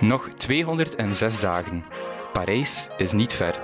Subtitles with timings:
[0.00, 1.84] Nog 206 dagen.
[2.32, 3.60] Parijs is niet ver.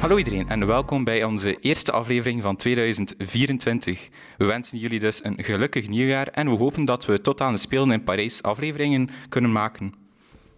[0.00, 4.08] Hallo iedereen en welkom bij onze eerste aflevering van 2024.
[4.38, 7.58] We wensen jullie dus een gelukkig nieuwjaar en we hopen dat we tot aan de
[7.58, 10.01] Spelen in Parijs afleveringen kunnen maken.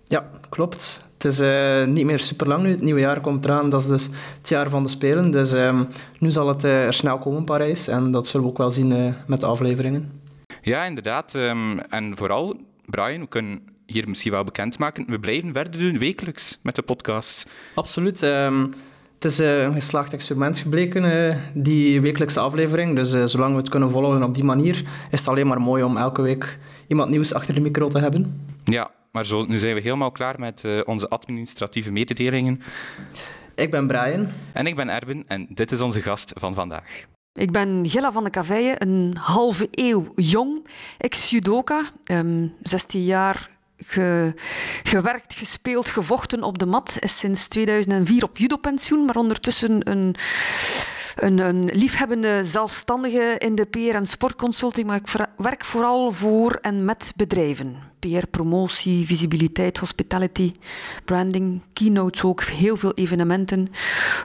[0.09, 1.05] Ja, klopt.
[1.14, 2.70] Het is uh, niet meer super lang nu.
[2.70, 3.70] Het nieuwe jaar komt eraan.
[3.70, 5.30] Dat is dus het jaar van de Spelen.
[5.30, 5.87] Dus um,
[6.19, 7.88] nu zal het uh, er snel komen, Parijs.
[7.88, 10.20] En dat zullen we ook wel zien uh, met de afleveringen.
[10.62, 11.34] Ja, inderdaad.
[11.34, 12.56] Um, en vooral,
[12.87, 15.05] Brian, we kunnen hier misschien wel bekendmaken.
[15.06, 17.51] We blijven verder doen wekelijks met de podcast.
[17.74, 18.23] Absoluut.
[18.23, 18.73] Um,
[19.15, 22.96] het is een geslaagd experiment gebleken, die wekelijkse aflevering.
[22.96, 25.96] Dus zolang we het kunnen volgen op die manier, is het alleen maar mooi om
[25.96, 28.48] elke week iemand nieuws achter de micro te hebben.
[28.65, 32.62] Ja, maar zo, nu zijn we helemaal klaar met uh, onze administratieve mededelingen.
[33.54, 34.28] Ik ben Brian.
[34.52, 37.06] En ik ben Erben en dit is onze gast van vandaag.
[37.32, 40.66] Ik ben Gilla van de Caveille, een halve eeuw jong,
[40.98, 44.34] ex-judoka, um, 16 jaar ge,
[44.82, 46.96] gewerkt, gespeeld, gevochten op de mat.
[47.01, 50.15] Is sinds 2004 op judopensioen, maar ondertussen een,
[51.15, 54.87] een, een liefhebbende zelfstandige in de PR- en sportconsulting.
[54.87, 57.76] Maar ik werk vooral voor en met bedrijven.
[57.98, 60.52] PR, promotie, visibiliteit, hospitality,
[61.04, 63.66] branding, keynotes ook, heel veel evenementen.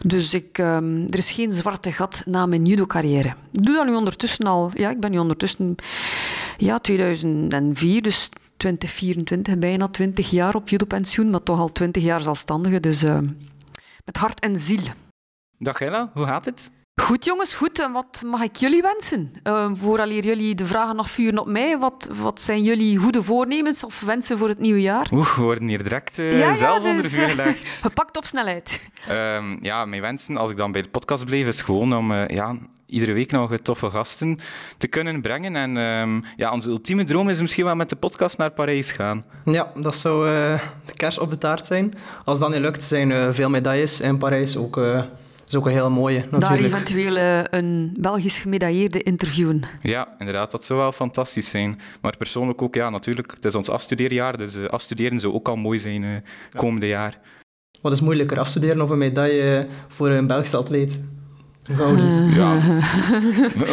[0.06, 3.36] Dus ik, um, er is geen zwarte gat na mijn judo-carrière.
[3.52, 5.76] Ik doe dat nu ondertussen al, ja, ik ben nu ondertussen,
[6.58, 12.80] ja, 2004, dus 2024, bijna 20 jaar op judo-pensioen, maar toch al 20 jaar zelfstandige.
[12.80, 13.18] Dus uh,
[14.06, 14.84] met hart en ziel.
[15.58, 16.72] Dag Hella, hoe gaat het?
[17.00, 17.80] Goed jongens, goed.
[17.80, 19.32] En wat mag ik jullie wensen?
[19.44, 23.84] Uh, vooraleer jullie de vragen nog vuren op mij, wat, wat zijn jullie goede voornemens
[23.84, 25.10] of wensen voor het nieuwe jaar?
[25.14, 27.82] Oeh, we worden hier direct uh, ja, zelf ja, dus, onder vuur gelegd.
[27.82, 28.90] gepakt op snelheid.
[29.10, 32.28] Uh, ja, mijn wensen, als ik dan bij de podcast bleef, is gewoon om uh,
[32.28, 32.56] ja,
[32.86, 34.40] iedere week nog toffe gasten
[34.78, 35.56] te kunnen brengen.
[35.56, 39.26] En um, ja, onze ultieme droom is misschien wel met de podcast naar Parijs gaan.
[39.46, 40.28] Ja, dat zou
[40.86, 41.94] de kers op de taart zijn.
[42.26, 44.80] Als dat niet lukt, zijn veel medailles in Parijs ook
[45.50, 46.42] is ook een heel mooie, natuurlijk.
[46.42, 49.62] Daar eventueel uh, een Belgisch gemedailleerde interviewen.
[49.82, 51.80] Ja, inderdaad, dat zou wel fantastisch zijn.
[52.02, 55.56] Maar persoonlijk ook, ja, natuurlijk, het is ons afstudeerjaar, dus uh, afstuderen zou ook al
[55.56, 56.18] mooi zijn uh,
[56.56, 57.20] komende jaar.
[57.82, 61.00] Wat is moeilijker, afstuderen of een medaille voor een Belgische atleet?
[61.76, 62.34] Gouden.
[62.34, 62.54] Ja.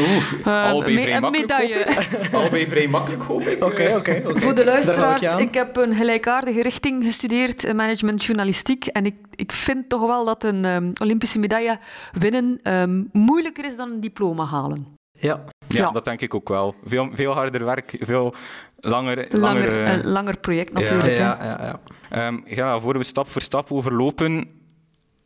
[0.04, 1.86] Oeh, allebei vrij makkelijk, medaille.
[2.32, 3.64] Allebei vrij makkelijk, hoop ik.
[3.64, 4.22] Oké, oké.
[4.40, 8.86] Voor de luisteraars, ik, ik, heb een gelijkaardige richting gestudeerd, management journalistiek.
[8.86, 11.78] En ik, ik vind toch wel dat een um, Olympische medaille
[12.12, 14.86] winnen um, moeilijker is dan een diploma halen.
[15.18, 15.44] Ja.
[15.68, 16.74] Ja, ja, dat denk ik ook wel.
[16.84, 18.34] Veel, veel harder werk, veel
[18.76, 19.26] langer...
[19.30, 21.16] Langer, langer, uh, langer project natuurlijk.
[21.16, 21.78] Ja, ja,
[22.10, 22.26] ja.
[22.26, 24.48] Um, ja, voor we stap voor stap overlopen,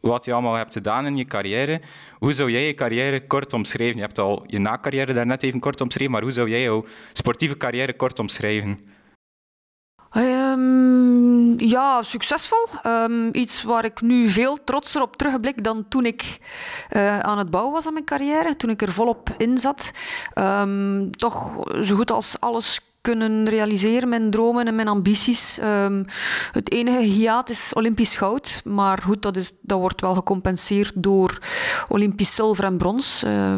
[0.01, 1.81] wat je allemaal hebt gedaan in je carrière.
[2.19, 3.97] Hoe zou jij je carrière kort omschrijven?
[3.97, 7.57] Je hebt al je na-carrière daarnet even kort omschreven, maar hoe zou jij jouw sportieve
[7.57, 8.79] carrière kort omschrijven?
[10.17, 12.67] Um, ja, succesvol.
[12.87, 16.39] Um, iets waar ik nu veel trotser op terugblik dan toen ik
[16.91, 19.91] uh, aan het bouwen was aan mijn carrière, toen ik er volop in zat.
[20.35, 25.59] Um, toch zo goed als alles kunnen realiseren, mijn dromen en mijn ambities.
[25.63, 26.05] Um,
[26.53, 31.39] het enige hiaat is Olympisch goud, maar goed, dat, is, dat wordt wel gecompenseerd door
[31.89, 33.25] Olympisch zilver en brons.
[33.25, 33.55] Uh,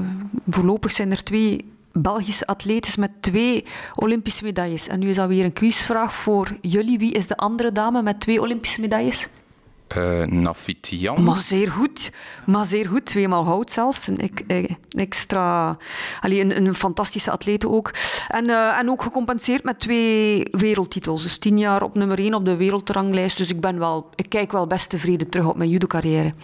[0.48, 3.64] voorlopig zijn er twee Belgische atletes met twee
[3.94, 4.88] Olympische medailles.
[4.88, 6.98] En nu is dat weer een quizvraag voor jullie.
[6.98, 9.28] Wie is de andere dame met twee Olympische medailles?
[9.96, 11.24] Uh, Nafitian.
[11.24, 12.12] Maar zeer goed.
[12.46, 13.04] Maar zeer goed.
[13.04, 14.06] Tweemaal goud zelfs.
[14.06, 15.76] Een extra...
[16.20, 17.90] Allee, een, fantastische atlete ook.
[18.28, 21.22] En, uh, en ook gecompenseerd met twee wereldtitels.
[21.22, 23.36] Dus tien jaar op nummer één op de wereldranglijst.
[23.36, 26.34] Dus ik, ben wel, ik kijk wel best tevreden terug op mijn judo-carrière.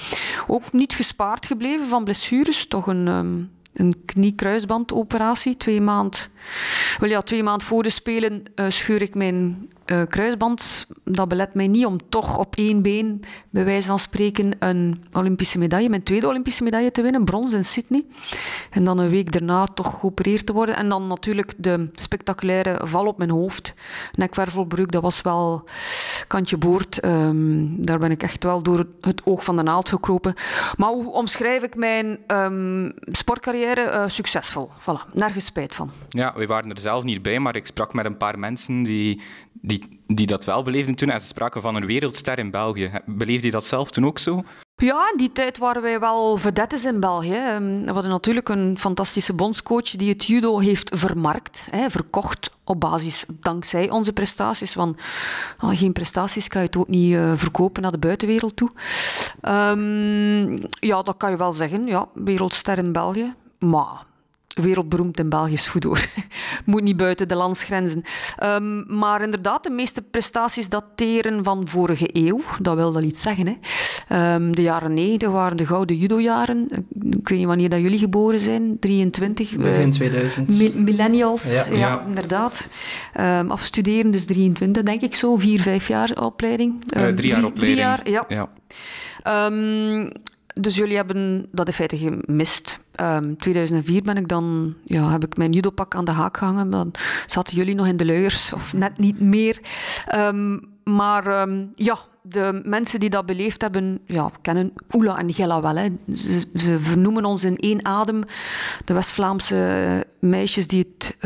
[0.47, 2.67] Ook niet gespaard gebleven van blessures.
[2.67, 3.07] Toch een...
[3.07, 5.57] Um, een knie-kruisbandoperatie.
[5.57, 6.29] Twee maand,
[7.01, 10.87] ja, twee maanden voor de Spelen uh, scheur ik mijn uh, kruisband.
[11.05, 15.59] Dat belet mij niet om toch op één been, bij wijze van spreken, een Olympische
[15.59, 18.05] medaille, mijn tweede Olympische medaille te winnen, brons in Sydney.
[18.71, 20.77] En dan een week daarna toch geopereerd te worden.
[20.77, 23.75] En dan natuurlijk de spectaculaire val op mijn hoofd.
[24.13, 25.65] Nekwervelbreuk, dat was wel
[26.27, 27.05] kantje boord.
[27.05, 30.35] Um, daar ben ik echt wel door het oog van de naald gekropen.
[30.77, 33.91] Maar hoe omschrijf ik mijn um, sportcarrière?
[33.93, 34.71] Uh, succesvol.
[34.81, 35.91] Voilà, nergens spijt van.
[36.09, 39.21] Ja, we waren er zelf niet bij, maar ik sprak met een paar mensen die
[39.61, 41.11] die, die dat wel beleefden toen.
[41.11, 42.91] En ze spraken van een wereldster in België.
[43.07, 44.45] Beleefde je dat zelf toen ook zo?
[44.81, 47.35] Ja, in die tijd waren wij wel vedettes in België.
[47.35, 52.81] Ehm, we hadden natuurlijk een fantastische bondscoach die het judo heeft vermarkt, hè, verkocht op
[52.81, 54.75] basis dankzij onze prestaties.
[54.75, 55.01] Want
[55.61, 58.71] oh, geen prestaties kan je het ook niet uh, verkopen naar de buitenwereld toe.
[59.43, 61.87] Um, ja, dat kan je wel zeggen.
[61.87, 63.35] Ja, wereldster in België.
[63.59, 64.07] Maar
[64.63, 65.97] wereldberoemd in Belgisch voetbal.
[66.65, 68.03] Moet niet buiten de landsgrenzen.
[68.43, 72.41] Um, maar inderdaad, de meeste prestaties dateren van vorige eeuw.
[72.61, 73.47] Dat wil wel iets zeggen.
[73.47, 74.35] Hè.
[74.35, 76.69] Um, de jaren 90 waren de gouden judo-jaren.
[77.11, 78.77] Ik weet niet wanneer dat jullie geboren zijn.
[78.79, 79.57] 23.
[79.57, 80.75] Begin 2000.
[80.75, 82.05] millennials, ja, ja, ja.
[82.07, 82.69] inderdaad.
[83.21, 85.37] Um, afstuderen, dus 23 denk ik zo.
[85.37, 86.75] Vier, vijf jaar opleiding.
[86.97, 87.59] Uh, drie jaar opleiding.
[87.59, 88.25] Drie jaar, ja.
[88.29, 88.49] ja.
[90.61, 92.79] Dus jullie hebben dat in feite gemist.
[93.01, 96.71] Um, ehm, 2004 ben ik dan, ja, heb ik mijn judopak aan de haak gehangen.
[96.71, 96.91] Dan
[97.27, 99.61] zaten jullie nog in de luiers, of net niet meer.
[100.15, 105.61] Um, maar um, ja, de mensen die dat beleefd hebben, ja, kennen Oela en Gella
[105.61, 105.77] wel.
[105.77, 105.89] Hè.
[106.15, 108.23] Ze, ze, vernoemen ons in één adem.
[108.85, 111.17] De West-Vlaamse meisjes die het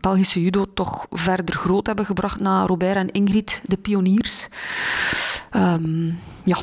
[0.00, 4.48] Belgische judo toch verder groot hebben gebracht na Robert en Ingrid, de pioniers.
[6.44, 6.58] ja.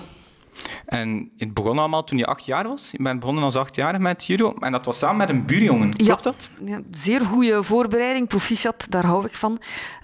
[0.85, 2.91] En het begon allemaal toen je acht jaar was.
[2.91, 4.53] Je bent begonnen als achtjarige met judo.
[4.59, 5.93] En dat was samen met een buurjongen.
[5.93, 6.51] Klopt dat?
[6.65, 8.27] Ja, zeer goede voorbereiding.
[8.27, 9.59] Proficiat, daar hou ik van.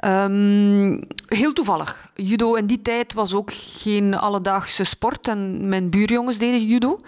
[0.06, 2.12] Um, heel toevallig.
[2.16, 5.28] Judo in die tijd was ook geen alledaagse sport.
[5.28, 7.00] En mijn buurjongens deden judo.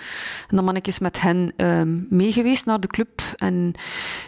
[0.49, 3.21] En dan ben ik eens met hen um, meegeweest naar de club.
[3.35, 3.73] En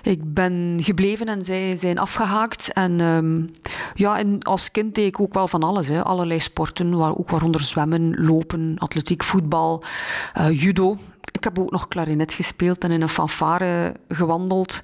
[0.04, 2.74] ik ben gebleven en zij zijn afgehaakt.
[2.74, 3.52] En um,
[3.94, 5.88] ja, en als kind deed ik ook wel van alles.
[5.88, 6.04] Hè.
[6.04, 10.98] Allerlei sporten, waar, ook waaronder zwemmen, lopen, atletiek, voetbal, uh, judo.
[11.32, 14.82] Ik heb ook nog klarinet gespeeld en in een fanfare gewandeld.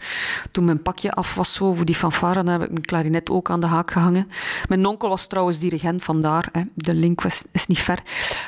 [0.52, 3.50] Toen mijn pakje af was zo voor die fanfare, dan heb ik mijn klarinet ook
[3.50, 4.28] aan de haak gehangen.
[4.68, 6.50] Mijn onkel was trouwens dirigent, vandaar.
[6.52, 6.62] Hè.
[6.74, 8.00] De link was, is niet ver.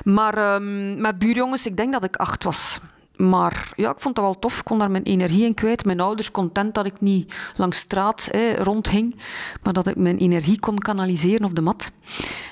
[0.04, 2.80] Maar um, met buurjongens, ik denk dat ik acht was.
[3.16, 4.58] Maar ja, ik vond dat wel tof.
[4.60, 5.86] Ik kon daar mijn energie in kwijt.
[5.86, 9.16] Mijn ouders content dat ik niet langs straat rondhing,
[9.64, 11.92] maar dat ik mijn energie kon kanaliseren op de mat.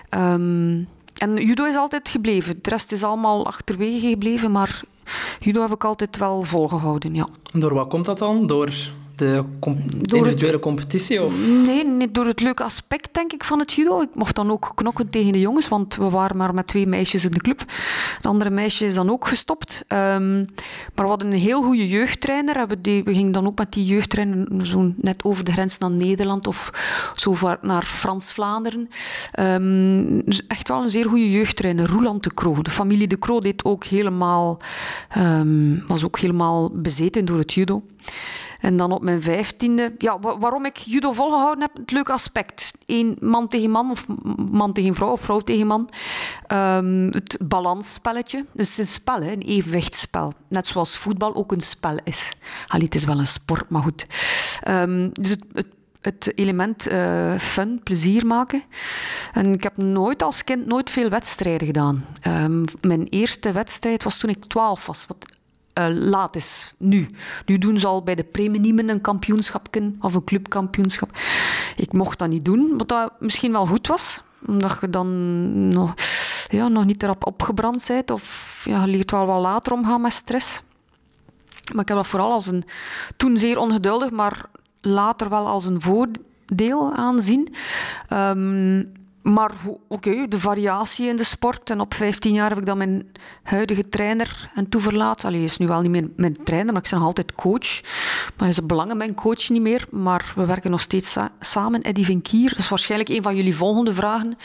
[0.10, 0.88] Um,
[1.22, 2.60] en judo is altijd gebleven.
[2.62, 4.82] De rest is allemaal achterwege gebleven, maar
[5.40, 7.28] judo heb ik altijd wel volgehouden, ja.
[7.54, 8.48] Door wat komt dat dan?
[8.48, 8.74] Door
[9.22, 11.24] de individuele competitie?
[11.24, 11.34] Of?
[11.66, 14.02] Nee, niet door het leuke aspect, denk ik, van het judo.
[14.02, 17.26] Ik mocht dan ook knokken tegen de jongens, want we waren maar met twee meisjes
[17.26, 17.64] in de club.
[18.22, 19.84] De andere meisje is dan ook gestopt.
[19.88, 20.46] Um,
[20.96, 22.68] maar we hadden een heel goede jeugdtrainer.
[22.68, 26.48] We, we gingen dan ook met die jeugdtrainer zo net over de grens naar Nederland
[26.48, 26.72] of
[27.16, 28.90] zo naar Frans-Vlaanderen.
[29.40, 32.62] Um, dus echt wel een zeer goede jeugdtrainer, Roland de Croo.
[32.62, 34.60] De familie de Croo deed ook helemaal,
[35.18, 37.84] um, was ook helemaal bezeten door het judo.
[38.62, 39.94] En dan op mijn vijftiende...
[39.98, 42.72] Ja, waarom ik judo volgehouden heb, het leuke aspect.
[42.86, 44.06] Eén man tegen man, of
[44.52, 45.90] man tegen vrouw, of vrouw tegen man.
[46.48, 48.46] Um, het balansspelletje.
[48.54, 50.34] Dus het is een spel, hè, een evenwichtsspel.
[50.48, 52.34] Net zoals voetbal ook een spel is.
[52.68, 54.06] Allee, het is wel een sport, maar goed.
[54.68, 55.68] Um, dus het,
[56.02, 58.64] het element uh, fun, plezier maken.
[59.34, 62.06] En ik heb nooit als kind nooit veel wedstrijden gedaan.
[62.28, 65.26] Um, mijn eerste wedstrijd was toen ik twaalf was, wat
[65.74, 67.06] uh, laat is nu.
[67.46, 69.68] Nu doen ze al bij de preminiemen een kampioenschap
[70.00, 71.10] of een clubkampioenschap.
[71.76, 75.94] Ik mocht dat niet doen, wat dat misschien wel goed was, omdat je dan nog,
[76.50, 80.14] ja, nog niet erop opgebrand bent of ja, je leert wel wat later omgaan met
[80.14, 80.62] stress.
[81.74, 82.64] Maar ik heb dat vooral als een,
[83.18, 84.46] toen zeer ongeduldig, maar
[84.82, 87.54] later wel als een voordeel aanzien.
[88.14, 88.92] Um,
[89.22, 89.52] maar
[89.88, 91.70] oké, de variatie in de sport.
[91.70, 93.12] En op 15 jaar heb ik dan mijn
[93.44, 95.26] huidige trainer en toeverlaat.
[95.26, 97.82] Allee, hij is nu wel niet meer mijn trainer, maar ik ben nog altijd coach.
[97.82, 99.86] Maar hij is belangen mijn coach niet meer.
[99.90, 101.82] Maar we werken nog steeds samen.
[101.82, 104.38] Eddie Vinkier, dat is waarschijnlijk een van jullie volgende vragen.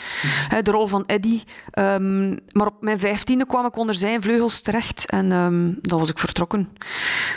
[0.49, 0.63] Mhm.
[0.63, 1.43] De rol van Eddie.
[1.73, 5.09] Um, maar op mijn vijftiende kwam ik onder zijn vleugels terecht.
[5.09, 6.69] En um, dan was ik vertrokken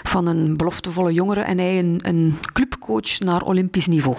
[0.03, 4.17] van een beloftevolle jongere en hij een, een clubcoach naar Olympisch niveau.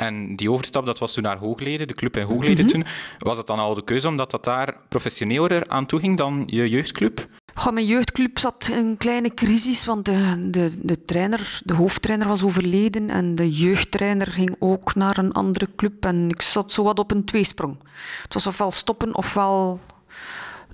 [0.00, 2.84] En die overstap, dat was toen naar Hoogleden, de club in Hoogleden mm toen.
[3.18, 6.68] Was het dan al de keuze omdat dat daar professioneler aan toe ging dan je
[6.68, 7.28] jeugdclub?
[7.54, 12.28] Goh, mijn jeugdclub zat in een kleine crisis, want de, de, de trainer, de hoofdtrainer
[12.28, 16.82] was overleden en de jeugdtrainer ging ook naar een andere club en ik zat zo
[16.82, 17.76] wat op een tweesprong.
[18.22, 19.80] Het was ofwel stoppen ofwel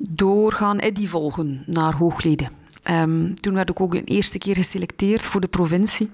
[0.02, 2.65] doorgaan Eddy volgen naar Hoogleden.
[2.90, 6.11] Um, toen werd ik ook een eerste keer geselecteerd voor de provincie.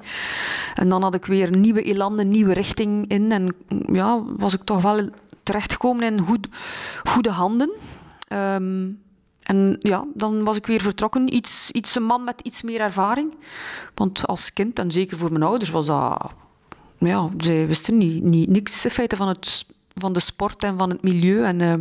[0.75, 3.33] En dan had ik weer nieuwe elan, een nieuwe richting in.
[3.33, 3.55] En
[3.93, 5.09] ja, was ik toch wel
[5.43, 6.49] terechtgekomen in goed,
[7.05, 7.71] goede handen.
[8.29, 9.01] Um,
[9.43, 11.35] en ja, dan was ik weer vertrokken.
[11.35, 13.35] Iets, iets een man met iets meer ervaring.
[13.95, 16.33] Want als kind, en zeker voor mijn ouders, was dat...
[16.99, 21.03] Ja, zij wisten niet, niks in feite van, het, van de sport en van het
[21.03, 21.45] milieu.
[21.45, 21.75] En uh,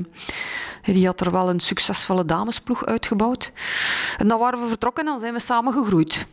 [0.84, 3.52] Die had er wel een succesvolle damesploeg uitgebouwd.
[4.18, 6.28] En dan waren we vertrokken en dan zijn we samen gegroeid.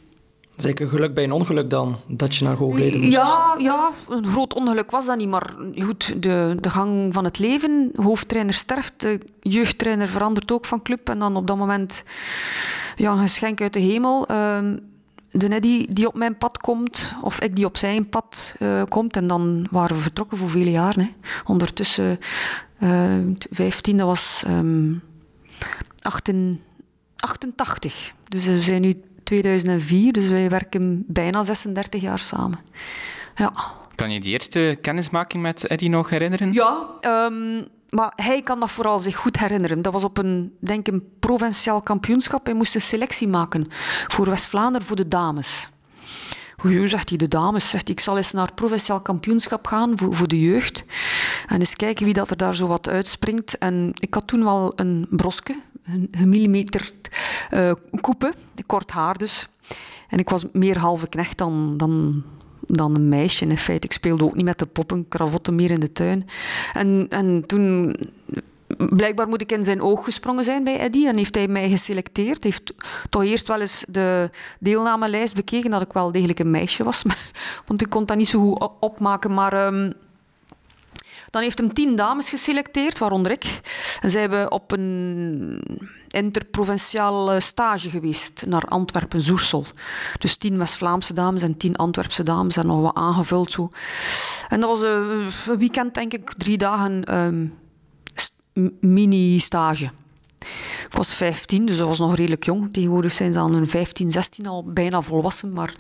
[0.57, 3.13] Zeker geluk bij een ongeluk dan, dat je naar Googleden moest.
[3.13, 7.39] Ja, ja, een groot ongeluk was dat niet, maar goed, de, de gang van het
[7.39, 7.91] leven.
[7.97, 11.09] Hoofdtrainer sterft, de jeugdtrainer verandert ook van club.
[11.09, 12.05] En dan op dat moment
[12.97, 14.27] ja, een geschenk uit de hemel.
[14.31, 14.59] Uh,
[15.31, 19.17] de Neddy die op mijn pad komt, of ik die op zijn pad uh, komt.
[19.17, 21.01] En dan waren we vertrokken voor vele jaren.
[21.01, 21.09] Hè.
[21.45, 22.19] Ondertussen
[22.79, 25.03] 15, dat was um,
[26.01, 26.63] 18,
[27.17, 28.13] 88.
[28.29, 32.59] Dus we zijn nu 2004, dus wij werken bijna 36 jaar samen.
[33.35, 33.53] Ja.
[33.95, 36.53] Kan je die eerste kennismaking met Eddie nog herinneren?
[36.53, 39.83] Ja, um, maar hij kan dat vooral zich goed herinneren.
[39.83, 42.45] Dat was op een, denk een provinciaal kampioenschap.
[42.45, 43.67] Hij moest een selectie maken
[44.07, 45.71] voor West-Vlaanderen voor de dames.
[46.59, 50.29] Hoe zegt hij, de dames, zegt hij, ik zal eens naar provinciaal kampioenschap gaan voor,
[50.29, 50.85] de jeugd.
[51.47, 53.59] En eens kijken wie dat er daar zo wat uitspringt.
[53.59, 56.95] En ik had toen wel een broske, een gemillimeterd
[57.51, 58.33] uh, koepe,
[58.67, 59.49] kort haar dus.
[60.09, 62.23] En ik was meer halve knecht dan, dan,
[62.61, 63.87] dan een meisje in feite.
[63.87, 66.27] Ik speelde ook niet met de poppen, kravotten meer in de tuin.
[66.73, 67.97] En, en toen
[68.77, 72.45] blijkbaar moet ik in zijn oog gesprongen zijn bij Eddy en heeft hij mij geselecteerd.
[72.45, 72.73] Heeft
[73.11, 77.03] toch eerst wel eens de deelnamelijst bekeken dat ik wel degelijk een meisje was,
[77.67, 79.35] want ik kon dat niet zo goed opmaken.
[79.35, 79.93] Maar um,
[81.31, 83.61] dan heeft hem tien dames geselecteerd, waaronder ik.
[84.01, 85.63] En zij hebben op een
[86.09, 89.67] interprovinciale stage geweest naar Antwerpen-Zoersel.
[90.19, 93.69] Dus tien West-Vlaamse dames en tien Antwerpse dames en nog wat aangevuld zo.
[94.49, 94.81] En dat was
[95.47, 97.55] een weekend, denk ik, drie dagen um,
[98.81, 99.91] mini-stage.
[100.85, 102.73] Ik was 15, dus dat was nog redelijk jong.
[102.73, 105.53] Tegenwoordig zijn ze aan hun 15, 16 al bijna volwassen.
[105.53, 105.75] Maar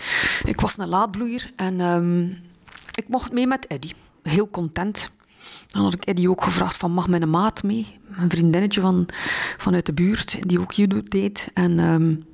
[0.45, 2.41] ik was een laadbloeier en um,
[2.95, 3.91] ik mocht mee met Eddy.
[4.23, 5.11] Heel content.
[5.67, 7.99] Dan had ik Eddie ook gevraagd van mag mijn maat mee?
[8.17, 9.07] Een vriendinnetje van,
[9.59, 11.51] vanuit de buurt, die ook judo deed.
[11.55, 12.25] En um,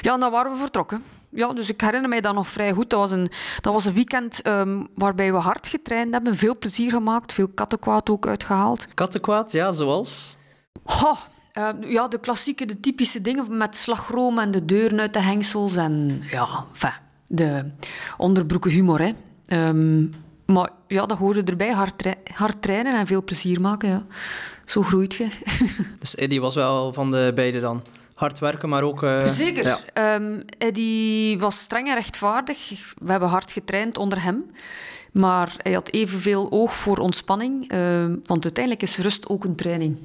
[0.00, 1.02] ja, dan waren we vertrokken.
[1.30, 2.90] Ja, dus ik herinner mij dat nog vrij goed.
[2.90, 6.90] Dat was een, dat was een weekend um, waarbij we hard getraind hebben, veel plezier
[6.90, 8.94] gemaakt, veel kattenkwaad ook uitgehaald.
[8.94, 10.36] Kattenkwaad, ja, zoals?
[10.84, 11.18] Oh,
[11.58, 15.76] uh, ja, de klassieke, de typische dingen met slagroom en de deuren uit de hengsels
[15.76, 16.92] en ja, enfin,
[17.26, 17.70] de
[18.16, 19.00] onderbroeken humor.
[19.00, 19.12] Hè.
[19.68, 20.14] Um,
[20.46, 21.72] maar ja, dat hoorde erbij.
[21.72, 23.88] Hard, hard trainen en veel plezier maken.
[23.88, 24.06] Ja.
[24.64, 25.28] Zo groeit je.
[26.00, 27.82] dus Eddie was wel van de beide dan?
[28.20, 29.02] Hard werken, maar ook...
[29.02, 29.64] Uh, Zeker.
[29.64, 30.14] Ja.
[30.14, 32.68] Um, Eddie was streng en rechtvaardig.
[32.98, 34.50] We hebben hard getraind onder hem.
[35.12, 37.72] Maar hij had evenveel oog voor ontspanning.
[37.72, 39.98] Uh, want uiteindelijk is rust ook een training.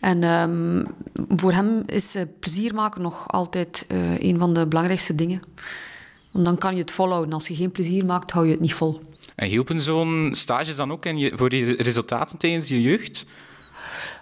[0.00, 0.86] En um,
[1.28, 5.40] voor hem is uh, plezier maken nog altijd uh, een van de belangrijkste dingen.
[6.30, 7.32] Want dan kan je het volhouden.
[7.32, 9.00] Als je geen plezier maakt, hou je het niet vol.
[9.34, 13.26] En hielpen zo'n stages dan ook in je, voor die resultaten tijdens je jeugd?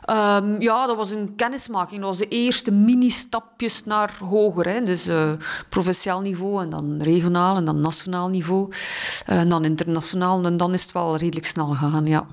[0.07, 2.01] Um, ja, dat was een kennismaking.
[2.01, 4.69] Dat was de eerste mini-stapjes naar hoger.
[4.69, 4.83] Hè.
[4.83, 5.33] Dus uh,
[5.69, 8.69] provinciaal niveau en dan regionaal en dan nationaal niveau.
[8.71, 10.45] Uh, en dan internationaal.
[10.45, 12.27] En dan is het wel redelijk snel gegaan, ja.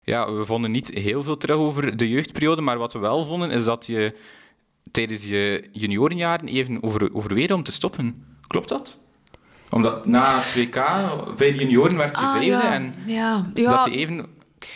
[0.00, 2.62] Ja, we vonden niet heel veel terug over de jeugdperiode.
[2.62, 4.16] Maar wat we wel vonden, is dat je
[4.90, 8.24] tijdens je juniorenjaren even over, overweerde om te stoppen.
[8.46, 9.00] Klopt dat?
[9.70, 10.74] Omdat na het WK
[11.36, 12.72] bij de junioren werd je ah, vijfde ja.
[12.72, 13.50] en ja.
[13.54, 13.70] Ja.
[13.70, 14.26] dat je even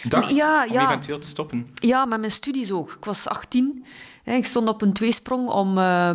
[0.09, 1.69] dacht ja, om eventueel te stoppen.
[1.75, 2.93] Ja, met mijn studies ook.
[2.93, 3.85] Ik was 18.
[4.25, 5.79] Ik stond op een tweesprong om...
[5.79, 6.11] Uh,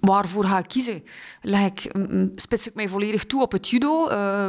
[0.00, 1.04] waarvoor ga ik kiezen?
[1.42, 1.92] Leg ik,
[2.34, 4.48] spits ik mij volledig toe op het judo, uh,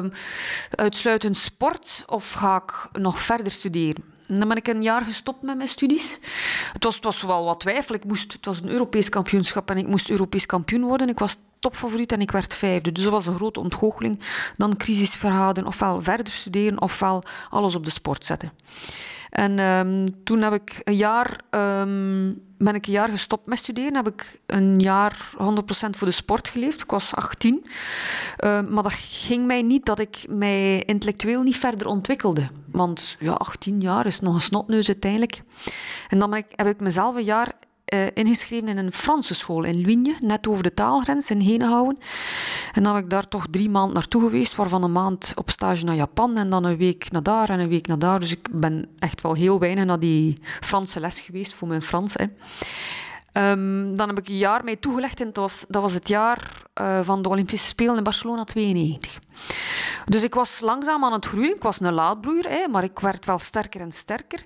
[0.70, 4.04] uitsluitend sport, of ga ik nog verder studeren?
[4.28, 6.20] En dan ben ik een jaar gestopt met mijn studies.
[6.74, 7.96] Het was, het was wel wat twijfel.
[7.96, 11.10] Ik moest, het was een Europees kampioenschap en ik moest Europees kampioen worden.
[11.10, 12.92] Ik was topfavoriet en ik werd vijfde.
[12.92, 14.20] Dus dat was een grote ontgoocheling.
[14.56, 18.52] Dan crisis verhouden, ofwel verder studeren, ofwel alles op de sport zetten.
[19.32, 23.96] En um, toen heb ik een jaar, um, ben ik een jaar gestopt met studeren.
[23.96, 25.36] Heb ik een jaar 100%
[25.90, 26.82] voor de sport geleefd.
[26.82, 27.66] Ik was 18.
[27.66, 32.50] Uh, maar dat ging mij niet dat ik mij intellectueel niet verder ontwikkelde.
[32.72, 35.42] Want ja, 18 jaar is nog een snotneus uiteindelijk.
[36.10, 37.52] En dan ik, heb ik mezelf een jaar
[37.94, 41.98] uh, ingeschreven in een Franse school in Luigne, net over de taalgrens in Henenhouden.
[42.74, 45.86] En dan ben ik daar toch drie maanden naartoe geweest, waarvan een maand op stage
[45.86, 48.20] naar Japan en dan een week naar daar en een week naar daar.
[48.20, 52.14] Dus ik ben echt wel heel weinig naar die Franse les geweest voor mijn Frans.
[52.14, 52.26] Hè.
[53.34, 56.62] Um, dan heb ik een jaar mee toegelegd en dat was, dat was het jaar
[56.82, 59.20] uh, van de Olympische Spelen in Barcelona 92.
[60.06, 61.56] Dus ik was langzaam aan het groeien.
[61.56, 64.46] Ik was een laadbloeier, hè, maar ik werd wel sterker en sterker.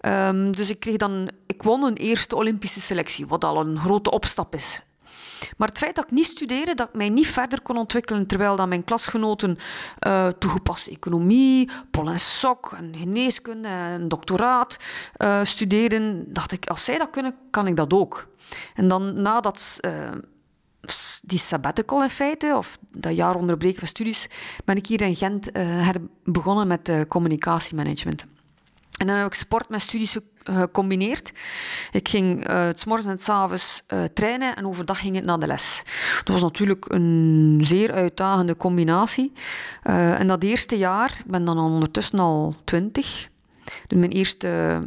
[0.00, 1.30] Um, dus ik kreeg dan...
[1.46, 4.80] Ik won een eerste Olympische selectie, wat al een grote opstap is.
[5.56, 8.56] Maar het feit dat ik niet studeerde, dat ik mij niet verder kon ontwikkelen, terwijl
[8.56, 9.58] dat mijn klasgenoten
[10.06, 14.76] uh, toegepaste economie, pol en sok, en geneeskunde en doctoraat
[15.18, 18.28] uh, studeerden, dacht ik, als zij dat kunnen, kan ik dat ook.
[18.74, 19.92] En dan nadat uh,
[21.22, 24.28] die sabbatical in feite, of dat jaar onderbreken van studies,
[24.64, 25.50] ben ik hier in Gent
[26.24, 28.26] begonnen met communicatiemanagement.
[28.96, 31.32] En dan heb ik sport met studies gecombineerd.
[31.90, 35.38] Ik ging uh, het morgens en s avonds uh, trainen en overdag ging ik naar
[35.38, 35.82] de les.
[36.16, 39.32] Dat was natuurlijk een zeer uitdagende combinatie.
[39.84, 43.28] Uh, en dat eerste jaar, ik ben dan ondertussen al twintig,
[43.86, 44.80] dus mijn eerste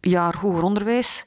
[0.00, 1.24] jaar hoger onderwijs.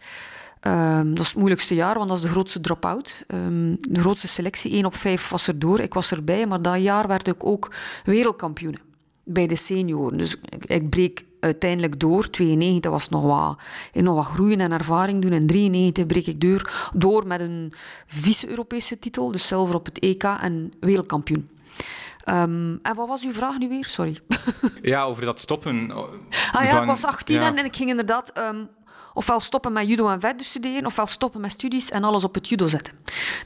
[0.62, 3.24] Um, dat is het moeilijkste jaar, want dat is de grootste drop-out.
[3.28, 5.80] Um, de grootste selectie, 1 op 5 was er door.
[5.80, 7.72] Ik was erbij, maar dat jaar werd ik ook
[8.04, 8.87] wereldkampioen
[9.28, 10.18] bij de senioren.
[10.18, 12.30] Dus ik, breek uiteindelijk door.
[12.30, 13.58] 92 was nog wat,
[14.04, 15.32] nog wat groeien en ervaring doen.
[15.32, 17.74] En 93 breek ik door, door met een
[18.08, 21.50] vice-Europese titel, dus zilver op het EK en wereldkampioen.
[22.30, 23.86] Um, en wat was uw vraag nu weer?
[23.86, 24.18] Sorry.
[24.82, 25.92] Ja, over dat stoppen.
[25.92, 28.70] Ah ja, ik was 18 en, en, ik ging inderdaad um,
[29.18, 32.48] ofwel stoppen met judo en verder studeren, ofwel stoppen met studies en alles op het
[32.48, 32.94] judo zetten.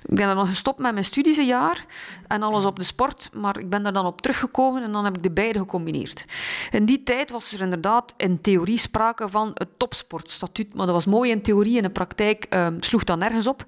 [0.07, 1.85] Ik ben dan nog gestopt met mijn studies een jaar
[2.27, 5.17] en alles op de sport, maar ik ben daar dan op teruggekomen en dan heb
[5.17, 6.25] ik de beide gecombineerd.
[6.71, 11.05] In die tijd was er inderdaad in theorie sprake van het topsportstatuut, maar dat was
[11.05, 11.77] mooi in theorie.
[11.77, 13.65] In de praktijk um, sloeg dat nergens op.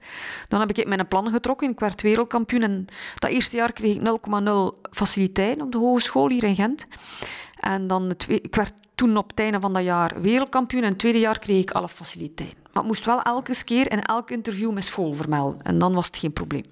[0.47, 4.01] Dan heb ik mijn plan getrokken, ik werd wereldkampioen en dat eerste jaar kreeg ik
[4.01, 6.85] 0,0 faciliteiten op de hogeschool hier in Gent.
[7.63, 10.83] En dan het, ik werd toen op het einde van dat jaar wereldkampioen.
[10.83, 12.57] En het tweede jaar kreeg ik alle faciliteiten.
[12.73, 15.61] Maar ik moest wel elke keer in elk interview mijn school vermelden.
[15.61, 16.63] En dan was het geen probleem.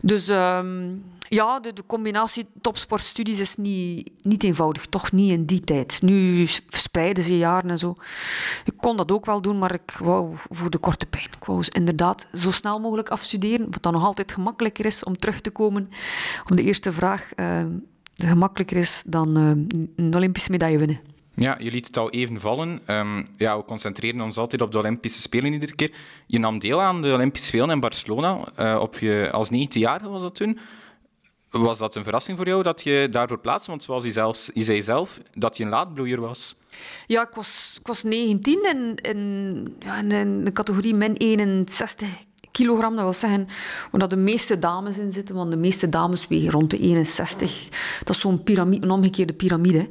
[0.00, 4.86] Dus um, ja, de, combinatie topsportstudies is niet, niet eenvoudig.
[4.86, 6.02] Toch niet in die tijd.
[6.02, 7.94] Nu verspreiden ze jaren en zo.
[8.64, 11.28] Ik kon dat ook wel doen, maar ik wou voor de korte pijn.
[11.36, 13.70] Ik wou inderdaad zo snel mogelijk afstuderen.
[13.70, 15.90] Wat dan nog altijd gemakkelijker is om terug te komen
[16.50, 17.28] op de eerste vraag.
[17.36, 17.64] Uh,
[18.14, 19.50] gemakkelijker is dan uh,
[19.96, 21.00] een Olympische medaille winnen.
[21.36, 22.80] Ja, je liet het al even vallen.
[22.86, 25.92] Um, ja, we concentreren ons altijd op de Olympische Spelen iedere keer.
[26.26, 30.22] Je nam deel aan de Olympische Spelen in Barcelona uh, op je, als 19-jarige was
[30.22, 30.58] dat toen.
[31.50, 33.70] Was dat een verrassing voor jou dat je daarvoor plaatste?
[33.70, 36.56] Want zoals je, zelfs, je zei zelf, dat je een laadbloeier was.
[37.06, 42.08] Ja, ik was, ik was 19 en in, ja, in de categorie min 61
[42.54, 42.94] kilogram.
[42.94, 43.48] Dat wil zeggen
[43.90, 47.68] waar de meeste dames in zitten, want de meeste dames wegen rond de 61.
[47.98, 49.86] Dat is zo'n piramide, een omgekeerde piramide.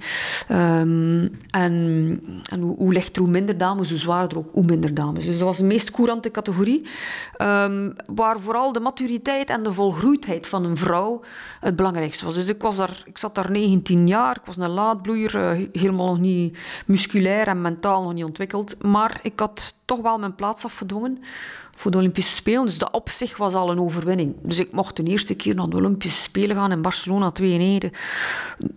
[0.49, 1.73] Um, en
[2.49, 5.25] en hoe, hoe lichter, hoe minder dames, hoe zwaarder ook, hoe minder dames.
[5.25, 6.87] Dus dat was de meest courante categorie,
[7.41, 11.21] um, waar vooral de maturiteit en de volgroeidheid van een vrouw
[11.59, 12.33] het belangrijkste was.
[12.33, 16.07] Dus ik, was daar, ik zat daar 19 jaar, ik was een laadbloeier, uh, helemaal
[16.07, 18.83] nog niet musculair en mentaal nog niet ontwikkeld.
[18.83, 21.17] Maar ik had toch wel mijn plaats afgedwongen
[21.75, 22.65] voor de Olympische Spelen.
[22.65, 24.35] Dus dat op zich was al een overwinning.
[24.41, 28.01] Dus ik mocht de eerste keer naar de Olympische Spelen gaan in Barcelona 92.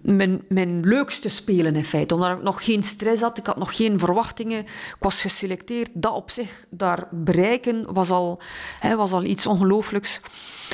[0.02, 2.14] Mijn, mijn leukste spelen in feite.
[2.14, 4.60] Omdat ik nog geen stress had, ik had nog geen verwachtingen.
[4.60, 5.90] Ik was geselecteerd.
[5.92, 8.40] Dat op zich, daar bereiken, was al,
[8.80, 10.20] hè, was al iets ongelooflijks.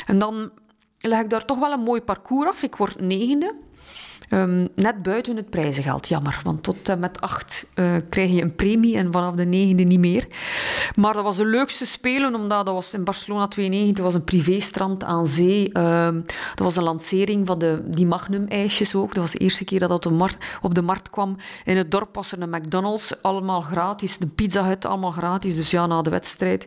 [0.06, 0.50] En dan
[0.98, 2.62] leg ik daar toch wel een mooi parcours af.
[2.62, 3.54] Ik word negende.
[4.34, 6.40] Um, net buiten het prijzengeld, jammer.
[6.42, 9.98] Want tot uh, met acht uh, krijg je een premie en vanaf de negende niet
[9.98, 10.26] meer.
[10.94, 14.24] Maar dat was de leukste spelen, omdat dat was in Barcelona 92, dat was een
[14.24, 15.70] privéstrand aan zee.
[15.72, 16.04] Uh,
[16.54, 19.14] dat was een lancering van de, die Magnum-ijsjes ook.
[19.14, 21.36] Dat was de eerste keer dat dat op de, markt, op de markt kwam.
[21.64, 24.18] In het dorp was er een McDonald's, allemaal gratis.
[24.18, 25.56] De Pizza Hut, allemaal gratis.
[25.56, 26.66] Dus ja, na de wedstrijd.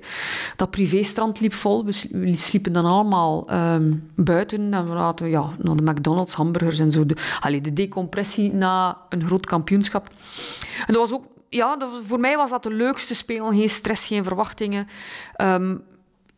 [0.56, 1.86] Dat privéstrand liep vol.
[1.86, 6.92] We sliepen dan allemaal um, buiten en we laten ja, naar de McDonald's, hamburgers en
[6.92, 7.06] zo.
[7.62, 10.10] De decompressie na een groot kampioenschap.
[10.88, 13.54] En dat was ook, ja, dat, voor mij was dat de leukste spelen.
[13.54, 14.88] Geen stress, geen verwachtingen.
[15.42, 15.84] Um,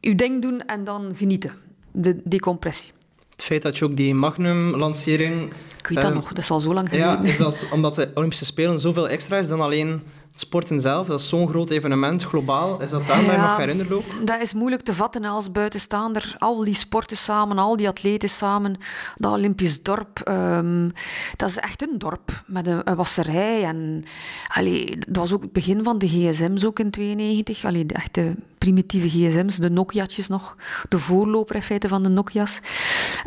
[0.01, 1.51] uw ding doen en dan genieten.
[1.91, 2.91] De decompressie.
[3.32, 5.53] Het feit dat je ook die Magnum-lancering...
[5.77, 7.12] Ik weet dat um, nog, dat is al zo lang geleden.
[7.12, 10.01] Ja, is dat omdat de Olympische Spelen zoveel extra is dan alleen
[10.39, 12.82] sporten zelf, dat is zo'n groot evenement, globaal.
[12.82, 14.28] Is dat daar ja, mag herinneren ook?
[14.28, 16.36] Dat is moeilijk te vatten als buitenstaander.
[16.38, 18.76] Al die sporten samen, al die atleten samen.
[19.15, 20.91] Dat Olympisch dorp, um,
[21.36, 23.63] dat is echt een dorp met een, een wasserij.
[23.63, 24.04] En,
[24.47, 27.65] allee, dat was ook het begin van de gsm's ook in 92.
[27.65, 30.56] Allee, de echte primitieve gsm's, de Nokia'tjes nog.
[30.89, 32.60] De voorloper in feite van de Nokia's.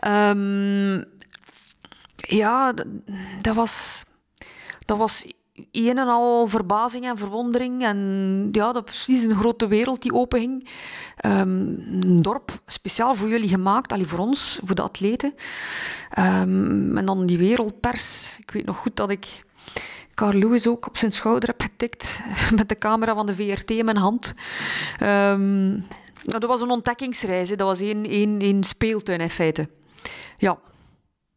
[0.06, 1.04] Um,
[2.16, 2.86] ja, dat,
[3.40, 4.02] dat was...
[4.84, 5.24] Dat was
[5.72, 7.82] een en al verbazing en verwondering.
[7.82, 10.68] En ja, dat is een grote wereld die openging.
[11.26, 15.34] Um, een dorp speciaal voor jullie gemaakt, allee, voor ons, voor de atleten.
[16.18, 18.38] Um, en dan die wereldpers.
[18.38, 19.44] Ik weet nog goed dat ik
[20.14, 22.20] Carl Lewis ook op zijn schouder heb getikt
[22.56, 24.34] met de camera van de VRT in mijn hand.
[25.02, 25.86] Um,
[26.24, 27.48] Nou, dat was een ontdekkingsreis.
[27.48, 29.68] Dat was één, één, één speeltuin in feite.
[30.36, 30.58] Ja.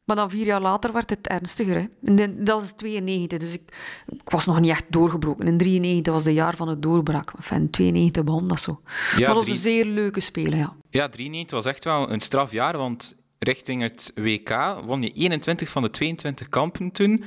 [0.04, 1.76] Maar dan vier jaar later werd het ernstiger.
[2.02, 2.44] Hè.
[2.44, 3.62] dat was 92, dus ik,
[4.08, 5.48] ik, was nog niet echt doorgebroken.
[5.48, 7.32] In 93 was het jaar van het doorbraak.
[7.52, 8.82] in 92 begon dat zo.
[8.86, 10.76] Ja, maar dat was een zeer leuke spelen, ja.
[10.90, 15.82] Ja, 93 was echt wel een strafjaar, want richting het WK won je 21 van
[15.82, 17.24] de 22 kampen toen.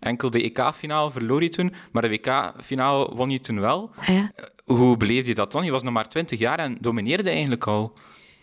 [0.00, 3.90] Enkel de EK-finale verloor je toen, maar de WK-finale won je toen wel.
[4.06, 4.32] Ja.
[4.64, 5.64] Hoe beleefde je dat dan?
[5.64, 7.92] Je was nog maar 20 jaar en domineerde eigenlijk al.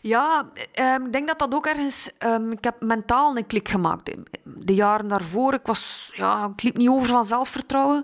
[0.01, 2.11] Ja, ehm, ik denk dat dat ook ergens...
[2.25, 4.15] Um, ik heb mentaal een klik gemaakt.
[4.43, 8.03] De jaren daarvoor, ik, was, ja, ik liep niet over van zelfvertrouwen.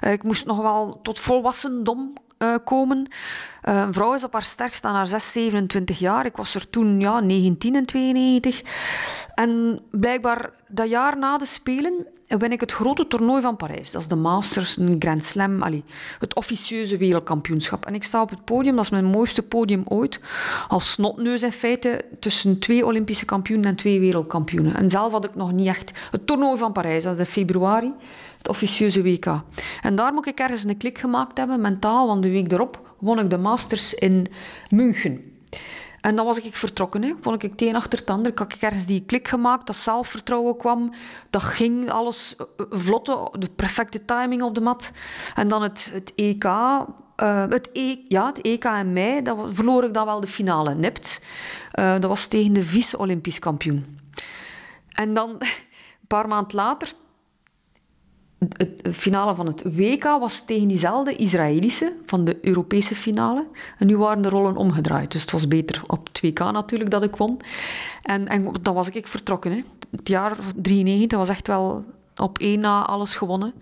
[0.00, 3.08] Uh, ik moest nog wel tot volwassen dom uh, komen.
[3.68, 6.26] Uh, een vrouw is op haar sterkst aan haar 6, 27 jaar.
[6.26, 8.62] Ik was er toen ja, 19 en 92.
[9.34, 13.90] En blijkbaar dat jaar na de Spelen win ik het grote toernooi van Parijs.
[13.90, 15.62] Dat is de Masters, een Grand Slam,
[16.18, 17.86] het officieuze wereldkampioenschap.
[17.86, 20.20] En ik sta op het podium, dat is mijn mooiste podium ooit,
[20.68, 24.74] als snotneus in feite tussen twee Olympische kampioenen en twee wereldkampioenen.
[24.74, 27.92] En zelf had ik nog niet echt het toernooi van Parijs, dat is in februari,
[28.38, 29.26] het officieuze WK.
[29.82, 33.18] En daar moet ik ergens een klik gemaakt hebben, mentaal, want de week erop won
[33.18, 34.26] ik de Masters in
[34.70, 35.33] München.
[36.04, 37.02] En dan was ik vertrokken.
[37.02, 37.12] Hè.
[37.20, 38.32] Vond ik het een achter het ander.
[38.32, 40.94] Ik had ergens die klik gemaakt, dat zelfvertrouwen kwam.
[41.30, 44.92] Dat ging alles eh, vlotte, de perfecte timing op de mat.
[45.34, 46.44] En dan het, het EK.
[46.44, 50.74] Eh, het, e, ja, het EK in mei, dat verloor ik dan wel de finale
[50.74, 51.22] nipt.
[51.78, 53.98] Uh, dat was tegen de vice-Olympisch kampioen.
[54.92, 56.92] En dan, een paar maanden later,
[58.56, 63.46] het finale van het WK was tegen diezelfde Israëlische van de Europese finale.
[63.78, 65.12] En nu waren de rollen omgedraaid.
[65.12, 67.40] Dus het was beter op het WK natuurlijk dat ik won.
[68.02, 69.50] En, en dan was ik vertrokken.
[69.50, 69.62] Hè.
[69.90, 71.84] Het jaar 93 was echt wel
[72.16, 73.52] op één na alles gewonnen.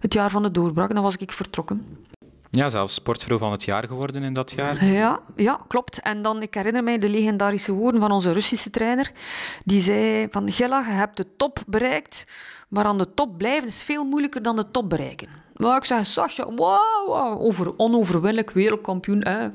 [0.00, 1.98] Het jaar van de doorbraak, dan was ik vertrokken.
[2.50, 4.84] Ja, zelfs sportvrouw van het jaar geworden in dat jaar.
[4.84, 6.00] Ja, ja, klopt.
[6.00, 9.12] En dan, ik herinner mij de legendarische woorden van onze Russische trainer.
[9.64, 12.26] Die zei van, Gilla, je hebt de top bereikt,
[12.68, 15.28] maar aan de top blijven is veel moeilijker dan de top bereiken.
[15.60, 19.48] Maar ik zeg, Sascha, wow, over, onoverwinnelijk wereldkampioen, hè.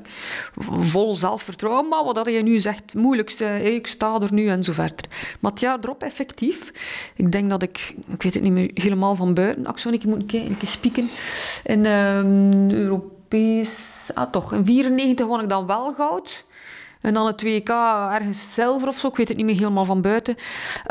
[0.80, 1.88] vol zelfvertrouwen.
[1.88, 5.04] Maar wat je nu zegt, het moeilijkste, ik sta er nu en zo verder.
[5.40, 6.72] Maar het jaar erop, effectief.
[7.14, 10.26] Ik denk dat ik, ik weet het niet meer helemaal van buiten, ik zou een
[10.26, 11.08] keer een keer spieken.
[11.64, 16.44] In uh, Europees, ah toch, in 94 won ik dan wel goud.
[17.00, 20.00] En dan het WK ergens zilver of zo, ik weet het niet meer helemaal van
[20.00, 20.36] buiten.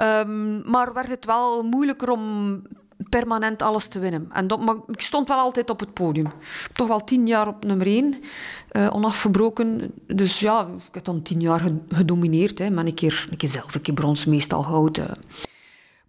[0.03, 2.61] Um, maar werd het wel moeilijker om
[3.09, 4.29] permanent alles te winnen.
[4.33, 6.31] En dat, maar ik stond wel altijd op het podium.
[6.73, 8.15] Toch wel tien jaar op nummer één,
[8.71, 9.93] uh, onafgebroken.
[10.07, 12.59] Dus ja, ik heb dan tien jaar gedomineerd.
[12.59, 12.69] Hè.
[12.69, 14.99] Maar een keer, een keer zelf, een keer brons, meestal goud.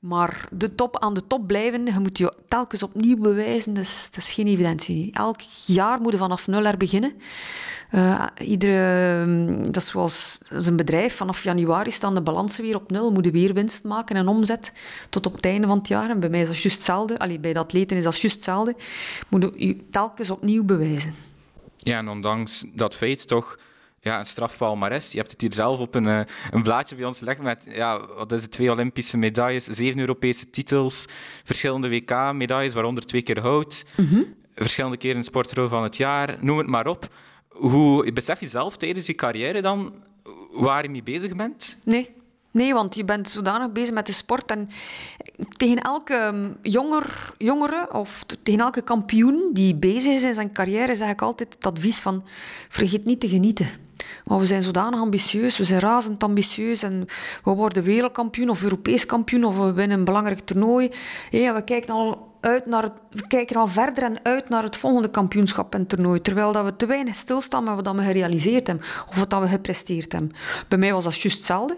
[0.07, 4.33] Maar de top, aan de top blijven, je moet je telkens opnieuw bewijzen, dat is,
[4.33, 5.13] geen evidentie.
[5.13, 7.13] Elk jaar moet je vanaf nul er beginnen.
[7.93, 12.91] Uh, iedere, mm, dat is zoals een bedrijf, vanaf januari staan de balansen weer op
[12.91, 14.73] nul, moeten weer winst maken en omzet
[15.11, 16.11] tot op het einde van het jaar.
[16.11, 17.19] En bij mij is dat juist hetzelfde.
[17.19, 18.77] Allee, bij dat atleten is dat juist hetzelfde.
[19.29, 21.15] Moet je telkens opnieuw bewijzen.
[21.77, 23.59] Ja, en ondanks dat feit toch
[24.07, 25.13] ja, een strafpalmares.
[25.13, 28.07] Je hebt het hier zelf op een, eh, een blaadje bij ons gelegd met ja,
[28.07, 31.07] wat is het, twee Olympische medailles, zeven Europese titels,
[31.45, 36.67] verschillende WK-medailles, waaronder twee keer goud, mm verschillende keren sportvrouw van het jaar, noem het
[36.67, 37.09] maar op.
[37.49, 39.95] Hoe besef je zelf tijdens je carrière dan
[40.53, 41.77] waar je mee bezig bent?
[41.85, 42.11] Nee.
[42.51, 44.51] Nee, want je bent zodanig bezig met de sport.
[44.51, 44.69] En
[45.57, 50.97] tegen elke um, jonger, jongere of tegen elke kampioen die bezig is in zijn carrière,
[50.97, 52.25] zeg ik altijd het advies van
[52.69, 53.86] vergeet niet te genieten.
[54.27, 57.07] Maar we zijn zodanig ambitieus, we zijn razend ambitieus en
[57.45, 60.91] we worden wereldkampioen of Europees kampioen of we winnen een belangrijk toernooi.
[61.31, 65.75] We kijken al uit naar we kijken al verder en uit naar het volgende kampioenschap
[65.75, 66.21] en toernooi.
[66.21, 70.13] Terwijl dat we te weinig stilstaan met wat we gerealiseerd hebben of wat we gepresteerd
[70.13, 70.31] hebben.
[70.69, 71.77] Bij mij was dat juist hetzelfde.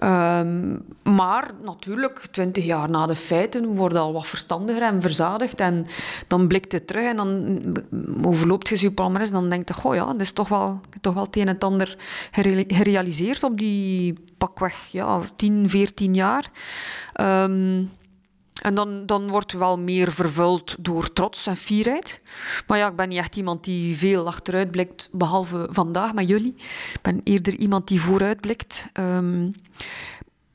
[0.00, 5.60] Um, maar natuurlijk, twintig jaar na de feiten worden al wat verstandiger en verzadigd.
[5.60, 5.86] En
[6.26, 7.60] dan blikt het terug en dan
[8.22, 9.30] overloopt je je palmares.
[9.30, 11.96] Dan denkt je, goh ja, dat is toch wel, toch wel het een en ander
[12.66, 16.50] gerealiseerd op die pakweg ja, 10, 14 jaar.
[17.20, 17.90] Um,
[18.62, 22.20] en dan, dan wordt wel meer vervuld door trots en fierheid.
[22.66, 26.54] Maar ja, ik ben niet echt iemand die veel achteruit blikt, behalve vandaag met jullie.
[26.92, 28.88] Ik ben eerder iemand die vooruit blikt.
[28.92, 29.54] Um,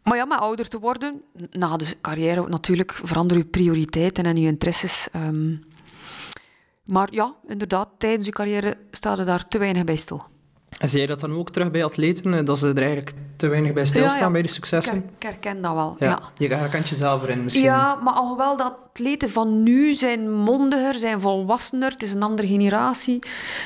[0.03, 4.47] maar ja, met ouder te worden, na de carrière natuurlijk, veranderen je prioriteiten en je
[4.47, 5.07] interesses.
[5.15, 5.59] Um,
[6.85, 10.23] maar ja, inderdaad, tijdens je carrière staat er daar te weinig bij stil.
[10.77, 13.47] En zie je dat dan ook terug bij atleten, eh, dat ze er eigenlijk te
[13.47, 14.31] weinig bij stilstaan Ja, ja.
[14.31, 14.95] bij de successen?
[14.95, 16.19] Ik herken dat wel, ja.
[16.37, 17.63] Je herkent jezelf erin misschien.
[17.63, 22.47] Ja, maar alhoewel dat atleten van nu zijn mondiger, zijn volwassener, het is een andere
[22.47, 23.19] generatie.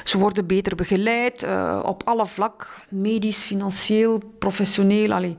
[0.04, 5.36] Ze worden beter begeleid eh, op alle vlak, medisch, financieel, professioneel, allee,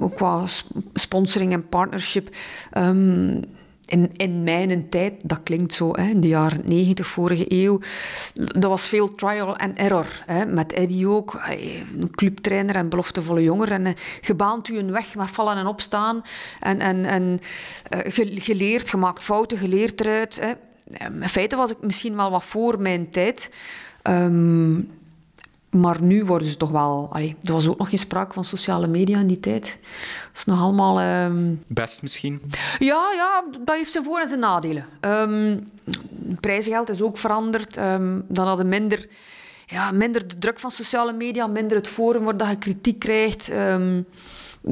[0.00, 2.28] ook qua sp- sponsoring en partnership.
[2.70, 3.42] Ehm,
[3.90, 7.80] in, in mijn tijd, dat klinkt zo, hè, in de jaren 90, vorige eeuw,
[8.34, 10.22] dat was veel trial and error.
[10.26, 13.72] Hè, met Eddie ook, hij, een clubtrainer en beloftevolle jonger.
[13.72, 16.22] En eh, je baant u een weg met vallen en opstaan.
[16.60, 17.38] En, en, en
[17.88, 20.40] eh, ge- geleerd, gemaakt fouten, geleerd eruit.
[20.40, 20.52] Hè.
[21.22, 23.50] In feite was ik misschien wel wat voor mijn tijd.
[24.02, 24.78] Ehm,
[25.70, 27.08] maar nu worden ze toch wel...
[27.12, 29.78] Allee, er was ook nog geen sprake van sociale media in die tijd.
[30.32, 31.00] Dat is nog allemaal...
[31.00, 32.40] ehm, Best misschien.
[32.78, 34.84] ja, ja, dat heeft zijn voor- en zijn nadelen.
[35.00, 35.58] Ehm
[36.40, 37.76] prijzengeld is ook veranderd.
[37.76, 39.08] Ehm, dan hadden minder,
[39.66, 43.46] ja, minder de druk van sociale media, minder het forum waar dat je kritiek krijgt.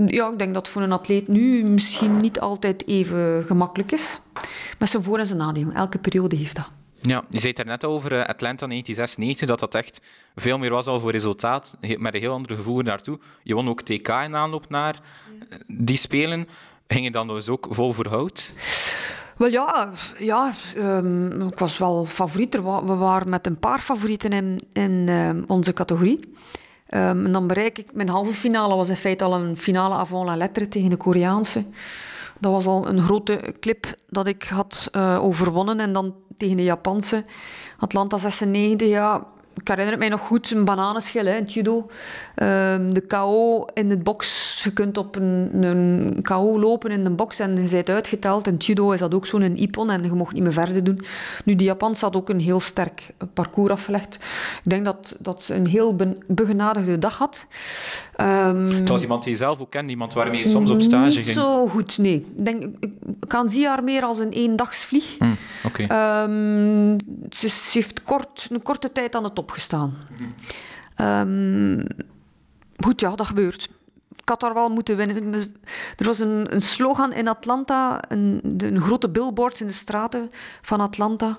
[0.06, 4.20] Ja, ik denk dat voor een atleet nu misschien niet altijd even gemakkelijk is.
[4.78, 5.74] Met zijn voor- en zijn nadelen.
[5.74, 6.68] Elke periode heeft dat.
[7.00, 10.00] Ja, je zei het net over eh, Atlanta 1996, dat dat echt
[10.37, 13.18] veel meer was al voor resultaat, met een heel ander gevoel naartoe.
[13.42, 15.00] Je won ook TK in aanloop naar
[15.48, 16.48] eh, die spelen.
[16.87, 18.52] Ging je dan dus ook vol voor hout?
[19.37, 22.54] Wel ja, ja ehm, ik was wel favoriet.
[22.54, 26.32] We waren met een paar favorieten in, in ehm, onze categorie.
[26.87, 27.92] Ehm, en dan bereik ik...
[27.92, 31.64] Mijn halve finale was in feite al een finale avant la lettre tegen de Koreaanse.
[32.40, 35.81] Dat was al een grote clip dat ik had eh, overwonnen.
[35.81, 37.24] En dan tegen de Japanse.
[37.79, 39.27] Atlanta 96, ja...
[39.61, 41.87] Ik herinner het mij nog goed, een bananenschil hè, in het judo.
[42.35, 44.61] Ehm, de KO in de box.
[44.64, 48.46] Je kunt op een, een KO lopen in de box en je bent uitgeteld.
[48.46, 51.01] In het judo is dat ook zo'n ippon en je mocht niet meer verder doen.
[51.44, 54.14] Nu, de Japans had ook een heel sterk parcours afgelegd.
[54.64, 55.96] Ik denk dat, dat ze een heel
[56.27, 57.46] begenadigde dag had.
[58.18, 61.04] Ehm, Het was iemand die je zelf ook kende, iemand waarmee je soms op stage
[61.16, 61.26] niet ging.
[61.37, 62.14] zo goed, nee.
[62.37, 62.92] Ik, denk, ik,
[63.26, 65.16] kan zie haar meer als een eendagsvlieg.
[65.18, 65.24] Hm,
[65.64, 65.83] Oké.
[65.83, 66.98] Ehm,
[67.31, 69.94] ze, ze heeft kort, een korte tijd aan de top gestaan.
[70.96, 71.81] Ehm,
[72.85, 73.68] goed, ja, dat gebeurt.
[74.16, 75.33] Ik had daar wel moeten winnen.
[75.96, 80.31] Er was een, een slogan in Atlanta, een, een grote billboards in de straten
[80.62, 81.38] van Atlanta,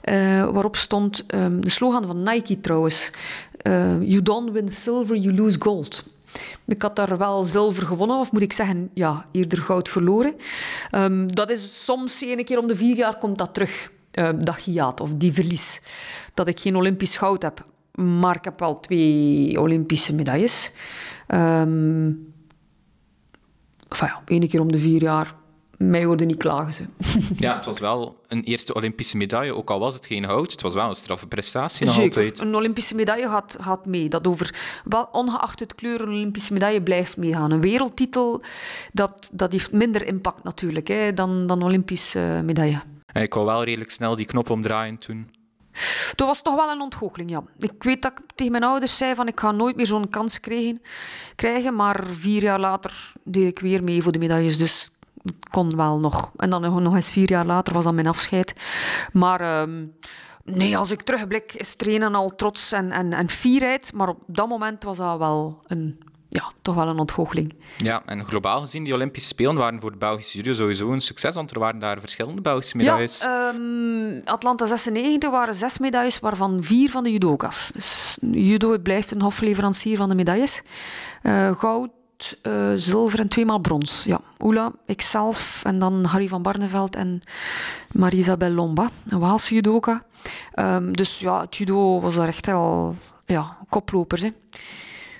[0.00, 0.14] eh,
[0.50, 1.24] waarop stond
[1.60, 3.10] de slogan van Nike trouwens.
[3.56, 6.04] eh, you don't win silver, you lose gold.
[6.66, 10.34] Ik had daar wel zilver gewonnen, of moet ik zeggen, ja, eerder goud verloren.
[10.90, 14.56] Ehm, dat is soms één keer om de vier jaar komt dat terug, eh, dat
[14.56, 15.80] hiaat of die verlies.
[16.34, 20.72] Dat ik geen Olympisch goud heb, maar ik heb wel twee Olympische medailles.
[21.26, 22.12] Ehm
[24.00, 25.34] ja, één keer om de vier jaar.
[25.78, 26.84] Mij hoorde niet klagen ze.
[27.36, 30.52] Ja, het was wel een eerste Olympische medaille, ook al was het geen hout.
[30.52, 32.22] Het was wel een straffe prestatie nog Zeker.
[32.22, 32.40] altijd.
[32.40, 34.08] Een Olympische medaille gaat, gaat mee.
[34.08, 34.54] Dat over,
[35.12, 37.50] ongeacht het kleur, een Olympische medaille blijft meegaan.
[37.50, 38.42] Een wereldtitel,
[38.92, 42.82] dat, dat heeft minder impact natuurlijk hè, dan, dan een Olympische medaille.
[43.06, 45.30] En ik wou wel redelijk snel die knop omdraaien toen.
[46.14, 47.42] Dat was toch wel een ontgoocheling, ja.
[47.58, 50.40] Ik weet dat ik tegen mijn ouders zei van ik ga nooit meer zo'n kans
[50.40, 50.82] krijgen,
[51.34, 54.90] krijgen, maar vier jaar later deed ik weer mee voor de medailles, dus
[55.50, 56.32] kon wel nog.
[56.36, 58.54] En dan nog nog eens vier jaar later was dan mijn afscheid.
[59.12, 59.86] Maar ehm,
[60.44, 64.48] nee, als ik terugblik is trainen al trots en, en, en fierheid, maar op dat
[64.48, 67.54] moment was dat wel een, ja, toch wel een ontgoocheling.
[67.78, 71.34] Ja, en globaal gezien, die Olympische Spelen waren voor de Belgische judo sowieso een succes,
[71.34, 73.20] want er waren daar verschillende Belgische medailles.
[73.20, 77.70] Ja, ehm, Atlanta 96 waren zes medailles, waarvan vier van de judoka's.
[77.72, 80.62] Dus judo blijft een hofleverancier van de medailles.
[81.22, 81.90] Eh, goud,
[82.42, 84.04] eh, zilver en tweemaal brons.
[84.04, 87.18] Ja, Oela, ikzelf en dan Harry van Barneveld en
[87.92, 90.04] Marie-Isabel Lomba, een Waalse judoka.
[90.52, 92.94] Ehm, dus ja, het judo was daar echt wel
[93.26, 94.22] ja, koplopers.
[94.22, 94.30] Hè.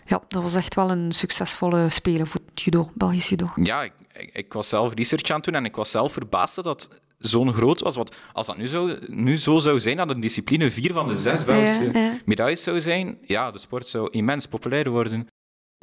[0.06, 3.46] Ja, dat was echt wel een succesvolle speler voor het judo, Belgisch judo.
[3.56, 6.54] Ja, ik, ik, ik was zelf research aan het doen en ik was zelf verbaasd
[6.54, 6.88] dat dat
[7.18, 7.96] zo'n groot was.
[7.96, 11.14] Want als dat nu, zo, nu zo zou zijn, dat een discipline vier van de
[11.14, 12.18] zes Belgische Ja, ja.
[12.24, 15.28] medailles zou zijn, ja, de sport zou immens populair worden.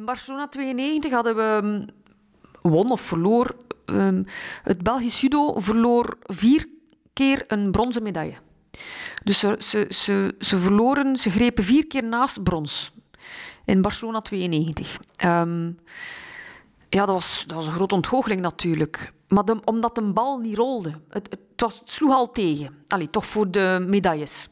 [0.01, 1.85] In Barcelona 92 hadden we mm,
[2.71, 3.55] won of verloor.
[3.85, 4.23] ehm,
[4.63, 6.67] het Belgisch judo verloor vier
[7.13, 8.35] keer een bronzen medaille.
[9.23, 12.91] Dus ze, ze, ze, ze verloren, ze grepen vier keer naast brons.
[13.65, 14.97] In Barcelona 92.
[15.15, 15.65] Ehm,
[16.89, 19.11] ja, dat was, dat een grote ontgoocheling natuurlijk.
[19.27, 20.99] Maar de- omdat een bal niet rolde.
[21.09, 22.75] Het, het, was, sloeg al tegen.
[22.87, 24.49] Allee, toch voor de medailles.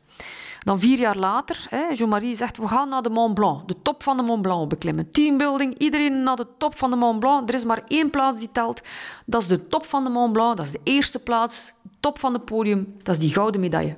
[0.59, 3.67] Dan vier jaar later, Jean-Marie zegt, we gaan naar de Mont Blanc.
[3.67, 5.09] De top van de Mont Blanc beklimmen.
[5.09, 7.49] Teambuilding, iedereen naar de top van de Mont Blanc.
[7.49, 8.81] Er is maar één plaats die telt.
[9.25, 10.57] Dat is de top van de Mont Blanc.
[10.57, 11.73] Dat is de eerste plaats.
[11.99, 12.93] Top van het podium.
[13.03, 13.95] Dat is die gouden medaille.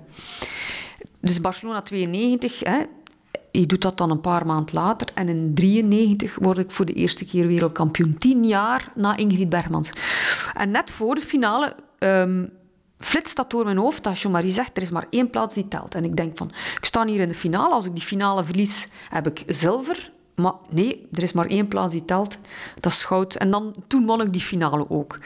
[1.20, 2.82] Dus Barcelona 92, hè,
[3.52, 5.08] je doet dat dan een paar maanden later.
[5.14, 8.18] En in 93 word ik voor de eerste keer wereldkampioen.
[8.18, 9.92] Tien jaar na Ingrid Bergmans.
[10.54, 12.50] En net voor de finale um,
[13.06, 15.96] flitst dat door mijn hoofd dat Jean-Marie zegt, er is maar één plaats die telt.
[15.96, 17.74] En ik denk van, ik sta hier in de finale.
[17.74, 20.12] Als ik die finale verlies, heb ik zilver.
[20.36, 22.38] Maar nee, er is maar één plaats die telt.
[22.80, 23.36] Dat is goud.
[23.36, 25.20] En dan, toen won ik die finale ook.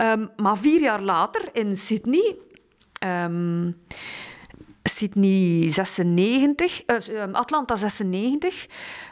[0.00, 2.36] Um, maar vier jaar later in Sydney...
[3.06, 3.76] Um,
[4.90, 8.66] Sydney 96, uh, Atlanta 96,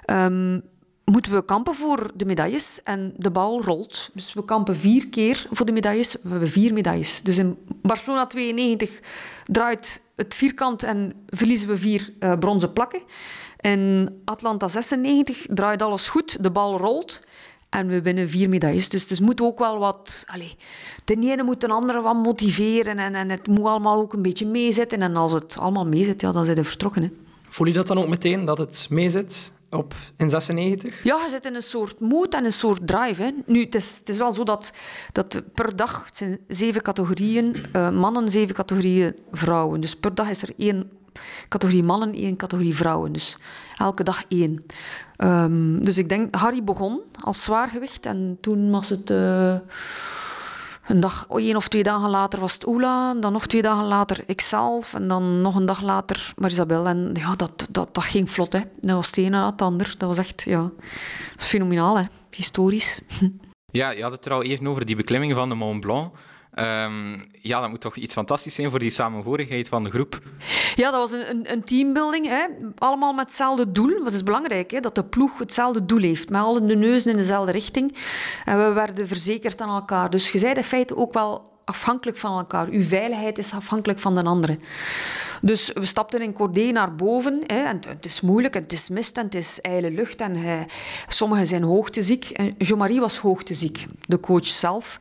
[0.07, 0.63] um,
[1.05, 4.11] moeten we kampen voor de medailles en de bal rolt.
[4.15, 6.17] Dus we kampen vier keer voor de medailles.
[6.23, 7.23] We hebben vier medailles.
[7.23, 9.01] Dus in Barcelona 92
[9.45, 13.03] draait het vierkant en verliezen we vier uh, bronzen plakken.
[13.61, 17.21] In Atlanta 96 draait alles goed, de bal rolt
[17.71, 18.89] en we winnen vier medailles.
[18.89, 20.25] Dus het moet ook wel wat...
[20.27, 20.55] Allez,
[21.05, 24.47] de ene moet de andere wat motiveren en, en het moet allemaal ook een beetje
[24.47, 25.03] meezitten.
[25.03, 27.03] En als het allemaal meezit, ja, dan zijn we vertrokken.
[27.03, 27.11] Hè.
[27.49, 29.53] Voel je dat dan ook meteen, dat het meezit?
[29.73, 31.03] Op in 96?
[31.03, 33.35] Ja, je zit in een soort moed en een soort drive.
[33.47, 34.73] Nu, het is, het is wel zo dat,
[35.13, 36.09] dat per dag,
[36.49, 39.81] zeven categorieën, uh, mannen, zeven categorieën vrouwen.
[39.81, 40.91] Dus per dag is er één
[41.49, 43.13] categorie mannen, één categorie vrouwen.
[43.13, 43.37] Dus
[43.77, 44.65] elke dag één.
[45.19, 49.11] Um, dus ik denk, Harry begon als zwaargewicht en toen was het...
[49.11, 49.57] Uh,
[50.87, 54.23] een dag, één of twee dagen later was het Oela, dan nog twee dagen later
[54.27, 56.87] ikzelf en dan nog een dag later Marisabel.
[56.87, 58.61] En ja, dat, dat, dat ging vlot, hè.
[58.81, 59.95] Dat was het ene na het ander.
[59.99, 60.71] Dat was echt, ja,
[61.37, 62.05] fenomenaal, hè.
[62.31, 63.01] Historisch.
[63.73, 66.15] Ja, je had het er al even over die beklimming van de Mont Blanc.
[66.55, 70.21] Um, ja, dat moet toch iets fantastisch zijn voor die samenhorigheid van de groep.
[70.75, 72.27] Ja, dat was een, een, teambuilding.
[72.27, 72.47] Hè.
[72.79, 74.03] Allemaal met hetzelfde doel.
[74.05, 76.31] Dat is belangrijk, hè, dat de ploeg hetzelfde doel heeft.
[76.31, 77.97] Met alle de neuzen in dezelfde richting.
[78.45, 80.11] En we werden verzekerd aan elkaar.
[80.11, 82.69] Dus je zei in feite ook wel afhankelijk van elkaar.
[82.69, 84.59] Uw veiligheid is afhankelijk van de andere.
[85.41, 87.43] Dus we stapten in Cordé naar boven.
[87.47, 90.21] Hè, en het is moeilijk, het is mist en het is ijle lucht.
[90.21, 90.67] En hij,
[91.09, 92.53] sommigen zijn hoogteziek.
[92.59, 95.01] Jean-Marie was hoogteziek, de coach zelf.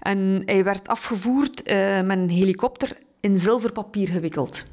[0.00, 4.64] En hij werd afgevoerd uh, met een helikopter in zilverpapier gewikkeld.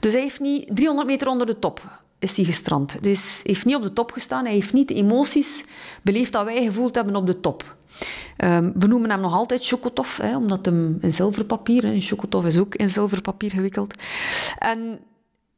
[0.00, 2.96] Dus hij heeft niet 300 meter onder de top is hij gestrand.
[3.00, 4.44] Dus hij heeft niet op de top gestaan.
[4.44, 5.64] Hij heeft niet de emoties
[6.02, 7.76] beleefd dat wij gevoeld hebben op de top.
[8.36, 12.58] Um, we noemen hem nog altijd Chocotov, hè, omdat hem in zilverpapier, en Chocotov is
[12.58, 14.02] ook in zilverpapier gewikkeld.
[14.58, 14.98] En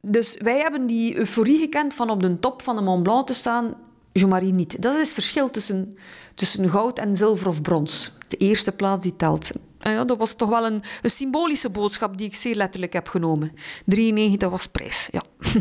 [0.01, 3.33] dus wij hebben die euforie gekend van op de top van de Mont Blanc te
[3.33, 3.75] staan,
[4.11, 4.81] Jean-Marie niet.
[4.81, 5.97] Dat is het verschil tussen,
[6.35, 8.11] tussen goud en zilver of brons.
[8.27, 9.49] De eerste plaats die telt.
[9.79, 13.07] En ja, dat was toch wel een, een symbolische boodschap die ik zeer letterlijk heb
[13.07, 13.53] genomen.
[13.85, 15.21] 93 was prijs, ja.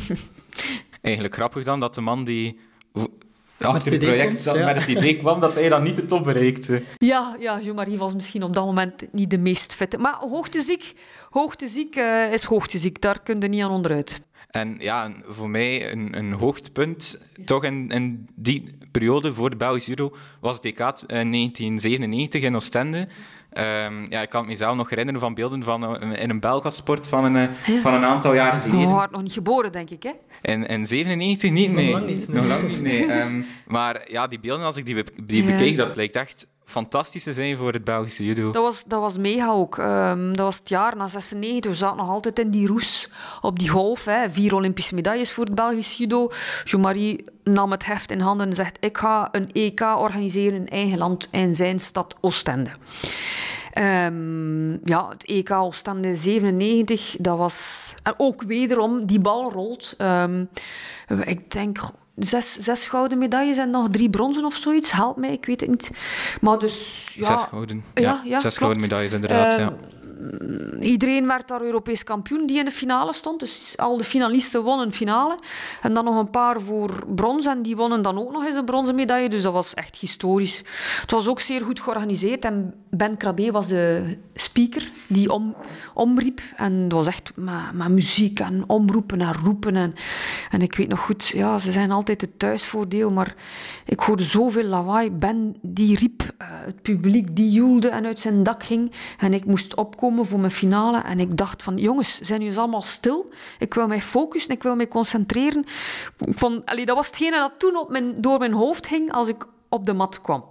[1.01, 2.59] Eigenlijk grappig dan dat de man die
[3.59, 6.83] achter het project komt, met het idee kwam dat hij dan niet de top bereikte.
[6.97, 9.99] Ja, ja Jean-Marie was misschien op dat moment niet de meest fitte.
[9.99, 10.93] Maar hoogteziek,
[11.31, 14.21] hoogteziek uh, is hoogteziek, daar kun je niet aan onderuit.
[14.51, 19.91] En ja, voor mij een, een hoogtepunt, toch in, in die periode voor de Belgische
[19.91, 23.09] Euro, was DK 1997 in Oostende.
[23.59, 27.09] Um, ja, ik kan het mezelf nog herinneren van beelden van uh, in een Belgasport
[27.09, 27.51] van een,
[27.83, 28.89] van een aantal jaren geleden.
[28.89, 30.11] We waren nog niet geboren, denk ik, hè?
[30.47, 31.93] In, in 97 niet, nee.
[31.93, 32.29] Nog lang niet.
[32.29, 32.41] Nee.
[32.41, 33.21] Nog lang niet, nee.
[33.21, 35.51] Um, maar ja, die beelden, als ik die, be die ja.
[35.51, 38.51] bekeek, dat lijkt echt fantastisch te zijn voor het Belgische judo.
[38.51, 39.79] Dat was, dat was mega ook.
[39.79, 41.71] Um, dat was het jaar na 96.
[41.71, 44.05] We zaten nog altijd in die roes op die golf.
[44.05, 44.31] Hè.
[44.31, 46.31] Vier Olympische medailles voor het Belgisch judo.
[46.65, 48.77] Jean-Marie nam het heft in handen en zegt...
[48.81, 52.71] Ik ga een EK organiseren in eigen land in zijn stad Oostende.
[53.79, 57.95] Um, ja, het EK Oostende 97, dat was...
[58.03, 59.95] En ook wederom, die bal rolt.
[59.99, 60.49] Um,
[61.25, 61.79] ik denk
[62.17, 64.93] zes, zes gouden medailles en nog drie bronzen of zoiets.
[64.93, 65.91] Help mij, ik weet het niet.
[66.41, 67.85] Maar dus, ja, zes gouden.
[67.95, 69.73] Ja, ja, ja zes gouden medailles inderdaad, uh, ja.
[70.81, 73.41] Iedereen werd daar Europees kampioen die in de finale stond.
[73.41, 75.39] Dus al de finalisten wonnen finale.
[75.83, 77.47] En dan nog een paar voor brons.
[77.47, 79.29] En die wonnen dan ook nog eens een bronzen medaille.
[79.29, 80.65] Dus dat was echt historisch.
[81.01, 82.45] Het was ook zeer goed georganiseerd.
[82.45, 85.55] En Ben Krabbe was de speaker die om,
[85.95, 86.41] omriep.
[86.57, 89.77] En dat was echt met, muziek en omroepen en roepen.
[89.77, 89.95] En,
[90.51, 93.11] en ik weet nog goed, ja, ze zijn altijd het thuisvoordeel.
[93.11, 93.35] Maar
[93.85, 95.11] ik hoorde zoveel lawaai.
[95.11, 98.93] Ben die riep, uh, het publiek die joelde en uit zijn dak ging.
[99.19, 101.01] En ik moest opkomen voor mijn finale.
[101.01, 103.31] En ik dacht van, jongens, zijn jullie allemaal stil?
[103.59, 105.65] Ik wil mij focussen, ik wil mij concentreren.
[106.17, 109.47] Van, allee, dat was hetgene dat toen op mijn, door mijn hoofd ging als ik
[109.69, 110.45] op de mat kwam.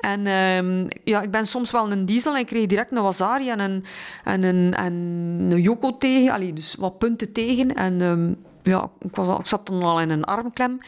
[0.00, 3.50] En um, ja, ik ben soms wel een diesel en ik kreeg direct een Wasari
[3.50, 3.84] en een,
[4.24, 4.92] en een, en
[5.50, 6.32] een Yoko tegen.
[6.32, 7.74] Allee, dus wat punten tegen.
[7.74, 10.78] En um, ja, ik, was, ik zat dan al in een armklem.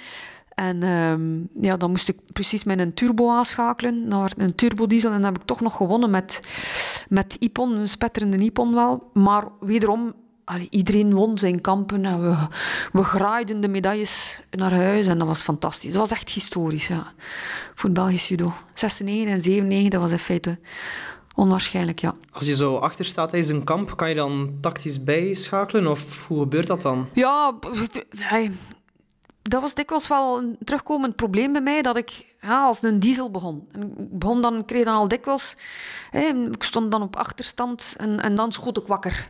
[0.54, 5.10] En um, ja, dan moest ik precies met een turbo aanschakelen naar een turbodiesel.
[5.10, 6.40] En dan heb ik toch nog gewonnen met,
[7.08, 9.10] met Ipon, een spetterende Ipon wel.
[9.12, 10.14] Maar wederom
[10.70, 12.36] iedereen won zijn kampen en we,
[12.92, 15.92] we graaiden de medailles naar huis en dat was fantastisch.
[15.92, 17.12] Dat was echt historisch, ja.
[17.74, 18.54] Voor het Belgisch judo.
[18.74, 20.58] 96 en 97, dat was in feite
[21.34, 22.14] onwaarschijnlijk, ja.
[22.32, 26.40] Als je zo achter staat tijdens een kamp, kan je dan tactisch bijschakelen of hoe
[26.40, 27.08] gebeurt dat dan?
[27.12, 27.58] Ja,
[29.42, 33.30] dat was dikwijls wel een terugkomend probleem bij mij, dat ik ja, als een diesel
[33.30, 33.68] begon.
[33.72, 35.56] En ik begon dan, kreeg dan al dikwijls...
[36.10, 39.28] Hè, ik stond dan op achterstand en, en dan schoot ik wakker.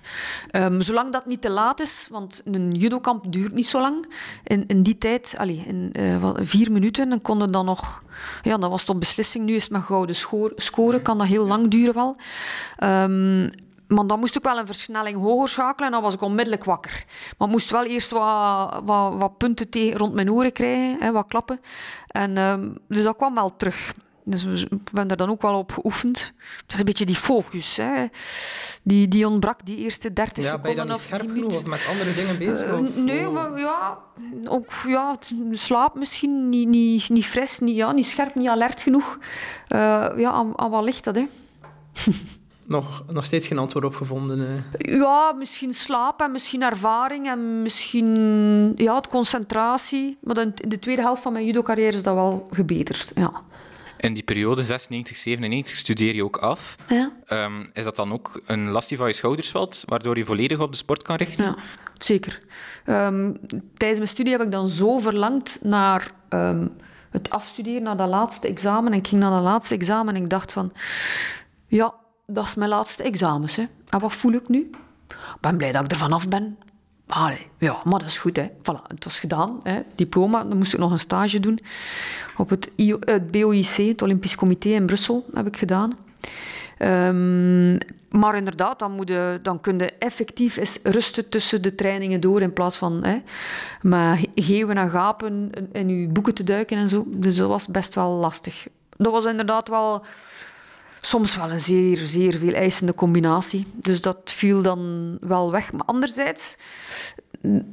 [0.50, 4.14] Um, zolang dat niet te laat is, want een judokamp duurt niet zo lang.
[4.44, 8.02] In, in die tijd, allez, in uh, vier minuten, dan konden dan nog...
[8.42, 9.44] Ja, dat was op beslissing.
[9.44, 10.16] Nu is het met gouden
[10.56, 12.16] scoren, kan dat heel lang duren wel.
[12.82, 13.50] Um,
[13.92, 17.04] maar dan moest ik wel een versnelling hoger schakelen en dan was ik onmiddellijk wakker.
[17.38, 21.12] Maar ik moest wel eerst wat, wat, wat punten tegen, rond mijn oren krijgen, hè,
[21.12, 21.60] wat klappen.
[22.06, 23.92] En, um, dus dat kwam wel terug.
[24.24, 26.32] Dus ik ben er dan ook wel op geoefend.
[26.56, 27.76] Het is een beetje die focus.
[27.76, 28.06] Hè.
[28.82, 30.62] Die, die ontbrak die eerste 30 ja, seconden.
[30.62, 32.66] Ben je dan niet scherp genoeg of met andere dingen bezig?
[32.66, 33.98] Uh, nee, maar, ja,
[34.48, 35.18] ook ja,
[35.50, 39.18] slaap misschien niet, niet, niet fris, niet, ja, niet scherp, niet alert genoeg.
[39.68, 39.78] Uh,
[40.16, 41.26] ja, aan, aan wat ligt dat, hè?
[42.72, 44.64] nog, nog steeds geen antwoord op gevonden.
[44.78, 44.94] Eh.
[44.94, 50.18] Ja, misschien slaap en misschien ervaring en misschien ja, het concentratie.
[50.20, 53.12] Maar in de tweede helft van mijn judo-carrière is dat wel gebeterd.
[53.14, 53.32] Ja.
[53.98, 56.76] In die periode 96, 97 studeer je ook af.
[56.88, 57.12] Ja.
[57.44, 60.58] Um, is dat dan ook een last die van je schouders valt, waardoor je volledig
[60.58, 61.44] op de sport kan richten?
[61.44, 61.56] Ja,
[61.98, 62.38] zeker.
[62.86, 63.36] Um,
[63.76, 66.76] tijdens mijn studie heb ik dan zo verlangd naar um,
[67.10, 68.92] het afstuderen, naar dat laatste examen.
[68.92, 70.72] En ik ging naar dat laatste examen en ik dacht van...
[71.66, 71.94] Ja,
[72.32, 73.56] dat is mijn laatste examens.
[73.56, 73.64] Hè.
[73.88, 74.70] En wat voel ik nu?
[75.08, 76.58] Ik ben blij dat ik er vanaf ben.
[77.06, 78.36] Allee, ja, maar dat is goed.
[78.36, 78.48] Hè.
[78.58, 79.58] Voilà, het was gedaan.
[79.62, 79.80] Hè.
[79.94, 80.44] Diploma.
[80.44, 81.58] Dan moest ik nog een stage doen
[82.36, 85.92] op het, IO, het BOIC, het Olympisch Comité in Brussel, heb ik gedaan.
[86.78, 87.78] Um,
[88.10, 89.12] maar inderdaad, dan, moet
[89.42, 93.18] dan kun je effectief eens rusten tussen de trainingen door in plaats van hè,
[93.82, 97.04] met geeuwen en gapen in je boeken te duiken en zo.
[97.06, 98.66] Dus dat was best wel lastig.
[98.96, 100.04] Dat was inderdaad wel
[101.04, 103.66] soms wel een zeer, zeer veel eisende combinatie.
[103.74, 105.72] Dus dat viel dan wel weg.
[105.72, 106.56] Maar anderzijds,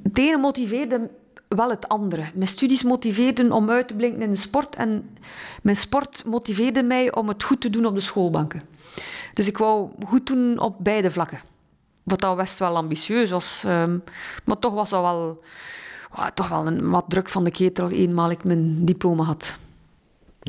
[0.04, 1.10] het ene motiveerde
[1.48, 2.30] wel het andere.
[2.34, 5.18] Mijn studies motiveerden om uit te blinken in de sport en
[5.62, 8.62] mijn sport motiveerde mij om het goed te doen op de schoolbanken.
[9.34, 11.42] Dus ik wou goed doen op beide vlakken.
[12.04, 14.04] Wat al best wel ambitieus was, um,
[14.46, 15.44] maar toch was dat wel,
[16.34, 19.58] toch wel een, wat druk van de ketel eenmaal ik mijn diploma had.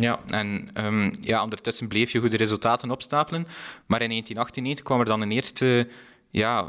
[0.01, 3.47] Ja, en um, ja, ondertussen bleef je goede resultaten opstapelen.
[3.87, 5.89] Maar in 1998 kwam er dan een eerste
[6.31, 6.69] ja,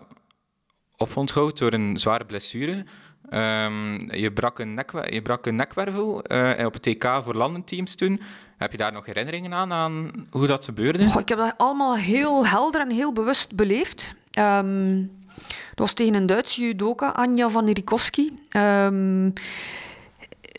[0.97, 2.85] oponthoud door een zware blessure.
[3.33, 7.95] Um, je, brak een nek, je brak een nekwervel uh, op het TK voor landenteams
[7.95, 8.21] toen.
[8.57, 11.03] Heb je daar nog herinneringen aan, aan hoe dat gebeurde?
[11.03, 14.13] Oh, ik heb dat allemaal heel helder en heel bewust beleefd.
[14.31, 18.39] Dat was tegen een Duitse judoka, Anja van Rikowski.
[18.57, 19.33] Um,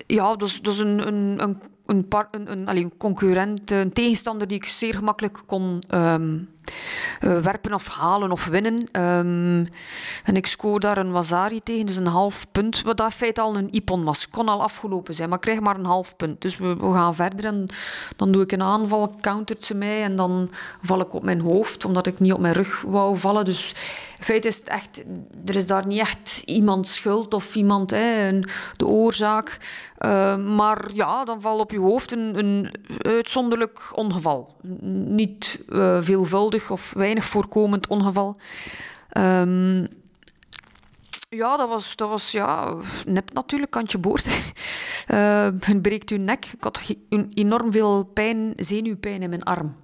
[0.07, 3.93] ja, dat is, dat is een, een, een een, par, een, een, een, concurrent, een
[3.93, 6.49] tegenstander die ik zeer gemakkelijk kon um,
[7.21, 8.75] uh, werpen of halen of winnen.
[9.03, 9.67] Um,
[10.25, 12.83] en ik scoor daar een Wazari tegen, dus een half punt.
[12.83, 14.29] Wat dat in feite al een Ipon was.
[14.29, 16.41] Kon al afgelopen zijn, maar ik krijg maar een half punt.
[16.41, 17.69] Dus we, we, gaan verder en
[18.17, 20.51] dan doe ik een aanval, countert ze mij en dan
[20.83, 23.45] val ik op mijn hoofd, omdat ik niet op mijn rug wou vallen.
[23.45, 23.75] Dus
[24.19, 25.03] in feite is het echt,
[25.47, 28.39] er is daar niet echt iemand schuld of iemand hè,
[28.77, 29.59] de oorzaak.
[29.99, 34.55] Uh, maar ja, dan valt op je hoofd een, een uitzonderlijk ongeval.
[34.91, 38.37] Niet uh, veelvuldig of weinig voorkomend ongeval.
[39.19, 39.89] Um,
[41.29, 42.75] ja, dat was, dat was ja,
[43.07, 44.27] nep natuurlijk, kantje boord.
[45.09, 46.47] Uh, het breekt uw nek.
[46.47, 46.81] Ik had
[47.35, 49.77] enorm veel pijn, zenuwpijn in mijn arm.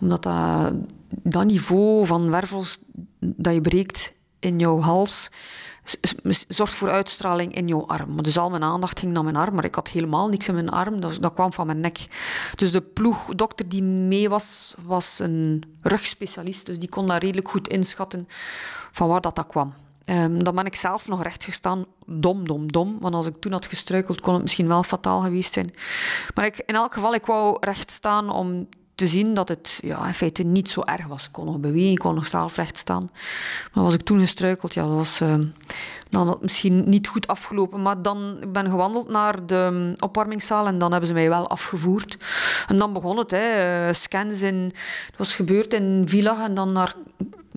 [0.00, 0.72] Omdat dat,
[1.08, 2.78] dat niveau van wervels
[3.20, 5.30] dat je breekt in jouw hals
[6.48, 8.22] zorgt voor uitstraling in jouw arm.
[8.22, 10.68] Dus al mijn aandacht ging naar mijn arm, maar ik had helemaal niks in mijn
[10.68, 11.00] arm.
[11.00, 12.06] Dat, dat kwam van mijn nek.
[12.54, 16.66] Dus de ploegdokter die mee was, was een rugspecialist.
[16.66, 18.28] Dus die kon daar redelijk goed inschatten
[18.92, 19.74] van waar dat, dat kwam.
[20.04, 21.86] Um, dan ben ik zelf nog recht gestaan.
[22.06, 22.96] Dom, dom, dom.
[23.00, 25.74] Want als ik toen had gestruikeld, kon het misschien wel fataal geweest zijn.
[26.34, 30.06] Maar ik, in elk geval, ik wou recht staan om te zien dat het ja,
[30.06, 31.24] in feite niet zo erg was.
[31.24, 33.10] Ik kon nog bewegen, ik kon nog zelf recht staan.
[33.72, 35.34] Maar was ik toen gestruikeld, ja, dat was uh,
[36.10, 37.82] dan had misschien niet goed afgelopen.
[37.82, 42.16] Maar dan ben ik gewandeld naar de opwarmingszaal en dan hebben ze mij wel afgevoerd.
[42.68, 44.54] En dan begon het, hè, eh, scans in...
[45.06, 46.94] Het was gebeurd in Villa en dan naar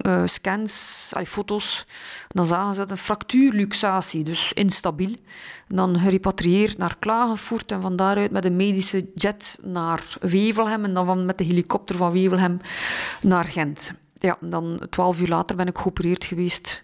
[0.07, 1.85] uh, scans, allee, foto's.
[2.27, 5.13] dan zagen ze dat een fractuurluxatie, dus instabiel.
[5.67, 11.05] Dan gerepatrieerd naar Klagenvoort en van daaruit met een medische jet naar Wevelhem en dan
[11.05, 12.57] van, met de helikopter van Wevelhem
[13.21, 13.93] naar Gent.
[14.13, 16.83] Ja, dan twaalf uur later ben ik geopereerd geweest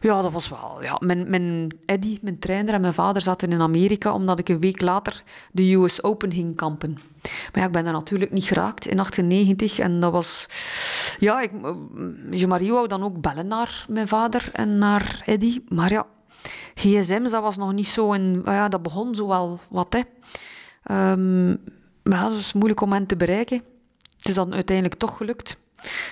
[0.00, 0.78] Ja, dat was wel.
[0.82, 0.96] Ja.
[1.04, 4.80] Mijn, mijn Eddie, mijn trainer en mijn vader zaten in Amerika omdat ik een week
[4.80, 5.22] later
[5.52, 6.96] de US Open ging kampen.
[7.22, 10.48] Maar ja, ik ben daar natuurlijk niet geraakt in 98 en dat was...
[11.18, 11.50] Ja, ik,
[12.30, 15.64] Jean-Marie wou dan ook bellen naar mijn vader en naar Eddie.
[15.68, 16.06] Maar ja,
[16.74, 18.12] gsm's, dat was nog niet zo...
[18.12, 20.02] En, ja, dat begon zo wel wat, hè.
[21.12, 21.60] Um,
[22.02, 23.62] maar ja, dat was moeilijk om hen te bereiken.
[24.16, 25.56] Het is dan uiteindelijk toch gelukt.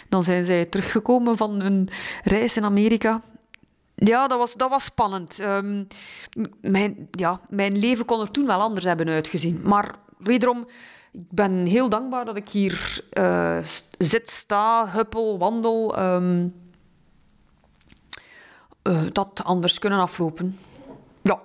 [0.08, 1.88] Dan zijn zij teruggekomen van hun
[2.24, 3.22] reis in Amerika.
[3.96, 5.38] Ja, dat was, dat was spannend.
[5.38, 5.84] Ehm,
[6.60, 9.60] mijn, ja, mijn leven kon er toen wel anders hebben uitgezien.
[9.64, 10.66] Maar wederom,
[11.12, 13.58] ik ben heel dankbaar dat ik hier uh,
[13.98, 15.98] zit, sta, huppel, wandel.
[15.98, 16.54] Um,
[18.82, 20.58] uh, dat anders kunnen aflopen.
[21.22, 21.40] Ja.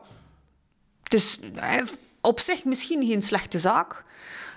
[1.04, 1.84] Het is eh,
[2.22, 4.04] op zich misschien geen slechte zaak.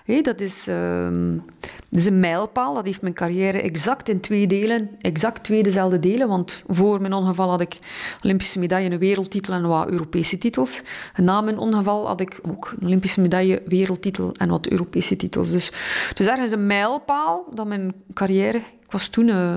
[0.05, 2.73] Hey, dat, is, een mijlpaal.
[2.73, 6.27] Dat heeft mijn carrière exact in twee delen, exact twee dezelfde delen.
[6.27, 7.79] Want voor mijn ongeval had ik
[8.23, 10.81] Olympische medaille, een wereldtitel en wat Europese titels.
[11.13, 15.51] En na mijn ongeval had ik ook een Olympische medaille, wereldtitel en wat Europese titels.
[15.51, 15.71] Dus
[16.09, 18.57] het is ergens een mijlpaal dat mijn carrière...
[18.57, 19.55] Ik was toen uh,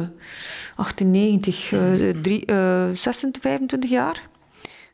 [0.76, 2.44] 98, uh, drie,
[2.94, 4.28] 26, 25 jaar.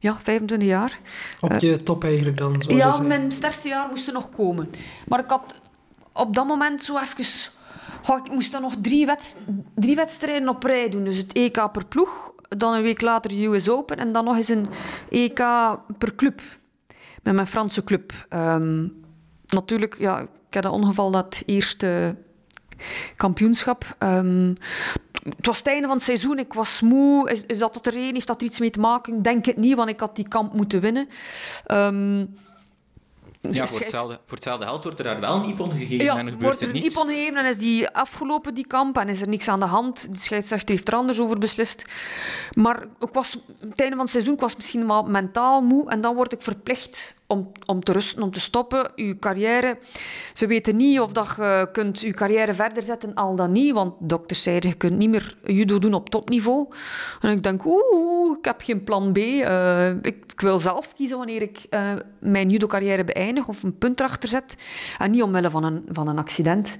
[0.04, 0.98] Ja, 25 jaar.
[1.40, 2.62] Op je uh, top eigenlijk dan?
[2.66, 4.70] Ja, mijn sterkste jaar moest er nog komen.
[5.08, 5.60] Maar ik had
[6.12, 7.52] op dat moment zo even...
[8.08, 9.36] Oh, ik moest dan nog drie, wedst
[9.74, 11.04] drie wedstrijden op rij doen.
[11.04, 14.36] Dus het EK per ploeg, dan een week later de US Open en dan nog
[14.36, 14.68] eens een
[15.08, 15.40] EK
[15.98, 16.40] per club.
[17.22, 18.26] Met mijn Franse club.
[18.30, 19.04] Um,
[19.46, 22.16] natuurlijk, ja, ik had dat ongeval dat eerste
[23.16, 23.96] kampioenschap.
[23.98, 24.54] Um,
[25.24, 27.30] het was het einde van het seizoen, ik was moe.
[27.30, 28.14] Is, is dat het er een?
[28.14, 29.16] Heeft dat er iets mee te maken?
[29.16, 31.08] Ik denk het niet, want ik had die kamp moeten winnen.
[31.66, 32.36] Um,
[33.50, 36.26] ja, voor hetzelfde, voor hetzelfde geld wordt er daar wel een ippon gegeven ja, en
[36.26, 36.86] er gebeurt wordt er een niets.
[36.86, 40.12] ippon gegeven en is die afgelopen, die kamp, en is er niks aan de hand.
[40.12, 41.84] De scheidsrechter heeft er anders over beslist.
[42.58, 46.00] Maar ik was, het einde van het seizoen ik was misschien wel mentaal moe en
[46.00, 48.90] dan word ik verplicht om, om te rusten, om te stoppen.
[48.96, 49.78] Uw carrière,
[50.32, 53.72] ze weten niet of dat je kunt uw carrière verder zetten, al dan niet.
[53.72, 56.68] Want dokters zeiden, je kunt niet meer judo doen op topniveau.
[57.20, 59.16] En ik denk, oeh, ik heb geen plan B.
[59.16, 64.28] Uh, ik, wil zelf kiezen wanneer ik uh, mijn judo-carrière beëindig of een punt erachter
[64.28, 64.56] zet.
[64.98, 66.78] En niet omwille van een, van een accident.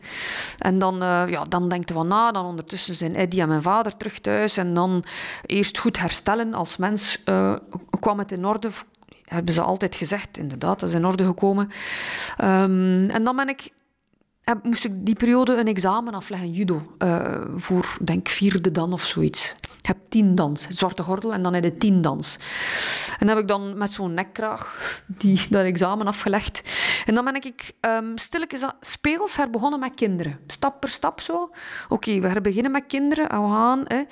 [0.58, 2.32] En dan, uh, ja, dan denkt je van na.
[2.32, 4.56] Dan ondertussen zijn Eddie en mijn vader terug thuis.
[4.56, 5.04] En dan
[5.46, 6.54] eerst goed herstellen.
[6.54, 7.22] Als mens
[8.00, 8.70] kwam het in orde
[9.24, 10.38] hebben ze altijd gezegd.
[10.38, 11.70] Inderdaad, dat is in orde gekomen.
[12.42, 13.68] Um, en dan ben ik,
[14.42, 16.96] heb, moest ik die periode een examen afleggen, judo.
[16.98, 19.54] Uh, voor, denk vierde dan of zoiets.
[19.78, 22.38] Ik heb tien dans, zwarte gordel en dan heb je tien dans.
[23.18, 26.62] En heb ik dan met zo'n nekkraag die, dat examen afgelegd.
[27.06, 30.38] En dan ben ik um, stilletjes speels herbegonnen met kinderen.
[30.46, 31.50] Stap per stap zo.
[31.88, 33.82] Oké, we beginnen met kinderen en we gaan...
[33.84, 34.02] Hè.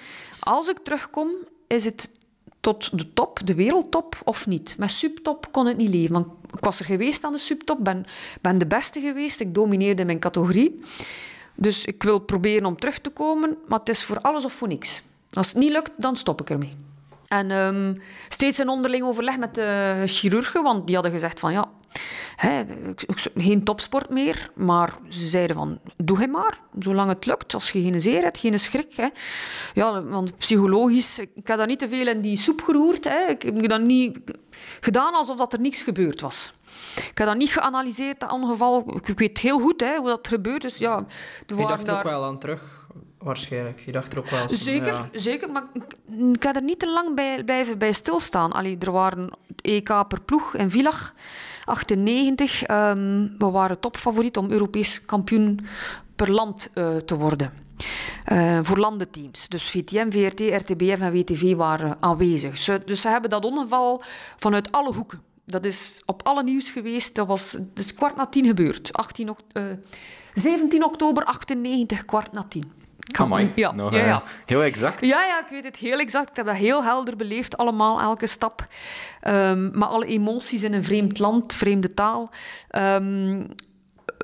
[0.40, 1.28] Als ik terugkom,
[1.66, 2.10] is het
[2.62, 4.74] tot de top, de wereldtop, of niet.
[4.78, 6.12] Met subtop kon het niet leven.
[6.12, 8.04] Want ik was er geweest aan de subtop, ben,
[8.40, 10.80] ben de beste geweest, ik domineerde mijn categorie.
[11.54, 14.68] Dus ik wil proberen om terug te komen, maar het is voor alles of voor
[14.68, 15.02] niks.
[15.30, 16.76] Als het niet lukt, dan stop ik ermee.
[17.28, 21.70] En um, steeds een onderling overleg met de chirurgen, want die hadden gezegd van ja,
[22.36, 22.62] hè,
[23.34, 24.50] geen topsport meer.
[24.54, 27.54] Maar ze zeiden van, doe hij maar, zolang het lukt.
[27.54, 28.94] Als je geen zeer hebt, geen schrik.
[28.94, 29.08] Hè.
[29.74, 33.04] Ja, want psychologisch, ik heb dat niet te veel in die soep geroerd.
[33.04, 33.28] Hè.
[33.28, 34.18] Ik heb dat niet
[34.80, 36.52] gedaan alsof dat er niks gebeurd was.
[36.96, 39.00] Ik heb dat niet geanalyseerd, dat ongeval.
[39.04, 40.62] Ik weet heel goed hè, hoe dat gebeurt.
[40.62, 41.06] Dus ja,
[41.46, 41.96] je dacht er daar...
[41.96, 42.82] ook wel aan terug
[43.18, 43.82] waarschijnlijk.
[43.86, 45.08] Je dacht er ook wel eens, Zeker, ja.
[45.12, 45.50] zeker.
[45.50, 45.64] Maar
[46.32, 48.52] ik ga er niet te lang bij blijven bij stilstaan.
[48.52, 49.30] Allee, er waren
[49.62, 51.14] EK per ploeg in Villach,
[51.72, 52.68] 98.
[52.68, 55.60] Um, we waren topfavoriet om Europees kampioen
[56.16, 57.52] per land uh, te worden.
[58.32, 59.48] Uh, voor landenteams.
[59.48, 62.58] Dus VTM, VRT, RTBF en WTV waren aanwezig.
[62.58, 64.02] Ze, dus ze hebben dat ongeval
[64.36, 65.22] vanuit alle hoeken.
[65.44, 67.14] Dat is op alle nieuws geweest.
[67.14, 68.92] Dat was dus kwart na tien gebeurd.
[68.92, 69.64] 18, uh,
[70.34, 72.72] 17 oktober 98, kwart na tien.
[73.10, 74.22] Amai, ja, nog, ja, ja.
[74.46, 75.06] heel exact.
[75.06, 76.30] Ja, ja, ik weet het heel exact.
[76.30, 78.66] Ik heb dat heel helder beleefd, allemaal, elke stap.
[79.28, 82.30] Um, maar alle emoties in een vreemd land, vreemde taal.
[82.70, 83.46] Um,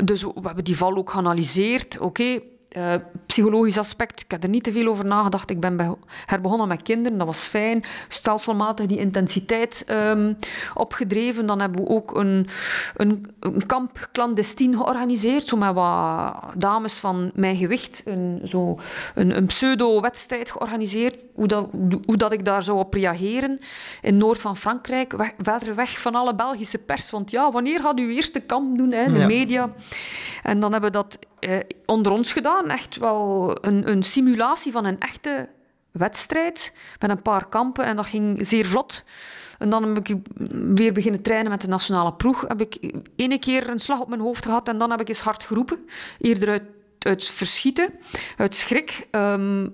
[0.04, 1.98] dus we hebben die val ook geanalyseerd.
[1.98, 2.42] Oké, okay,
[2.76, 2.94] uh,
[3.26, 5.50] psychologisch aspect, ik heb er niet te veel over nagedacht.
[5.50, 7.84] Ik ben herbegonnen met kinderen, dat was fijn.
[8.08, 10.36] Stelselmatig die intensiteit um,
[10.74, 11.46] opgedreven.
[11.46, 12.48] Dan hebben we ook een,
[12.96, 18.02] een, een, kamp clandestien georganiseerd, zo met wat dames van mijn gewicht.
[18.04, 18.78] Een, zo
[19.14, 21.68] een, een pseudo-wedstrijd georganiseerd, hoe dat,
[22.04, 23.60] hoe dat ik daar zou op reageren.
[24.02, 27.10] In noord van Frankrijk, weg, verder weg van alle Belgische pers.
[27.10, 29.26] Want ja, wanneer gaat u eerste kamp doen, hè, de ja.
[29.26, 29.70] media?
[30.42, 32.70] En dan hebben we dat eh, onder ons gedaan.
[32.70, 35.48] Echt wel een, een simulatie van een echte
[35.90, 39.04] wedstrijd met een paar kampen en dat ging zeer vlot.
[39.58, 40.16] En dan heb ik
[40.74, 42.44] weer beginnen trainen met de nationale ploeg.
[42.48, 45.20] Heb ik ene keer een slag op mijn hoofd gehad en dan heb ik eens
[45.20, 45.88] hard geroepen.
[46.20, 46.62] Eerder uit,
[46.98, 47.90] uit verschieten,
[48.36, 49.06] uit schrik.
[49.10, 49.66] Ehm,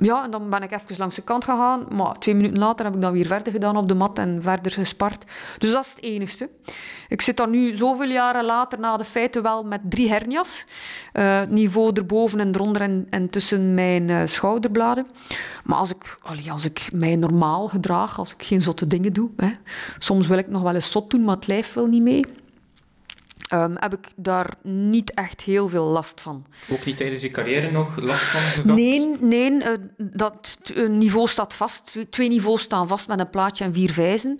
[0.00, 1.86] ja, en dan ben ik even langs de kant gegaan.
[1.94, 4.72] Maar twee minuten later heb ik dan weer verder gedaan op de mat en verder
[4.72, 5.24] gespart.
[5.58, 6.50] Dus dat is het enigste.
[7.08, 10.64] Ik zit dan nu zoveel jaren later na de feiten wel met drie hernias.
[11.12, 15.06] Uh, niveau erboven en eronder en, en tussen mijn uh, schouderbladen.
[15.64, 16.16] Maar als ik,
[16.50, 19.30] als ik mij normaal gedraag, als ik geen zotte dingen doe.
[19.36, 19.50] Hè.
[19.98, 22.24] Soms wil ik nog wel eens zot doen, maar het lijf wil niet mee.
[23.54, 26.46] Um, heb ik daar niet echt heel veel last van.
[26.70, 28.76] Ook niet tijdens je carrière nog last van gehad?
[28.76, 31.96] Nee, nee uh, dat niveau staat vast.
[32.10, 34.38] Twee niveaus staan vast met een plaatje en vier vijzen.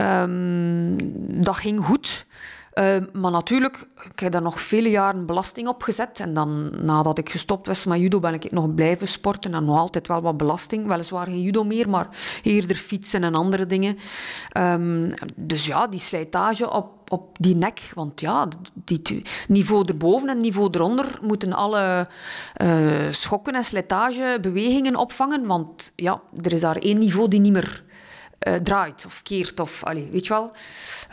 [0.00, 0.96] Um,
[1.42, 2.26] dat ging goed.
[2.74, 6.20] Uh, maar natuurlijk, ik heb daar nog vele jaren belasting op gezet.
[6.20, 9.54] En dan, nadat ik gestopt was met judo, ben ik nog blijven sporten.
[9.54, 10.86] En nog altijd wel wat belasting.
[10.86, 12.08] Weliswaar geen judo meer, maar
[12.42, 13.98] eerder fietsen en andere dingen.
[14.56, 17.90] Um, dus ja, die slijtage op, op die nek.
[17.94, 18.48] Want ja,
[18.84, 22.08] die niveau erboven en niveau eronder moeten alle
[22.62, 25.46] uh, schokken en slijtage bewegingen opvangen.
[25.46, 27.84] Want ja, er is daar één niveau die niet meer
[28.40, 29.60] uh, draait of keert.
[29.60, 30.52] Of, weet je wel?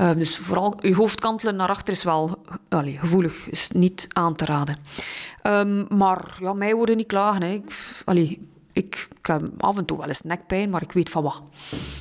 [0.01, 4.35] Uh, dus vooral je hoofd kantelen naar achter is wel allee, gevoelig, is niet aan
[4.35, 4.77] te raden.
[5.43, 7.41] Um, maar ja, mij worden niet klagen.
[7.41, 7.51] Hè.
[7.51, 7.73] Ik,
[8.05, 8.39] ik,
[8.71, 11.41] ik, heb af en toe wel eens nekpijn, maar ik weet van wat.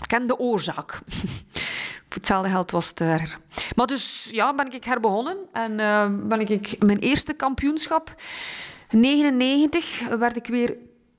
[0.01, 1.01] Ik ken de oorzaak.
[2.14, 3.38] Hetzelfde geld was het erger.
[3.76, 8.14] Maar dus ja, ben ik herbegonnen en uh, ben ik mijn eerste kampioenschap.
[8.90, 10.76] 99 werd ik weer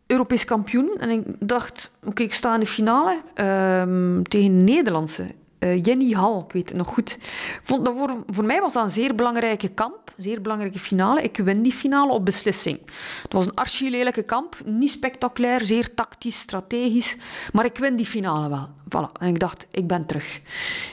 [0.08, 0.92] Europees kampioen.
[1.00, 5.26] En ik dacht, oké, ik sta in de finale uh, tegen Nederlandse.
[5.64, 7.18] Uh, Jenny Hal, ik weet het nog goed.
[7.64, 11.22] Vond dat voor, voor mij was dat een zeer belangrijke kamp, een zeer belangrijke finale.
[11.22, 12.80] Ik win die finale op beslissing.
[13.22, 17.18] Het was een archie-lelijke kamp, niet spectaculair, zeer tactisch, strategisch.
[17.52, 18.68] Maar ik win die finale wel.
[18.90, 19.12] Voilà.
[19.20, 20.42] En ik dacht, ik ben terug.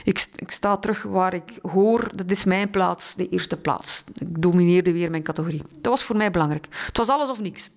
[0.04, 4.04] Ik, ik sta terug waar ik hoor, dat is mijn plaats, de eerste plaats.
[4.18, 5.62] Ik domineerde weer mijn categorie.
[5.80, 6.66] Dat was voor mij belangrijk.
[6.86, 7.70] Het was alles of niks.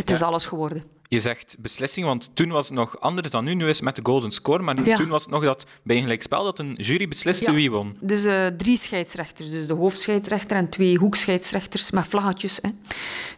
[0.00, 0.84] Het is alles geworden.
[1.08, 3.54] Je zegt beslissing, want toen was het nog anders dan nu.
[3.54, 6.02] Nu is het met de golden score, maar toen was het nog dat bij een
[6.02, 7.96] gelijkspel dat een jury besliste wie won.
[8.00, 12.58] Dus uh, drie scheidsrechters, dus de hoofdscheidsrechter en twee hoekscheidsrechters met vlaggetjes.
[12.62, 12.68] Hè.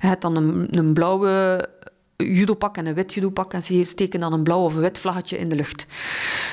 [0.00, 1.68] Je hebt dan een, een blauwe
[2.16, 5.48] judopak en een wit judopak en ze steken dan een blauw of wit vlaggetje in
[5.48, 5.86] de lucht.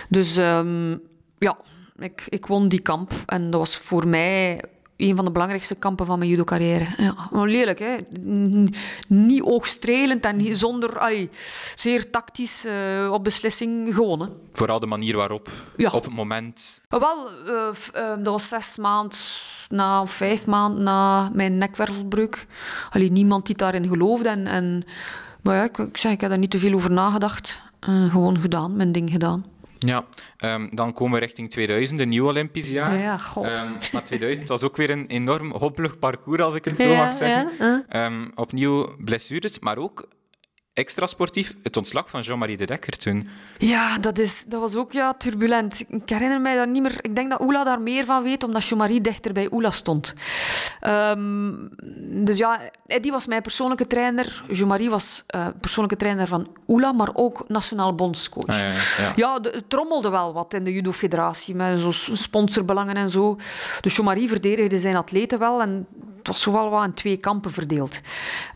[0.09, 1.01] Dus um,
[1.37, 1.57] ja,
[1.97, 4.61] ik, ik won die kamp en dat was voor mij
[4.99, 6.87] een van de belangrijkste kampen van mijn judo-carrière.
[6.97, 7.95] Ja, lelijk, hè?
[9.07, 10.99] Niet oogstrelend en niet zonder...
[10.99, 11.29] Allee,
[11.75, 14.29] zeer tactisch uh, op beslissing gewonnen.
[14.51, 15.89] Vooral de manier waarop, ja.
[15.91, 16.81] op het moment...
[16.89, 17.53] Wel, uh,
[17.95, 19.17] uh, dat was zes maanden
[19.69, 22.47] na, vijf maanden na mijn nekwervelbreuk.
[22.89, 24.29] Allee, niemand die daarin geloofde.
[24.29, 24.83] En, en,
[25.41, 27.61] maar ja, ik, ik, zeg, ik heb daar niet te veel over nagedacht.
[27.79, 29.45] gewoon gedaan, mijn ding gedaan.
[29.79, 30.05] Ja,
[30.37, 32.97] um, dan komen we richting 2000, een nieuw Olympisch jaar.
[32.97, 33.45] Ja, goh.
[33.45, 37.05] Um, maar 2000 was ook weer een enorm hobbelig parcours, als ik het zo ja,
[37.05, 37.83] mag zeggen.
[37.89, 40.07] Ja, um, opnieuw blessures, maar ook
[40.79, 43.29] extra sportief het ontslag van Jean-Marie de Dekker toen.
[43.57, 45.85] Ja, dat, is, dat was ook ja, turbulent.
[45.89, 46.97] Ik herinner mij dat niet meer.
[47.01, 50.13] Ik denk dat Oela daar meer van weet, omdat Jean-Marie dichter bij Oela stond.
[50.87, 51.69] Um,
[52.25, 54.43] dus ja, Eddie was mijn persoonlijke trainer.
[54.47, 58.45] Jean-Marie was uh, persoonlijke trainer van Oela, maar ook nationaal bondscoach.
[58.45, 59.13] Ah, ja, ja.
[59.15, 63.37] ja de, het trommelde wel wat in de judo-federatie, met zo sponsorbelangen en zo.
[63.81, 67.99] Dus Jean-Marie verdedigde zijn atleten wel en het was zowel wat in twee kampen verdeeld.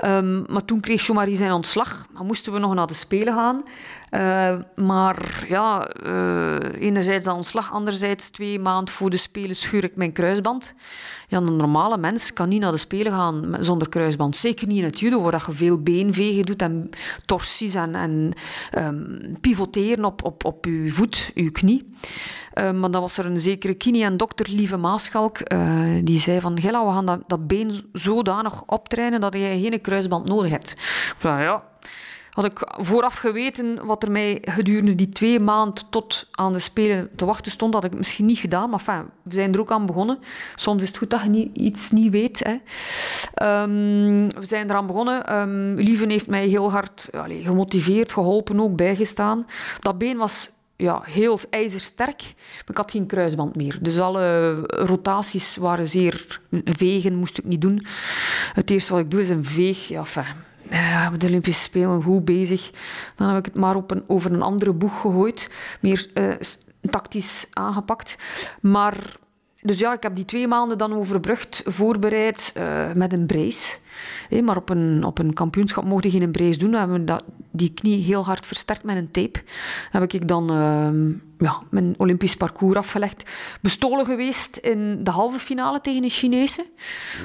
[0.05, 2.07] Um, maar toen kreeg Jean-Marie zijn ontslag.
[2.14, 3.64] Dan moesten we nog naar de Spelen gaan.
[4.11, 9.95] Uh, maar ja, uh, enerzijds dat ontslag, anderzijds twee maanden voor de Spelen schuur ik
[9.95, 10.74] mijn kruisband.
[11.28, 14.36] Ja, een normale mens kan niet naar de Spelen gaan zonder kruisband.
[14.36, 16.89] Zeker niet in het judo, waar je veel beenvegen doet en
[17.26, 18.34] torsies en, en
[18.78, 21.89] um, pivoteren op, op, op je voet, je knie.
[22.53, 26.39] Uh, maar dan was er een zekere kini en dokter Lieve Maaschalk, uh, die zei
[26.39, 30.71] van, Gilla, we gaan dat, been zodanig optrainen dat je geen kruisband nodig hebt.
[30.71, 31.63] Ik zei, ja,
[32.33, 37.09] had ik vooraf geweten wat er mij gedurende die twee maanden tot aan de Spelen
[37.15, 38.69] te wachten stond, had ik het misschien niet gedaan.
[38.69, 40.19] Maar enfin, we zijn er ook aan begonnen.
[40.55, 42.43] Soms is het goed dat je iets niet weet.
[42.43, 42.51] Hè.
[43.61, 45.35] Um, we zijn eraan begonnen.
[45.35, 49.45] Um, Lieven heeft mij heel hard allez, gemotiveerd, geholpen, ook bijgestaan.
[49.79, 52.34] Dat been was ja, heel ijzersterk,
[52.67, 53.78] ik had geen kruisband meer.
[53.82, 56.39] Dus alle rotaties waren zeer...
[56.65, 57.86] Vegen moest ik niet doen.
[58.53, 59.88] Het eerste wat ik doe is een veeg.
[59.88, 60.24] Ja, enfin,
[60.69, 62.69] ja, de Olympische Spelen goed bezig.
[63.15, 65.49] Dan heb ik het maar op een, over een andere boeg gegooid.
[65.80, 66.34] Meer uh,
[66.89, 68.17] tactisch aangepakt.
[68.61, 68.97] Maar,
[69.61, 73.78] dus ja, ik heb die twee maanden dan overbrugd, voorbereid uh, met een brace.
[74.43, 76.71] Maar op een, op een kampioenschap mocht je geen brace doen.
[76.71, 79.41] We hebben dat die knie heel hard versterkt met een tape.
[79.91, 81.11] heb ik dan ehm,
[81.43, 83.23] ja, mijn Olympisch parcours afgelegd.
[83.61, 86.65] Bestolen geweest in de halve finale tegen de Chinezen.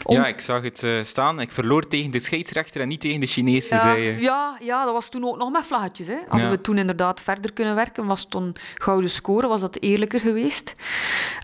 [0.04, 1.40] Ja, ik zag het uh, staan.
[1.40, 4.20] Ik verloor tegen de scheidsrechter en niet tegen de Chinezen, ja, zei je.
[4.20, 6.06] Ja, ja, dat was toen ook nog met vlaggetjes.
[6.06, 6.18] Hè.
[6.28, 10.20] Hadden we toen inderdaad verder kunnen werken, was het een gouden score, was dat eerlijker
[10.20, 10.74] geweest.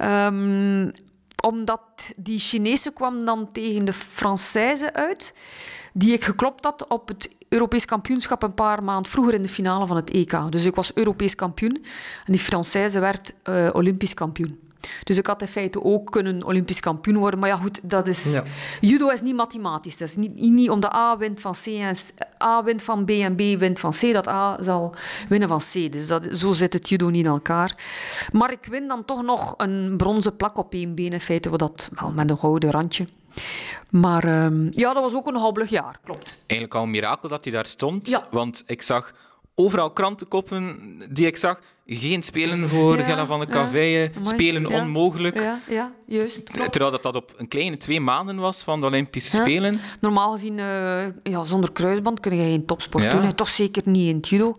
[0.02, 0.92] Um,
[1.44, 5.32] omdat die Chinezen kwam dan tegen de Française uit,
[5.92, 9.86] die ik geklopt had op het Europees kampioenschap een paar maanden vroeger in de finale
[9.86, 10.52] van het EK.
[10.52, 11.84] Dus ik was Europees kampioen
[12.26, 14.58] en die Française werd uh, Olympisch kampioen.
[15.04, 17.40] Dus ik had in feite ook kunnen Olympisch kampioen worden.
[17.40, 18.32] Maar ja, goed, dat is...
[18.32, 18.42] Ja.
[18.80, 19.96] Judo is niet mathematisch.
[19.96, 21.96] Dat is niet, niet omdat A wint van C en
[22.42, 24.94] A wint van B en B wint van C, dat A zal
[25.28, 25.92] winnen van C.
[25.92, 27.78] Dus dat, zo zit het judo niet in elkaar.
[28.32, 31.58] Maar ik win dan toch nog een bronzen plak op één been, in feite, wat
[31.58, 33.06] dat, wel, met een gouden randje.
[33.90, 36.38] Maar um, ja, dat was ook een hobbelig jaar, klopt.
[36.46, 38.08] Eigenlijk al een mirakel dat hij daar stond.
[38.08, 38.26] Ja.
[38.30, 39.12] Want ik zag
[39.54, 40.78] overal krantenkoppen
[41.10, 41.60] die ik zag.
[41.86, 45.40] Geen spelen voor ja, Gella van de Caveille, spelen onmogelijk.
[45.40, 46.46] Ja, ja, juist.
[46.70, 49.80] Terwijl dat, dat op een kleine twee maanden was van de Olympische Spelen.
[50.00, 53.34] Normaal gezien, uh, ja, zonder kruisband kun je geen topsport doen.
[53.34, 54.48] Toch zeker niet in het judo.
[54.48, 54.56] Uh,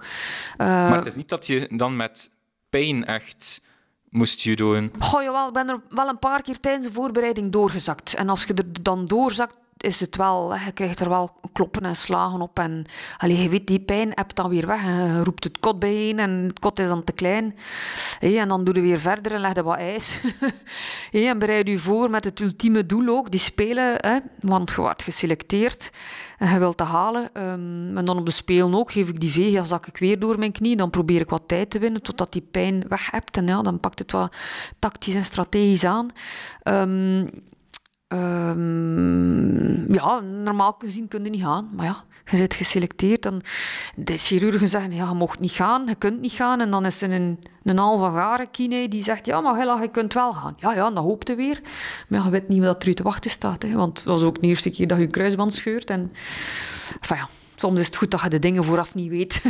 [0.58, 2.30] maar het is niet dat je dan met
[2.70, 3.62] pijn echt
[4.10, 4.92] moest judoën.
[5.00, 8.14] Goh, jawel, ik ben er wel een paar keer tijdens de voorbereiding doorgezakt.
[8.14, 9.56] En als je er dan doorzakt,
[9.86, 12.60] is het wel, je krijgt er wel kloppen en slagen op.
[12.60, 12.86] En
[13.18, 14.84] allee, je weet, die pijn hebt dan weer weg.
[14.84, 17.56] Je roept het kot bijeen en het kot is dan te klein.
[18.20, 20.20] en dan doe je weer verder en leg je wat ijs.
[21.12, 24.00] en bereid je voor met het ultieme doel ook, die spelen.
[24.40, 25.92] want je wordt geselecteerd
[26.38, 27.30] en je wilt te halen.
[27.34, 30.40] Ehm, en dan op de spelen ook geef ik die vega, zak ik weer door
[30.40, 30.76] mijn knie.
[30.76, 33.38] Dan probeer ik wat tijd te winnen totdat die pijn weg hebt.
[33.38, 34.36] En ja, dan pakt het wat
[34.80, 36.08] tactisch en strategisch aan.
[36.64, 37.30] Um,
[38.16, 41.70] Um, ja, normaal gezien kun je niet gaan.
[41.76, 43.26] Maar ja, je bent geselecteerd.
[43.26, 43.42] En
[43.96, 46.62] de chirurgen zeggen, ja, je mocht niet gaan, je kunt niet gaan.
[46.62, 50.34] En dan is er een, een halve kine die zegt, ja, maar je kunt wel
[50.34, 50.56] gaan.
[50.60, 51.62] Ja, ja, dan hoopt je weer.
[52.08, 53.62] Maar je weet niet wat er u te wachten staat.
[53.62, 53.74] Hè.
[53.74, 55.90] Want het was ook de eerste keer dat je kruisband scheurt.
[55.90, 56.12] En,
[57.02, 59.42] enfin ja, soms is het goed dat je de dingen vooraf niet weet.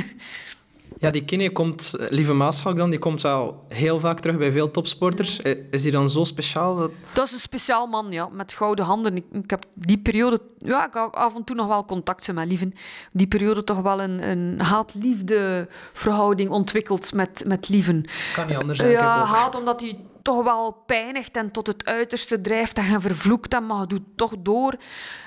[1.05, 4.51] Ja, die kine komt, eh, Lieve Maasvalk dan, die komt wel heel vaak terug bij
[4.51, 5.41] veel topsporters.
[5.41, 6.75] Eh, is die dan zo speciaal?
[6.75, 6.91] Dat...
[7.13, 9.15] dat is een speciaal man, ja, met gouden handen.
[9.15, 12.47] Ik, ik heb die periode, ja, ik had af en toe nog wel contact met
[12.47, 12.73] Lieven.
[13.11, 18.05] Die periode toch wel een, een haat-liefde verhouding ontwikkeld met, met Lieven.
[18.33, 18.91] Kan niet anders zijn.
[18.91, 23.53] Ja, haat omdat hij toch wel pijnigt en tot het uiterste drijft en je vervloekt
[23.53, 24.75] hem, maar je doet toch door.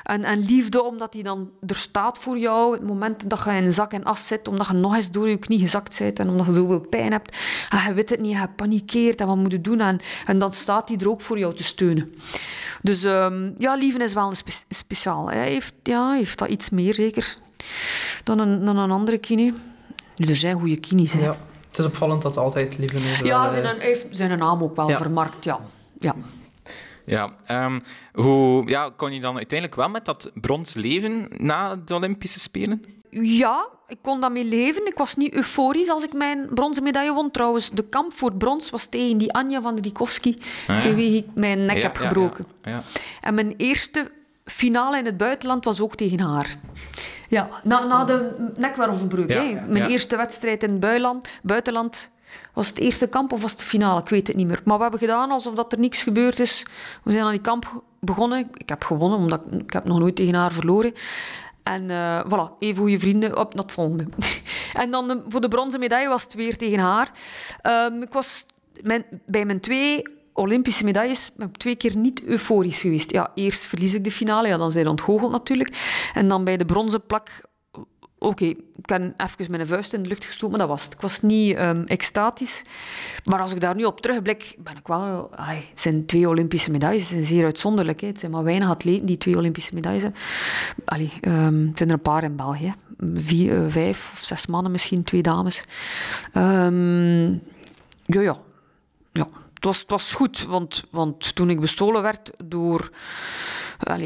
[0.03, 3.73] En, en liefde omdat hij dan er staat voor jou, het moment dat je in
[3.73, 6.47] zak en as zit, omdat je nog eens door je knie gezakt bent en omdat
[6.47, 7.37] je zoveel pijn hebt.
[7.69, 9.81] En je weet het niet, je panikeert en wat moet je doen?
[10.27, 12.15] En, dan staat hij er ook voor jou te steunen.
[12.83, 15.31] Dus um, ja, liefde is wel een spe speciaal.
[15.31, 17.37] Hij heeft, ja, heeft dat iets meer zeker
[18.25, 19.53] dan een, dan een andere kine.
[20.17, 21.13] Nu, er zijn goede kines.
[21.13, 21.37] Ja.
[21.69, 23.19] Het is opvallend dat altijd Lieven is.
[23.19, 25.61] Ja, zijn, een, heeft zijn naam ook wel vermarkt, ja.
[25.99, 26.15] ja.
[27.09, 27.29] Ja,
[27.65, 32.41] um, hoe ja, kon je dan uiteindelijk wel met dat brons leven na de Olympische
[32.41, 32.85] Spelen?
[33.11, 34.87] Ja, ik kon daarmee leven.
[34.87, 37.31] Ik was niet euforisch als ik mijn bronzen medaille won.
[37.31, 41.27] Trouwens, de kamp voor brons was tegen die Anja van Rikovski, ah, tegen wie ik
[41.35, 42.45] mijn nek heb gebroken.
[42.63, 42.83] Ja,
[43.21, 44.11] en mijn eerste
[44.45, 46.59] finale in het buitenland was ook tegen haar.
[47.29, 49.33] Ja, na, na de nekwervelbreuk.
[49.33, 52.11] Ja, Mijn eerste wedstrijd in het buitenland, buitenland
[52.53, 54.01] was het eerste kamp of was het de finale?
[54.01, 54.61] Ik weet het niet meer.
[54.65, 56.67] Maar we hebben gedaan alsof dat er niks gebeurd is.
[57.03, 58.51] We zijn aan die kamp begonnen.
[58.55, 60.95] Ik heb gewonnen, omdat ik, ik heb nog nooit tegen haar verloren.
[61.63, 64.05] En uh, voilà, even goede vrienden, op naar het volgende.
[64.83, 67.11] en dan voor de bronzen medaille was het weer tegen haar.
[67.63, 68.47] Um, ik was
[68.83, 70.03] mijn, bij mijn twee
[70.39, 73.11] Olympische medailles ben twee keer niet euforisch geweest.
[73.11, 76.11] Ja, eerst verlies ik de finale, ja, dan zijn ontgoocheld natuurlijk.
[76.15, 77.47] En dan bij de bronzen plak
[78.19, 80.95] oké, ik heb even mijn vuist in de lucht gestoken, maar dat was het.
[80.95, 82.63] Ik was niet um, extatisch.
[83.25, 85.35] Maar als ik daar nu op terugblik, ben ik wel...
[85.35, 88.01] Ay, het zijn twee Olympische medailles, het zijn zeer uitzonderlijk.
[88.01, 88.07] Hè.
[88.07, 90.21] Het zijn maar weinig atleten die twee Olympische medailles hebben.
[90.85, 92.75] Allee, um, het zijn er een paar in België.
[93.15, 95.65] Vier, uh, vijf of zes mannen misschien, twee dames.
[96.35, 97.31] Um,
[98.05, 98.39] ja, ja.
[99.13, 99.29] ja
[99.59, 102.91] het, was, het was goed, want, want toen ik bestolen werd door...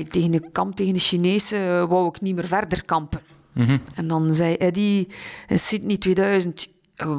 [0.09, 3.21] Tegen de kamp tegen de Chinezen wou ik niet meer verder kampen.
[3.53, 3.79] Mhm.
[3.95, 5.09] En dan zei Eddie
[5.49, 6.69] in Sydney 2000...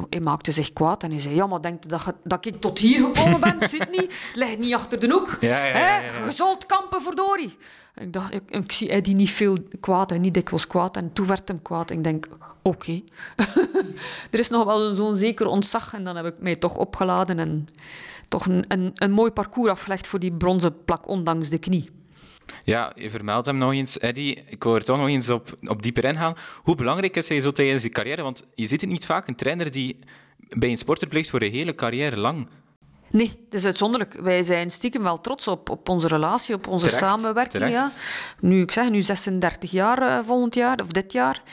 [0.10, 2.80] hij maakte zich kwaad en hij zei: Ja, maar denk je dat, dat ik tot
[2.80, 4.08] hier gekomen ben, Sydney?
[4.28, 5.38] Het ligt niet achter de hoek.
[5.40, 7.58] Ja, ja, ja, ja, Je zult kampen, verdorie.
[7.96, 10.98] ik dacht, ik, ik, zie Eddie niet veel kwaad en niet dikwijls kwaad.
[10.98, 11.90] En toen werd hem kwaad.
[11.90, 12.28] ik denk:
[12.62, 13.02] Oké.
[14.32, 15.94] er is nog wel zo'n zeker ontzag.
[15.94, 17.68] En dan heb ik mij toch opgeladen en
[18.28, 21.86] toch een, een, een mooi parcours afgelegd voor die bronzen plak, ondanks de knie.
[22.64, 24.44] Ja, je vermeldt hem nog eens, Eddie.
[24.48, 26.36] Ik wil er toch nog eens op, op dieper ingaan.
[26.64, 28.22] Hoe belangrijk is hij zo tijdens je carrière?
[28.22, 30.00] Want je ziet het niet vaak, een trainer die
[30.50, 32.48] bij een sporter blijft voor een hele carrière lang.
[33.14, 34.14] Nee, het is uitzonderlijk.
[34.22, 37.70] Wij zijn stiekem wel trots op, op onze relatie, op onze Terecht, samenwerking.
[37.70, 37.90] Ja.
[38.40, 41.44] Nu, ik zeg nu 36 jaar eh, volgend jaar, of dit jaar.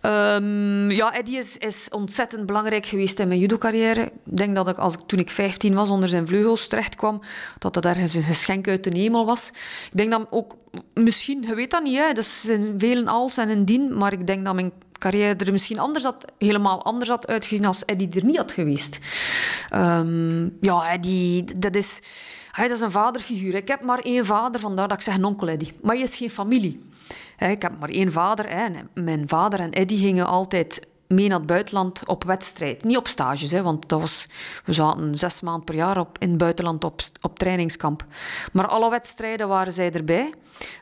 [0.00, 4.00] Ehm, ja, Eddie is, is ontzettend belangrijk geweest in mijn judo-carrière.
[4.00, 7.20] Ik denk dat ik, als ik, toen ik 15 was, onder zijn vleugels terecht kwam,
[7.58, 9.48] dat dat ergens een geschenk uit de hemel was.
[9.90, 10.56] Ik denk dat ook,
[10.94, 14.12] misschien, je weet dat niet, hè, dat is in velen als en een dien, maar
[14.12, 18.08] ik denk dat mijn carrière er misschien anders had, helemaal anders had uitgezien als Eddie
[18.14, 18.98] er niet had geweest.
[19.70, 22.00] Ehm, ja, Eddie, dat is,
[22.50, 23.54] hij is een vaderfiguur.
[23.54, 25.72] Ik heb maar één vader, vandaar dat ik zeg onkel Eddie.
[25.82, 26.84] Maar je is geen familie.
[27.38, 28.48] Ik heb maar één vader.
[28.48, 28.68] Hè.
[28.94, 32.84] Mijn vader en Eddie gingen altijd mee naar het buitenland op wedstrijd.
[32.84, 34.26] Niet op stages, hè, want dat was,
[34.64, 38.04] we zaten zes maanden per jaar op, in het buitenland op, op trainingskamp.
[38.52, 40.32] Maar alle wedstrijden waren zij erbij.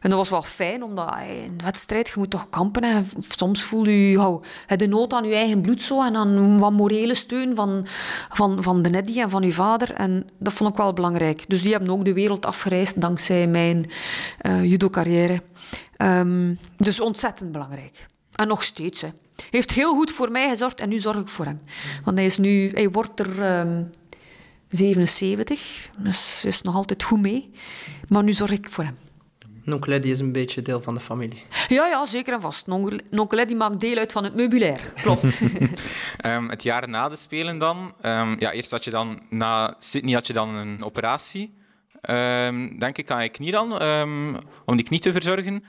[0.00, 2.84] En dat was wel fijn, omdat hey, in een wedstrijd, je moet toch kampen.
[2.84, 3.02] Hè.
[3.18, 4.40] Soms voel je,
[4.76, 7.86] de nood aan je eigen bloed zo, en aan wat morele steun van,
[8.30, 9.92] van, van de Eddie en van je vader.
[9.92, 11.44] En dat vond ik wel belangrijk.
[11.48, 13.90] Dus die hebben ook de wereld afgereisd dankzij mijn
[14.38, 15.42] eh, judo-carrière.
[15.96, 18.06] Ehm, dus ontzettend belangrijk.
[18.36, 19.00] En nog steeds.
[19.00, 19.08] Hè.
[19.36, 21.60] Hij heeft heel goed voor mij gezorgd en nu zorg ik voor hem.
[22.04, 23.82] Want hij, is nu, hij wordt er ehm,
[24.70, 27.50] 77, dus hij is nog altijd goed mee.
[28.08, 28.96] Maar nu zorg ik voor hem.
[29.66, 31.42] Onkel Eddie is een beetje deel van de familie.
[31.68, 32.66] Ja, ja, zeker en vast.
[32.66, 34.92] Nonkel Nonkel Eddie maakt deel uit van het meubilair.
[35.02, 35.40] Klopt.
[36.16, 37.94] Ehm, het jaar na de Spelen dan.
[38.00, 41.54] ehm, ja, eerst had je dan, na Sydney had je dan een operatie.
[42.00, 45.64] ehm, denk ik aan je knie dan, ehm, om die knie te verzorgen.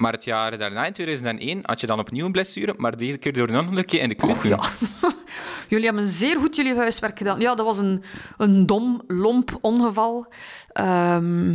[0.00, 3.32] Maar het jaar daarna, in 2001, had je dan opnieuw een blessure, maar deze keer
[3.32, 4.48] door een ongelukje in de keuken.
[4.48, 4.60] ja.
[5.68, 7.40] Jullie hebben zeer goed jullie huiswerk gedaan.
[7.40, 8.02] Ja, dat was een,
[8.38, 10.26] een dom, lomp ongeval.
[10.72, 11.54] Ehm,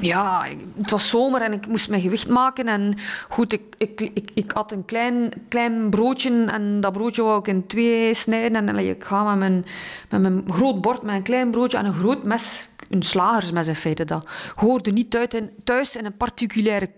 [0.00, 2.66] ja, het was zomer en ik moest mijn gewicht maken.
[2.66, 2.94] En
[3.28, 7.46] goed, ik, ik, ik, ik had een klein, klein broodje en dat broodje wou ik
[7.46, 8.68] in twee snijden.
[8.68, 9.66] En ik ga met mijn,
[10.10, 13.74] met mijn groot bord, met een klein broodje en een groot mes, een slagersmes in
[13.74, 16.90] feite, dat hoorde niet thuis in, thuis in een particuliere,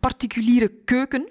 [0.00, 1.28] particuliere keuken.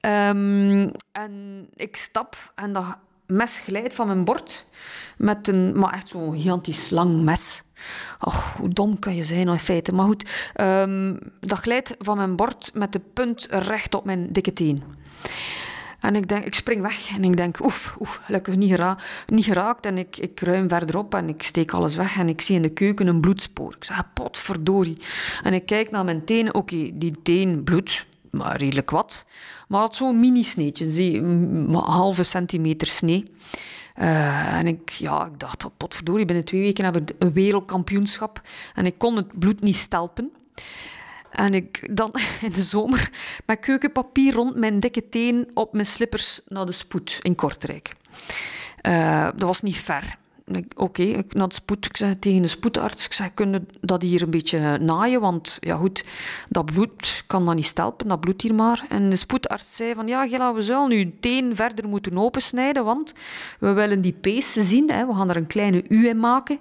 [0.00, 2.96] Ehm, en ik stap en dat
[3.26, 4.66] mes glijdt van mijn bord
[5.16, 7.62] met een, maar echt zo'n gigantisch lang mes.
[8.20, 9.94] Och, hoe dom kan je zijn in feite.
[9.94, 14.52] Maar goed, ehm, dat glijdt van mijn bord met de punt recht op mijn dikke
[14.52, 14.82] teen.
[16.04, 19.44] En ik, denk, ik spring weg en ik denk, oef, oef gelukkig niet, gera niet
[19.44, 19.86] geraakt.
[19.86, 22.72] En ik, ik ruim verderop en ik steek alles weg en ik zie in de
[22.72, 23.74] keuken een bloedspoor.
[23.76, 24.96] Ik zeg, potverdorie.
[25.42, 26.54] En ik kijk naar mijn teen.
[26.54, 29.26] Oké, die teen bloedt, maar redelijk wat.
[29.68, 33.24] Maar had zo'n mini-sneetje, een halve centimeter snee.
[33.94, 38.40] Eh, en ik, ja, ik dacht, oh, potverdorie, binnen twee weken hebben we een wereldkampioenschap.
[38.74, 40.32] En ik kon het bloed niet stelpen.
[41.34, 43.10] En ik dan in de zomer
[43.46, 47.90] met keukenpapier rond mijn dikke teen op mijn slippers naar de spoed in Kortrijk.
[48.80, 50.16] Eh, dat was niet ver.
[50.76, 51.86] Oké, naar de spoed.
[51.86, 55.20] Ik zei tegen de spoedarts, ik zei, kunnen dat hier een beetje naaien?
[55.20, 56.04] Want ja goed,
[56.48, 58.86] dat bloed kan dat niet stelpen, dat bloedt hier maar.
[58.88, 62.84] En de spoedarts zei van, ja Gela, we zullen nu een teen verder moeten opensnijden,
[62.84, 63.12] want
[63.58, 64.90] we willen die pees zien.
[64.90, 65.06] Hè.
[65.06, 66.58] We gaan er een kleine U in maken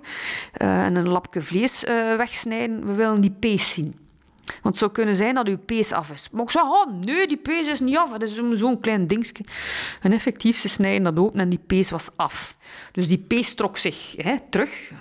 [0.54, 2.86] eh, en een lapje vlees eh, wegsnijden.
[2.86, 4.03] We willen die pees zien.
[4.46, 6.30] Want het zou kunnen zijn dat uw pees af is.
[6.32, 8.12] Maar ik zeg, oh, nee, die pees is niet af.
[8.12, 9.44] Dat is zo- zo'n klein dingetje.
[10.02, 12.56] En effectief, ze snijden dat open en die pees was af.
[12.92, 14.92] Dus die pees trok zich hè, terug.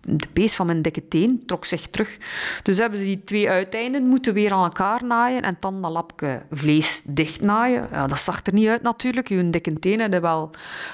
[0.00, 2.16] De pees van mijn dikke teen trok zich terug.
[2.62, 6.42] Dus hebben ze die twee uiteinden moeten weer aan elkaar naaien en dan dat lapje
[6.50, 7.88] vlees dicht naaien.
[7.92, 9.28] Ja, dat zag er niet uit natuurlijk.
[9.28, 10.50] Je dikke teen hadden wel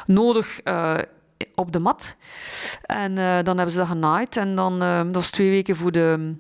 [0.06, 0.94] nodig eh,
[1.54, 2.16] op de mat.
[2.82, 4.36] En eh, dan hebben ze dat genaaid.
[4.36, 6.34] En dan, eh, dat was twee weken voor de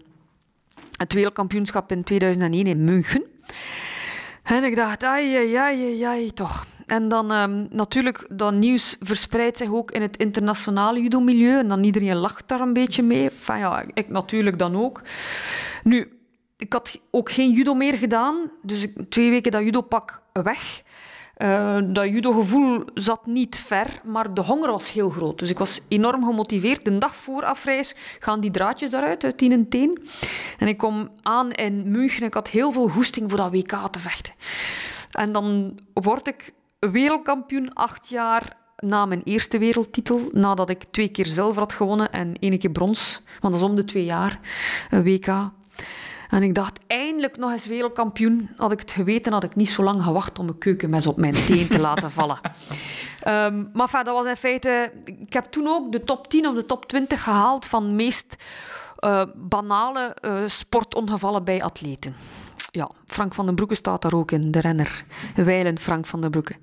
[0.96, 3.24] het wereldkampioenschap in 2001 in München.
[4.42, 6.66] En ik dacht, ai, ai, ai, ai, toch.
[6.86, 11.58] En dan ehm, natuurlijk, dat nieuws verspreidt zich ook in het internationale judo-milieu.
[11.58, 13.24] En dan iedereen lacht daar een beetje mee.
[13.24, 15.02] Enfin, ja, ik natuurlijk dan ook.
[15.82, 16.18] Nu,
[16.56, 18.50] ik had ook geen judo meer gedaan.
[18.62, 20.82] Dus twee weken dat judopak weg.
[21.36, 25.38] Eh, dat judo-gevoel zat niet ver, maar de honger was heel groot.
[25.38, 26.84] Dus ik was enorm gemotiveerd.
[26.84, 30.06] De dag voor afreis gaan die draadjes daaruit, uit tien en teen.
[30.58, 33.88] En ik kom aan in München en ik had heel veel goesting voor dat WK
[33.90, 34.34] te vechten.
[35.10, 41.26] En dan word ik wereldkampioen acht jaar na mijn eerste wereldtitel, nadat ik twee keer
[41.26, 43.22] zilver had gewonnen en één keer brons.
[43.40, 44.40] Want dat is om de twee jaar,
[44.90, 45.26] een WK.
[46.28, 48.50] En ik dacht, eindelijk nog eens wereldkampioen.
[48.56, 51.32] Had ik het geweten, had ik niet zo lang gewacht om een keukenmes op mijn
[51.46, 52.40] teen te laten vallen.
[53.20, 54.92] Ehm, maar enfin, dat was in feite...
[55.04, 58.36] Ik heb toen ook de top 10 of de top 20 gehaald van meest
[59.00, 62.14] uh, banale uh, sportongevallen bij atleten
[62.76, 65.04] ja, Frank van den Broeke staat daar ook in, de renner.
[65.34, 66.56] Wijlen Frank van den Broeke.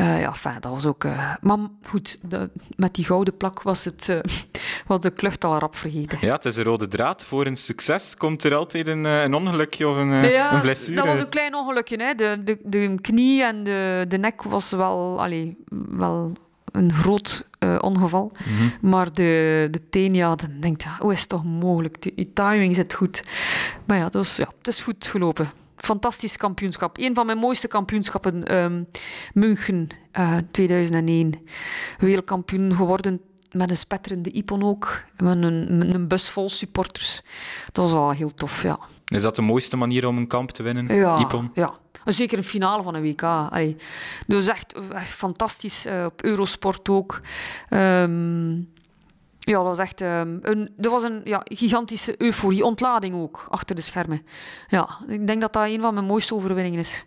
[0.00, 1.04] Uh, ja, fijn, dat was ook...
[1.04, 4.08] Uh, maar goed, de, met die gouden plak was het...
[4.10, 4.18] Uh,
[4.86, 6.18] was de klucht al rap vergeten.
[6.20, 7.24] Ja, het is een rode draad.
[7.24, 10.96] Voor een succes komt er altijd een, een ongelukje of een, ja, een blessure.
[10.96, 12.02] dat was een klein ongelukje.
[12.02, 12.14] Hè.
[12.14, 15.20] De, de, de knie en de, de nek was wel...
[15.20, 15.56] Allee,
[15.88, 16.32] wel
[16.72, 18.32] een groot uh, ongeval.
[18.38, 18.88] Mhm.
[18.90, 22.02] Maar de, de teen, ja, dan denkt hoe is het toch mogelijk?
[22.02, 23.22] Die, timing zit goed.
[23.84, 25.50] Maar ja, dus, ja, het is goed gelopen.
[25.76, 26.98] Fantastisch kampioenschap.
[26.98, 28.86] Een van mijn mooiste kampioenschappen, um,
[29.32, 29.88] München
[30.18, 31.34] uh, 2001.
[31.98, 35.04] Wereldkampioen geworden met een spetterende Ipon ook.
[35.16, 37.22] Met een, met een bus vol supporters.
[37.72, 38.78] Dat was wel heel tof, ja.
[39.04, 41.50] Is dat de mooiste manier om een kamp te winnen, ja, Ipon?
[41.54, 41.74] Ja,
[42.12, 43.22] Zeker een finale van een WK.
[43.22, 43.76] Allee.
[44.26, 45.86] Dus echt, echt fantastisch.
[45.86, 47.20] Uh, op Eurosport ook.
[47.70, 48.72] Um,
[49.38, 52.64] ja, dat was echt um, een, er was een ja, gigantische euforie.
[52.64, 54.26] Ontlading ook, achter de schermen.
[54.68, 57.06] Ja, ik denk dat dat een van mijn mooiste overwinningen is.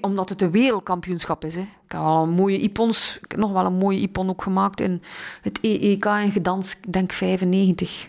[0.00, 1.54] Omdat het een wereldkampioenschap is.
[1.54, 1.60] Hè.
[1.60, 4.80] Ik heb al een mooie ipons, ik heb nog wel een mooie ipon ook gemaakt
[4.80, 5.02] in
[5.42, 8.08] het EEK in Gdansk, denk 95.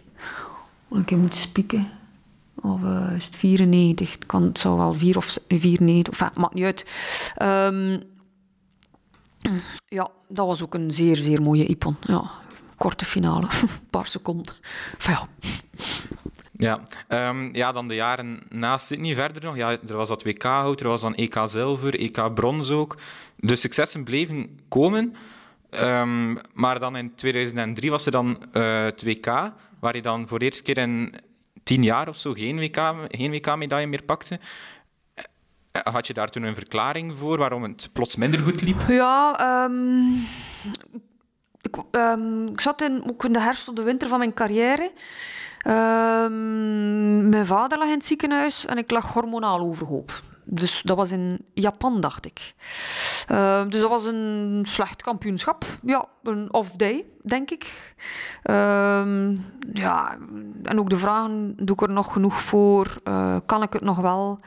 [0.91, 1.91] Ik moet spieken.
[2.61, 4.11] Of uh, is het 94?
[4.11, 6.85] Het, kan, zou wel 4 of 94, enfin, maakt niet uit.
[7.41, 8.01] Um,
[9.87, 11.95] ja, dat was ook een zeer, zeer mooie Ipon.
[12.01, 12.31] Ja,
[12.77, 14.53] korte finale, een paar seconden.
[14.93, 15.27] Enfin, ja.
[16.59, 19.55] Ja, um, ja, dan de jaren naast niet verder nog.
[19.55, 22.97] Ja, er was dat WK-hout, er was dan EK zilver, EK brons ook.
[23.35, 25.15] De successen bleven komen.
[25.71, 29.25] Um, maar dan in 2003 was er dan uh, het WK,
[29.79, 31.13] waar je dan voor de eerste keer in
[31.63, 34.39] tien jaar of zo geen WK-medaille WK meer pakte.
[35.71, 38.83] Eh, had je daar toen een verklaring voor waarom het plots minder goed liep?
[38.87, 40.25] Ja, um,
[41.61, 41.77] ik,
[42.51, 44.91] ik, zat in, ook in de herfst of de winter van mijn carrière.
[45.67, 50.21] Um, mijn vader lag in het ziekenhuis en ik lag hormonaal overhoop.
[50.51, 52.53] Dus dat was in Japan, dacht ik.
[53.31, 55.65] Uh, dus dat was een slecht kampioenschap.
[55.81, 57.93] Ja, een off-day, denk ik.
[58.43, 59.35] Uh,
[59.73, 60.17] ja,
[60.63, 62.95] en ook de vragen, doe ik er nog genoeg voor?
[63.07, 64.39] Uh, kan ik het nog wel?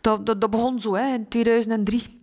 [0.00, 2.20] Dat, dat, dat begon zo hè, in 2003.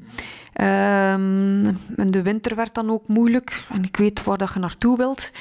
[0.53, 3.65] Um, en de winter werd dan ook moeilijk.
[3.69, 5.31] En ik weet waar dat je naartoe wilt.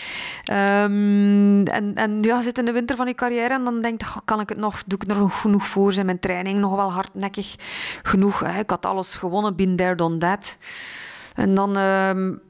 [0.53, 4.07] Um, en, en ja, zit in de winter van je carrière en dan denk je,
[4.25, 5.93] kan ik het nog, doe ik er nog genoeg voor?
[5.93, 7.55] Zijn mijn training nog wel hardnekkig
[8.03, 8.41] genoeg?
[8.41, 8.59] Hè?
[8.59, 10.59] Ik had alles gewonnen, been there, done that.
[11.35, 11.77] En dan...
[11.77, 12.41] Um,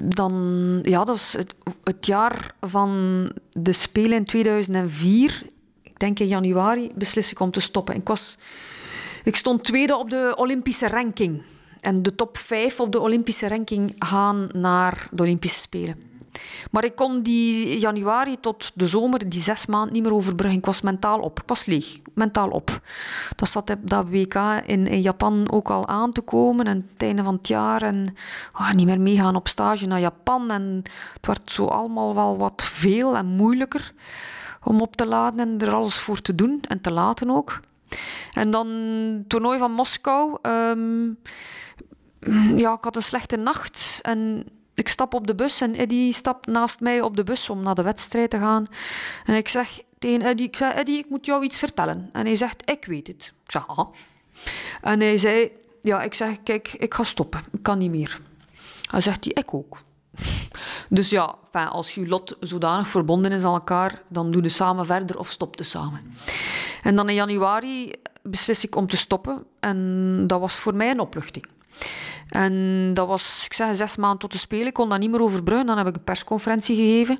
[0.00, 1.54] dan, ja, dat was het,
[1.84, 5.42] het, jaar van de Spelen in 2004.
[5.82, 7.94] Ik denk in januari beslis ik om te stoppen.
[7.94, 8.38] Ik, was,
[9.24, 11.42] ik stond tweede op de Olympische ranking.
[11.82, 16.10] En de top 5 op de Olympische ranking gaan naar de Olympische Spelen.
[16.70, 20.58] Maar ik kon die januari tot de zomer, die zes maanden, niet meer overbruggen.
[20.58, 21.40] Ik was mentaal op.
[21.40, 22.80] Ik was leeg, mentaal op.
[23.36, 24.34] Dat zat dat WK
[24.66, 26.66] in, in Japan ook al aan te komen.
[26.66, 27.82] En het einde van het jaar.
[27.82, 28.14] En
[28.52, 30.50] oh, niet meer meegaan op stage naar Japan.
[30.50, 33.92] En het werd zo allemaal wel wat veel en moeilijker
[34.64, 37.60] om op te laden en er alles voor te doen en te laten ook.
[38.32, 40.38] En dan het toernooi van Moskou.
[40.42, 41.18] Um,
[42.56, 46.46] ja, ik had een slechte nacht en ik stap op de bus en Eddie stapt
[46.46, 48.66] naast mij op de bus om naar de wedstrijd te gaan.
[49.24, 52.08] En ik zeg tegen Eddie, ik zeg, Eddie, ik moet jou iets vertellen.
[52.12, 53.32] En hij zegt, ik weet het.
[53.44, 53.92] Ik zeg, ah.
[54.80, 55.52] En hij zei,
[55.82, 57.40] ja, ik zeg, kijk, ik ga stoppen.
[57.52, 58.20] Ik kan niet meer.
[58.90, 59.78] Hij zegt, hij, ik ook.
[60.88, 65.18] Dus ja, als je lot zodanig verbonden is aan elkaar, dan doe je samen verder
[65.18, 66.14] of stop je samen.
[66.82, 67.92] En dan in januari
[68.22, 69.46] beslis ik om te stoppen.
[69.60, 71.46] En dat was voor mij een opluchting.
[72.32, 74.66] En dat was, ik zeg, zes maanden tot de Spelen.
[74.66, 75.66] Ik kon dat niet meer overbruggen.
[75.66, 77.18] Dan heb ik een persconferentie gegeven.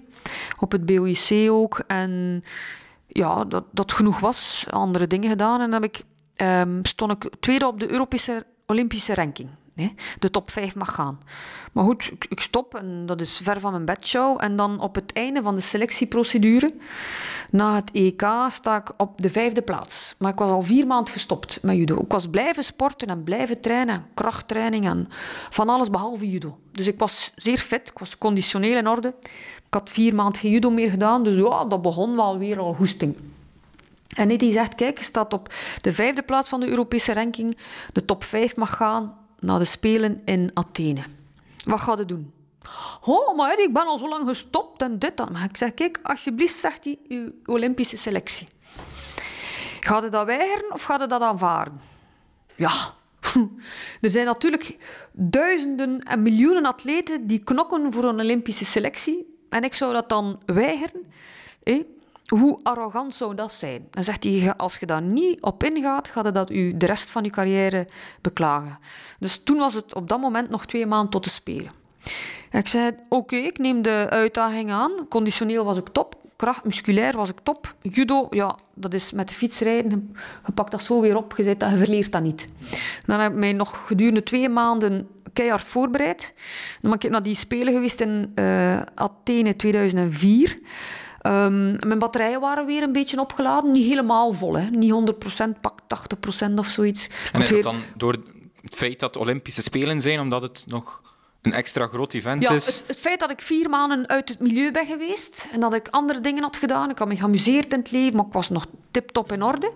[0.58, 1.82] Op het BOIC ook.
[1.86, 2.42] En
[3.06, 4.66] ja, dat, dat genoeg was.
[4.70, 5.60] Andere dingen gedaan.
[5.60, 6.02] En dan heb ik,
[6.46, 9.48] um, stond ik tweede op de Europese Olympische ranking.
[10.18, 11.20] De top 5 mag gaan.
[11.72, 14.42] Maar goed, ik, stop en dat is ver van mijn bedshow.
[14.42, 16.70] En dan op het einde van de selectieprocedure,
[17.50, 20.14] na het EK, sta ik op de vijfde plaats.
[20.18, 21.96] Maar ik was al vier maanden gestopt met judo.
[22.00, 25.08] Ik was blijven sporten en blijven trainen, krachttraining en
[25.50, 26.58] van alles behalve judo.
[26.72, 29.14] Dus ik was zeer fit, ik was conditioneel in orde.
[29.66, 32.74] Ik had vier maanden geen judo meer gedaan, dus ja, dat begon wel weer al
[32.74, 33.16] hoesting.
[34.08, 37.56] En die zegt, kijk, je staat op de vijfde plaats van de Europese ranking.
[37.92, 41.02] De top 5 mag gaan naar de Spelen in Athene.
[41.64, 42.32] Wat ga je doen?
[43.04, 45.32] Oh, maar ik ben al zo lang gestopt en dit dan.
[45.32, 48.48] Maar ik zeg, kijk, alsjeblieft, zegt hij, uw Olympische selectie.
[49.80, 51.80] Gaat je dat weigeren of gaat je dat aanvaarden?
[52.56, 52.72] Ja,
[54.00, 54.76] er zijn natuurlijk
[55.12, 59.46] duizenden en miljoenen atleten die knokken voor een Olympische selectie.
[59.48, 61.12] En ik zou dat dan weigeren.
[62.38, 63.86] Hoe arrogant zou dat zijn?
[63.90, 67.10] Dan zegt hij, als je daar niet op ingaat, gaat het dat u de rest
[67.10, 67.88] van je carrière
[68.20, 68.78] beklagen.
[69.18, 71.70] Dus toen was het op dat moment nog twee maanden tot te spelen.
[72.50, 74.92] Ik zei, oké, ik neem de uitdaging aan.
[75.08, 76.14] Conditioneel was ik top.
[76.36, 77.74] Kracht, musculair was ik top.
[77.82, 80.16] Judo, ja, dat is met de fiets rijden.
[80.46, 82.46] Je pakt dat zo weer op, je, dat, je verleert dat niet.
[83.06, 86.34] Dan heb ik mij nog gedurende twee maanden keihard voorbereid.
[86.80, 90.58] Dan ben ik naar die Spelen geweest in uh, Athene 2004.
[91.26, 93.72] Um, mijn batterijen waren weer een beetje opgeladen.
[93.72, 94.70] Niet helemaal vol, hè.
[94.70, 95.14] niet
[95.44, 95.80] 100%, pak
[96.50, 97.08] 80% of zoiets.
[97.32, 98.12] En is het dan door
[98.62, 101.02] het feit dat Olympische Spelen zijn, omdat het nog
[101.42, 102.66] een extra groot event ja, is?
[102.66, 105.88] Het, het, feit dat ik vier maanden uit het milieu ben geweest en dat ik
[105.88, 106.90] andere dingen had gedaan.
[106.90, 109.72] Ik had me geamuseerd in het leven, maar ik was nog tip-top in orde.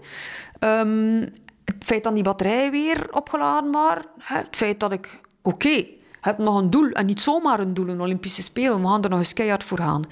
[0.61, 1.19] Um,
[1.65, 4.05] het feit dat die batterijen weer opgeladen waren.
[4.19, 5.85] Het feit dat ik, oké,
[6.27, 6.91] heb nog een doel.
[6.91, 8.81] En niet zomaar een doel, een Olympische Spelen.
[8.83, 10.05] We gaan er nog eens keihard voor gaan.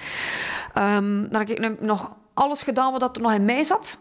[0.79, 3.97] Um, dan heb ik nog alles gedaan wat er nog in mij zat.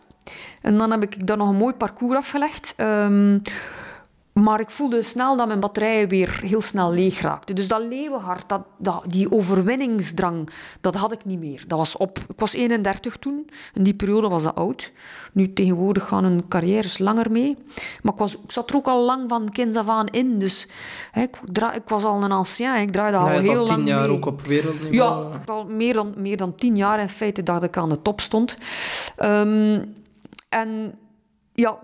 [0.62, 2.74] En dan heb ik daar nog een mooi parcours afgelegd.
[2.78, 3.42] Um,
[4.34, 7.56] maar ik voelde snel dat mijn batterijen weer heel snel leeg raakten.
[7.56, 10.50] Dus dat leeuwenhart, dat, dat, die overwinningsdrang,
[10.82, 11.64] dat had ik niet meer.
[11.68, 12.20] Dat was op.
[12.20, 13.50] Ik was 31 toen.
[13.74, 14.92] In die periode was dat oud.
[15.34, 17.58] Nu tegenwoordig gaan een carrières langer mee.
[18.02, 20.40] Maar ik, was, ik zat er ook al lang van kinds af aan in.
[20.40, 20.68] Dus
[21.12, 21.38] hè, ik,
[21.76, 22.76] ik, was al een ancien.
[22.76, 24.18] Ik draaide al heel al tien lang jaar mee.
[24.18, 25.32] ook op wereldniveau.
[25.34, 28.22] Ja, al meer dan, meer dan tien jaar in feite dat ik aan de top
[28.22, 28.58] stond.
[29.24, 29.96] Um,
[30.50, 30.96] en
[31.54, 31.80] ja,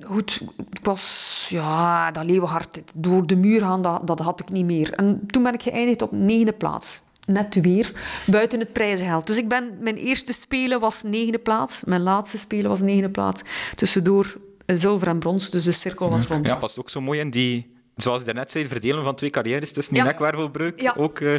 [0.00, 4.64] goed, ik was, ja, dat leeuwenhart door de muur gaan, dat, dat had ik niet
[4.64, 4.92] meer.
[4.92, 7.00] En toen ben ik geëindigd op negende plaats.
[7.26, 7.92] Net weer,
[8.26, 9.26] buiten het prijzengeld.
[9.26, 11.82] Dus ik ben, mijn eerste spelen was negende plaats.
[11.84, 13.42] Mijn laatste spelen was negende plaats.
[13.74, 14.36] Tussendoor
[14.66, 16.48] zilver en brons, dus de cirkel was rond.
[16.48, 19.72] Ja, past ook zo mooi in die zoals je net zei, verdelen van twee carrières
[19.72, 20.08] tussen die Ja.
[20.08, 20.80] nekwervelbreuk.
[20.80, 20.94] Ja.
[20.96, 21.34] Ook eh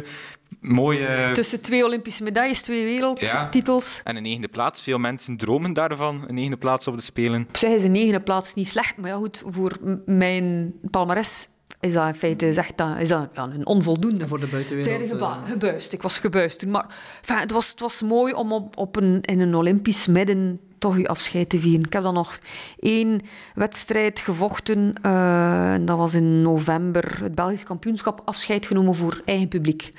[0.60, 0.98] mooi.
[0.98, 4.00] eh, Tussen twee Olympische medailles, twee wereldtitels.
[4.04, 4.82] en een negende plaats.
[4.82, 7.46] Veel mensen dromen daarvan, een negende plaats op de Spelen.
[7.48, 11.48] Op zich is een negende plaats niet slecht, maar ja, goed, voor mijn palmares
[11.80, 14.28] is dat in feite is echt, dat- is dat, ja, een onvoldoende.
[14.28, 14.94] Voor de buitenwereld.
[15.08, 15.92] Zij is eh, gebuist.
[15.92, 16.70] Ik was gebuist toen.
[16.70, 16.86] Maar
[17.20, 20.96] enfin, het, was, het was mooi om op, op een, in een Olympisch midden toch
[20.98, 21.84] je afscheid te vieren.
[21.86, 22.38] Ik heb dan nog
[22.78, 23.20] één
[23.54, 24.92] wedstrijd gevochten.
[25.02, 27.18] eh, en dat was in november.
[27.22, 28.22] Het Belgisch kampioenschap.
[28.24, 29.92] Afscheid genomen voor eigen publiek.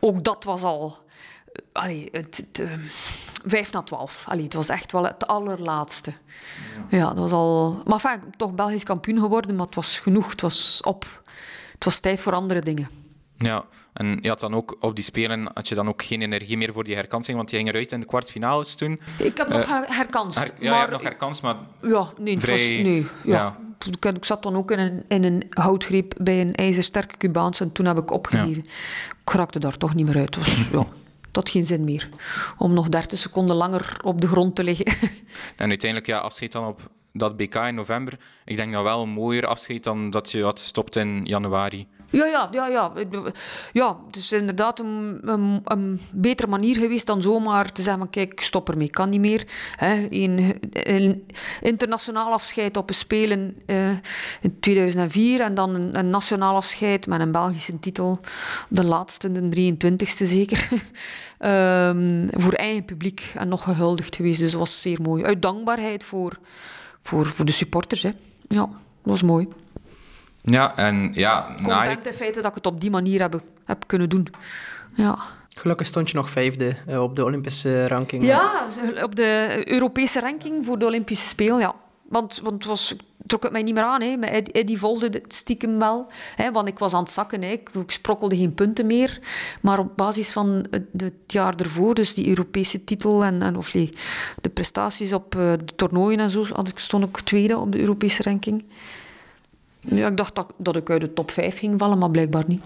[0.00, 1.02] Ook dat was al...
[1.54, 2.72] eh, Allee, het, het, eh,
[3.46, 4.24] vijf na twaalf.
[4.28, 6.12] Allee, het was echt wel het allerlaatste.
[6.88, 7.82] Ja, dat was al...
[7.86, 10.30] Maar ben toch Belgisch kampioen geworden, maar het was genoeg.
[10.30, 11.22] Het was op.
[11.72, 12.88] Het was tijd voor andere dingen.
[13.38, 16.56] Ja, en je had dan ook op die Spelen had je dan ook geen energie
[16.56, 19.00] meer voor die herkansing, want die ging eruit in de kwartfinales toen.
[19.18, 20.38] Ik heb nog her- herkanst.
[20.38, 23.32] Her- ja, je maar hebt nog herkanst, maar Ja, nee, was, Vrij- nee ja.
[23.32, 23.62] ja.
[24.12, 27.86] Ik, zat dan ook in een, in een houtgreep bij een ijzersterke Cubaanse en toen
[27.86, 28.64] heb ik opgegeven.
[29.24, 30.36] Ik raakte daar toch niet meer uit.
[30.72, 30.86] Ja,
[31.36, 32.08] had geen zin meer
[32.58, 34.86] om nog 30 seconden langer op de grond te liggen.
[35.56, 38.18] En uiteindelijk, ja, afscheid dan op dat BK in november.
[38.44, 41.86] Ik denk dat wel een mooier afscheid dan dat je had gestopt in januari.
[42.10, 42.92] Ja, ja, ja, ja.
[43.72, 45.20] Ja, het is inderdaad een,
[45.64, 49.46] een, betere manier geweest dan zomaar te zeggen van kijk, stop ermee, kan niet meer.
[49.76, 51.26] Hè, een, een
[51.60, 53.88] internationaal afscheid op een Spelen eh,
[54.40, 58.18] in 2004 en dan een, een nationaal afscheid met een Belgische titel,
[58.68, 60.68] de laatste, de 23ste zeker,
[61.38, 64.38] Ehm, voor eigen publiek en nog gehuldigd geweest.
[64.38, 65.24] Dus dat was zeer mooi.
[65.24, 66.38] Uit dankbaarheid voor,
[67.02, 68.02] voor, voor de supporters.
[68.02, 68.10] Hè.
[68.48, 68.68] Ja, dat
[69.02, 69.48] was mooi
[70.46, 73.84] Ja, en ja, na content in feite dat ik het op die manier heb, heb
[73.86, 74.28] kunnen doen.
[74.94, 75.18] Ja.
[75.56, 78.24] Gelukkig stond je nog vijfde eh, op de Olympische ranking.
[78.24, 78.66] ja,
[79.02, 81.74] op de Europese ranking voor de Olympische Spelen, ja.
[82.08, 84.00] Want, want het was, trok het mij niet meer aan.
[84.02, 84.16] Hè.
[84.16, 86.06] Maar Ed- Eddie volgde het stiekem wel.
[86.34, 87.42] Hè, want ik was aan het zakken.
[87.42, 87.48] Hè.
[87.50, 89.18] Ik, ik sprokkelde geen punten meer.
[89.60, 93.74] Maar op basis van het, het jaar ervoor, dus die Europese titel en, en of
[93.74, 93.88] nee,
[94.40, 97.78] de prestaties op eh, de toernooien en zo, had ik, stond ik tweede op de
[97.78, 98.64] Europese ranking.
[99.86, 102.62] Ja, ik dacht dat, dat ik uit de top 5 ging vallen, maar blijkbaar niet.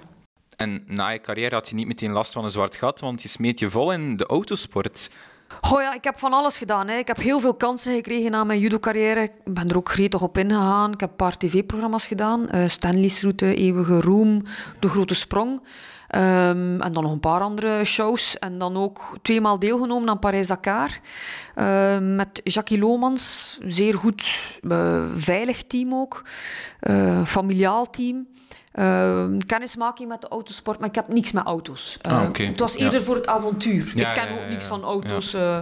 [0.57, 3.29] En na je carrière had je niet meteen last van een zwart gat, want je
[3.29, 5.11] smeet je vol in de autosport.
[5.61, 6.89] Goh ja, ik heb van alles gedaan.
[6.89, 6.97] Hè.
[6.97, 9.23] Ik heb heel veel kansen gekregen na mijn judo-carrière.
[9.23, 10.93] Ik ben er ook gretig op ingegaan.
[10.93, 12.49] Ik heb een paar tv-programma's gedaan.
[12.49, 14.43] Eh Stanley's Route, Eeuwige Roem,
[14.78, 15.61] De Grote Sprong.
[16.09, 18.39] Ehm, en dan nog een paar andere shows.
[18.39, 20.98] En dan ook tweemaal deelgenomen aan Parijs-Dakar.
[21.55, 23.59] Ehm, met Jackie Lomans.
[23.64, 26.22] Zeer goed, eh, veilig team ook.
[26.80, 28.26] Eh, familiaal team.
[28.72, 31.98] Ehm, kennismaking met de autosport, maar ik heb niks met auto's.
[32.02, 32.22] Ah.
[32.32, 32.85] Het was Ja.
[32.85, 33.93] eerder voor het avontuur.
[33.94, 35.35] Ja, ik ken ja, ook niks van auto's.
[35.35, 35.59] eh,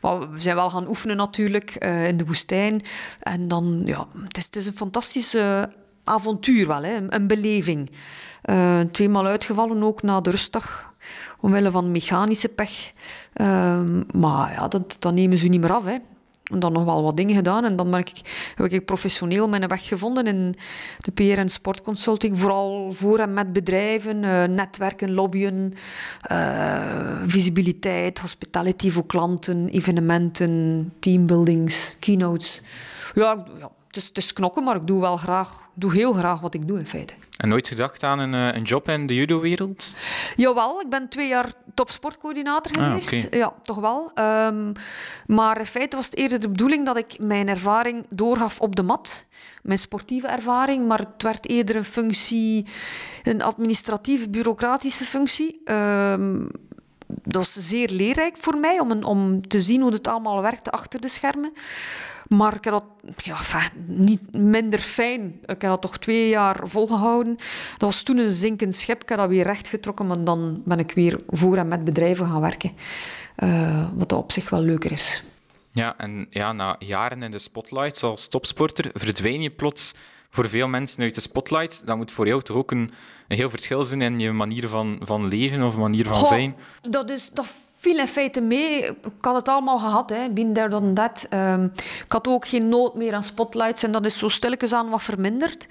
[0.00, 1.74] maar we zijn wel gaan oefenen natuurlijk
[2.08, 2.80] in de woestijn.
[3.20, 5.72] En dan, ja, het is, het is een fantastische
[6.10, 7.90] avontuur wel, hè, een, beleving.
[8.42, 10.94] Eh, tweemaal uitgevallen ook na de rustdag.
[11.40, 12.92] omwille van mechanische pech.
[13.32, 15.84] Ehm, maar ja, dat, dat nemen ze niet meer af.
[15.84, 15.96] Hè.
[16.50, 17.64] En dan nog wel wat dingen gedaan.
[17.64, 18.12] En dan ben ik,
[18.54, 20.54] heb ik professioneel mijn weg gevonden in
[20.98, 22.38] de PR en sportconsulting.
[22.38, 25.74] Vooral voor en met bedrijven, uh, netwerken, lobbyen,
[26.30, 26.80] uh,
[27.24, 32.62] visibiliteit, hospitality voor klanten, evenementen, teambuildings, keynotes.
[33.14, 36.40] Ja, ja het, is, het is knokken, maar ik doe wel graag, doe heel graag
[36.40, 37.14] wat ik doe in feite.
[37.36, 39.94] En nooit gedacht aan een, eh, een job in de judo-wereld?
[40.36, 43.34] Jawel, ik ben twee jaar topsportcoördinator ah, geweest.
[43.34, 44.10] Ja, toch wel.
[44.14, 44.72] Ehm,
[45.26, 48.82] maar in feite was het eerder de bedoeling dat ik mijn ervaring doorgaf op de
[48.82, 49.26] mat.
[49.62, 52.66] Mijn sportieve ervaring, maar het werd eerder een functie,
[53.22, 55.60] een administratieve, bureaucratische functie.
[55.64, 56.48] Um,
[57.06, 61.00] dat was zeer leerrijk voor mij om, om te zien hoe het allemaal werkte achter
[61.00, 61.52] de schermen.
[62.36, 62.84] Maar ik heb dat
[63.16, 63.38] ja,
[63.86, 65.38] niet minder fijn.
[65.42, 67.36] Ik heb dat toch twee jaar volgehouden.
[67.70, 69.02] Dat was toen een zinkend schip.
[69.02, 72.40] Ik heb dat weer rechtgetrokken, maar dan ben ik weer voor en met bedrijven gaan
[72.40, 72.72] werken.
[73.36, 75.22] Uh, wat op zich wel leuker is.
[75.72, 79.94] Ja, en ja, na jaren in de spotlight als topsporter verdwijn je plots
[80.30, 81.86] voor veel mensen uit de spotlight.
[81.86, 82.90] Dat moet voor jou toch ook een,
[83.28, 86.56] een heel verschil zijn in je manier van, van leven of manier van zijn?
[86.82, 88.84] Dat, is, dat viel in feite mee.
[88.84, 90.30] Ik had het allemaal gehad, hè.
[90.30, 91.10] been there, done.
[91.30, 91.72] Um,
[92.04, 95.02] ik had ook geen nood meer aan spotlights en dat is zo stilletjes aan wat
[95.02, 95.66] verminderd.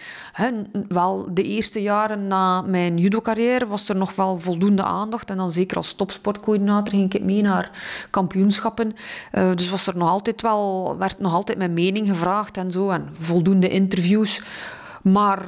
[0.88, 5.30] Wel, de eerste jaren na mijn judo-carrière was er nog wel voldoende aandacht.
[5.30, 7.72] En dan zeker als topsportcoördinator ging ik mee naar
[8.10, 8.96] kampioenschappen.
[9.32, 12.90] Uh, dus was er nog altijd wel, werd nog altijd mijn mening gevraagd en zo.
[12.90, 14.42] En voldoende interviews.
[15.04, 15.46] Maar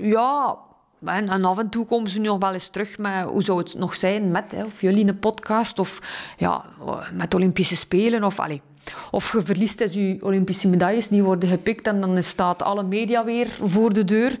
[0.00, 0.58] ja,
[1.04, 3.94] en, af en toe komen ze nog wel eens terug met hoe zou het nog
[3.94, 6.00] zijn met, hè, of jullie een podcast, of
[6.38, 6.64] ja,
[7.12, 8.62] met Olympische Spelen, of allee,
[9.10, 13.24] of je verliest dus je Olympische medailles, die worden gepikt en dan staat alle media
[13.24, 14.38] weer voor de deur.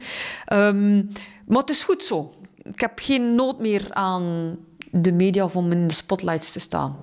[0.52, 1.08] Um,
[1.46, 2.34] maar het is goed zo.
[2.62, 4.56] Ik heb geen nood meer aan
[4.90, 6.98] de media om in de spotlights te staan.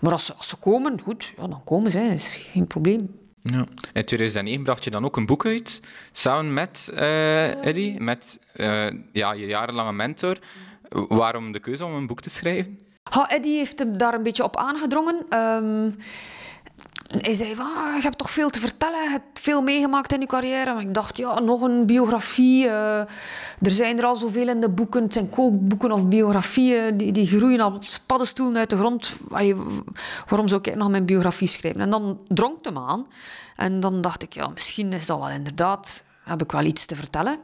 [0.00, 3.27] Maar als ze, als ze komen, goed, ja, dan komen ze, dat is geen probleem.
[3.52, 3.66] Ja.
[3.92, 8.86] In 2009 bracht je dan ook een boek uit, samen met uh, Eddie, met uh,
[9.12, 10.36] ja, je jarenlange mentor.
[11.08, 12.78] Waarom de keuze om een boek te schrijven?
[13.10, 15.26] Ha, Eddie heeft daar een beetje op aangedrongen.
[15.38, 15.96] Um,
[17.08, 20.26] hij zei ah, je hebt toch veel te vertellen, je hebt veel meegemaakt in je
[20.26, 20.80] carrière.
[20.80, 22.64] Ik dacht, ja, nog een biografie.
[22.64, 22.98] Uh,
[23.58, 25.02] er zijn er al zoveel in de boeken.
[25.02, 29.16] Het zijn kookboeken of biografieën die, die groeien op paddenstoelen uit de grond.
[30.28, 31.80] Waarom zou ik nog mijn biografie schrijven?
[31.80, 33.06] En dan dronk hem aan.
[33.56, 36.96] En dan dacht ik, ja, misschien is dat wel inderdaad, heb ik wel iets te
[36.96, 37.38] vertellen.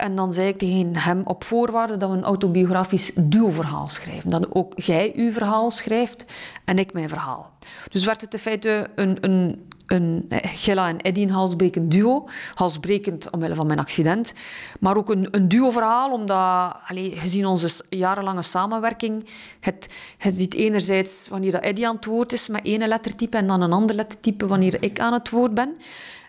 [0.00, 4.30] En dan zei ik tegen hem op voorwaarde dat we een autobiografisch duo-verhaal schrijven.
[4.30, 6.24] Dat ook jij uw verhaal schrijft
[6.64, 7.50] en ik mijn verhaal.
[7.88, 12.28] Dus werd het in feite een, een, een Gilla en Eddie een halsbrekend duo.
[12.54, 14.32] Halsbrekend omwille van mijn accident.
[14.80, 19.28] Maar ook een, een duo-verhaal, omdat allez, gezien onze jarenlange samenwerking...
[19.60, 19.86] Het,
[20.18, 23.60] het ziet enerzijds wanneer dat Eddie aan het woord is met één lettertype en dan
[23.60, 25.76] een ander lettertype wanneer ik aan het woord ben.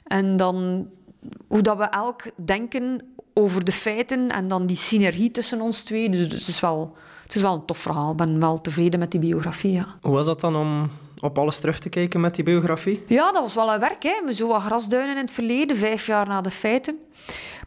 [0.03, 0.88] En dan
[1.48, 3.02] hoe dat we elk denken
[3.34, 6.10] over de feiten en dan die synergie tussen ons twee.
[6.10, 8.11] Dus het is wel, het is wel een tof verhaal.
[8.11, 9.85] Ik ben wel tevreden met die biografie, ja.
[10.02, 10.89] Hoe was dat dan om
[11.22, 13.03] op alles terug te kijken met die biografie?
[13.07, 14.03] Ja, dat was wel een werk.
[14.03, 14.34] Hè.
[14.34, 16.99] Zo wat grasduinen in het verleden, vijf jaar na de feiten.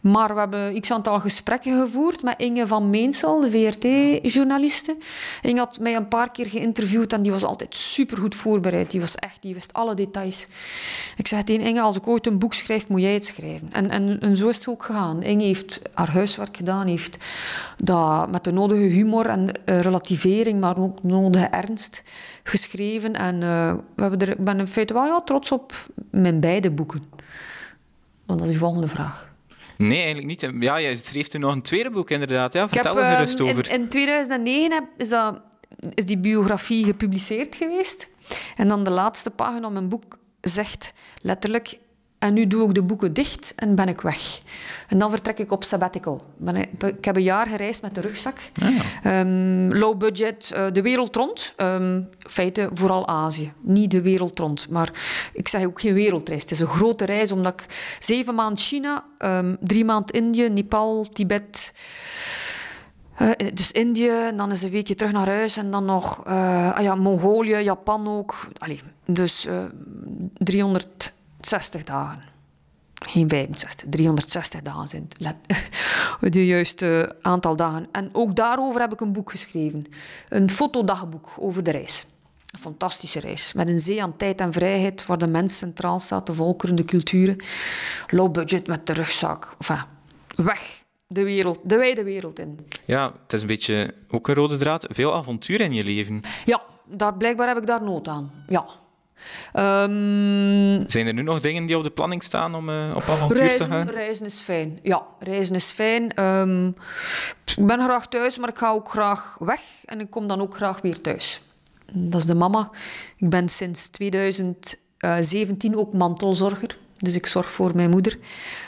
[0.05, 4.97] Maar we hebben x aantal gesprekken gevoerd met Inge van Meensel, de VRT-journaliste.
[5.43, 8.90] Inge had mij een paar keer geïnterviewd en die was altijd supergoed voorbereid.
[8.90, 10.47] Die, was echt, die wist alle details.
[11.16, 13.68] Ik zeg tegen Inge, als ik ooit een boek schrijf, moet jij het schrijven.
[13.72, 15.22] En, en, en zo is het ook gegaan.
[15.22, 17.16] Inge heeft haar huiswerk gedaan, heeft
[17.76, 22.02] dat met de nodige humor en uh, relativering, maar ook de nodige ernst
[22.44, 23.12] geschreven.
[23.12, 25.72] En uh, we hebben er, ik ben in feite wel ja, trots op
[26.10, 27.02] mijn beide boeken.
[28.26, 29.32] Want dat is de volgende vraag.
[29.76, 30.62] Nee, eigenlijk niet.
[30.62, 32.52] Ja, je schreef toen nog een tweede boek, inderdaad.
[32.52, 33.70] Ja, vertel er gerust ehm, over.
[33.70, 35.40] In, in 2009 is, dat,
[35.94, 38.08] is die biografie gepubliceerd geweest.
[38.56, 41.78] En dan de laatste pagina van mijn boek zegt letterlijk...
[42.24, 44.38] En nu doe ik de boeken dicht en ben ik weg.
[44.88, 46.22] En dan vertrek ik op sabbatical.
[46.78, 48.38] Ik heb een jaar gereisd met de rugzak.
[48.62, 49.20] Ah.
[49.20, 51.55] Um, low budget, uh, de wereld rond.
[51.56, 53.52] Um, feite vooral Azië.
[53.60, 54.68] Niet de wereld rond.
[54.68, 54.90] Maar
[55.32, 56.42] ik zeg ook geen wereldreis.
[56.42, 61.06] Het is een grote reis, omdat ik zeven maanden China, um, drie maanden Indië, Nepal,
[61.12, 61.74] Tibet...
[63.18, 66.76] Uh, dus Indië, en dan is een weekje terug naar huis en dan nog uh,
[66.76, 68.34] ah ja, Mongolië, Japan ook.
[68.59, 69.64] Allee, dus uh,
[70.34, 71.14] 300
[71.46, 72.22] 60 dagen.
[73.08, 75.36] Geen 65, 360 dagen zijn het.
[76.20, 77.86] Het juiste aantal dagen.
[77.92, 79.84] En ook daarover heb ik een boek geschreven.
[80.28, 82.06] Een fotodagboek over de reis.
[82.50, 83.52] Een fantastische reis.
[83.52, 86.84] Met een zee aan tijd en vrijheid, waar de mens centraal staat, de volkeren, de
[86.84, 87.36] culturen.
[88.08, 89.54] Low budget met de rugzak.
[89.58, 89.84] Enfin,
[90.36, 92.66] weg de wereld, de wijde wereld in.
[92.84, 94.86] Ja, het is een beetje ook een rode draad.
[94.90, 96.20] Veel avontuur in je leven.
[96.44, 98.30] Ja, daar, blijkbaar heb ik daar nood aan.
[98.48, 98.66] Ja.
[99.53, 103.39] Ehm, Zijn er nu nog dingen die op de planning staan om uh, op avontuur
[103.39, 103.89] reizen, te gaan?
[103.89, 104.78] Reizen is fijn.
[104.82, 106.15] Ja, reizen is fijn.
[106.15, 106.66] Ehm,
[107.57, 109.61] ik ben graag thuis, maar ik ga ook graag weg.
[109.85, 111.43] En ik kom dan ook graag weer thuis.
[111.93, 112.70] Dat is de mama.
[113.16, 116.77] Ik ben sinds 2017 ook mantelzorger.
[116.96, 118.18] Dus ik zorg voor mijn moeder.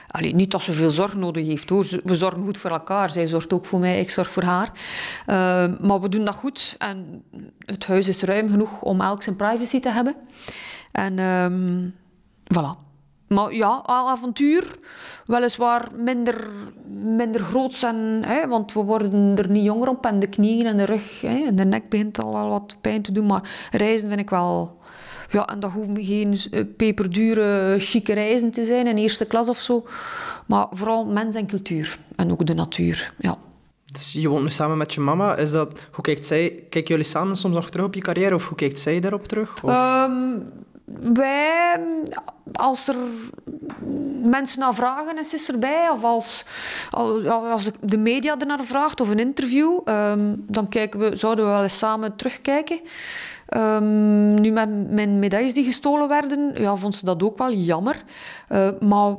[0.07, 1.87] Allee, niet dat ze veel zorg nodig heeft hoor.
[2.05, 3.11] We zorgen goed voor elkaar.
[3.11, 4.71] Zij zorgt ook voor mij, ik zorg voor haar.
[5.27, 6.75] Uh, maar we doen dat goed.
[6.79, 7.23] En
[7.59, 10.15] het huis is ruim genoeg om elk zijn privacy te hebben.
[10.93, 11.95] En um,
[12.55, 12.85] voilà.
[13.29, 14.77] Maar ja, avontuur.
[15.27, 16.49] Weliswaar minder,
[17.03, 20.07] minder groot en, hè, want we worden er niet jonger op.
[20.07, 23.03] En de knieën en de rug hè, en de nek begint al wel wat pijn
[23.03, 23.27] te doen.
[23.27, 24.79] Maar reizen vind ik wel
[25.31, 26.39] ja, en dat hoeven geen
[26.77, 29.87] peperdure, chique reizen te zijn in eerste klas of zo.
[30.47, 31.99] Maar vooral mens en cultuur.
[32.17, 33.39] En ook de natuur, ja.
[33.93, 35.37] Dus je woont nu samen met je mama.
[35.37, 38.35] Is dat, hoe kijkt zij, kijken jullie samen soms nog terug op je carrière?
[38.35, 39.63] Of hoe kijkt zij daarop terug?
[39.65, 40.53] Um,
[41.15, 41.81] wij,
[42.53, 42.95] als er
[44.23, 45.89] mensen naar vragen, is ze erbij.
[45.93, 46.45] Of als,
[46.91, 51.51] als de media er naar vraagt of een interview, um, dan kijken we, zouden we
[51.51, 52.81] wel eens samen terugkijken.
[53.55, 58.03] Um, nu met mijn medailles die gestolen werden, ja, vond ze dat ook wel jammer.
[58.49, 59.15] Uh, maar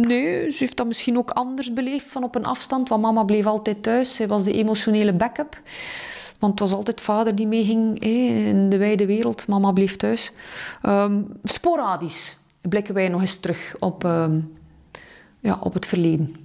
[0.00, 2.88] nee, ze heeft dat misschien ook anders beleefd van op een afstand.
[2.88, 4.14] Want mama bleef altijd thuis.
[4.14, 5.60] Zij was de emotionele backup.
[6.38, 9.48] Want het was altijd vader die meeging hey, in de wijde wereld.
[9.48, 10.32] Mama bleef thuis.
[10.82, 14.52] Um, sporadisch blikken wij nog eens terug op, um,
[15.40, 16.36] ja, op het verleden.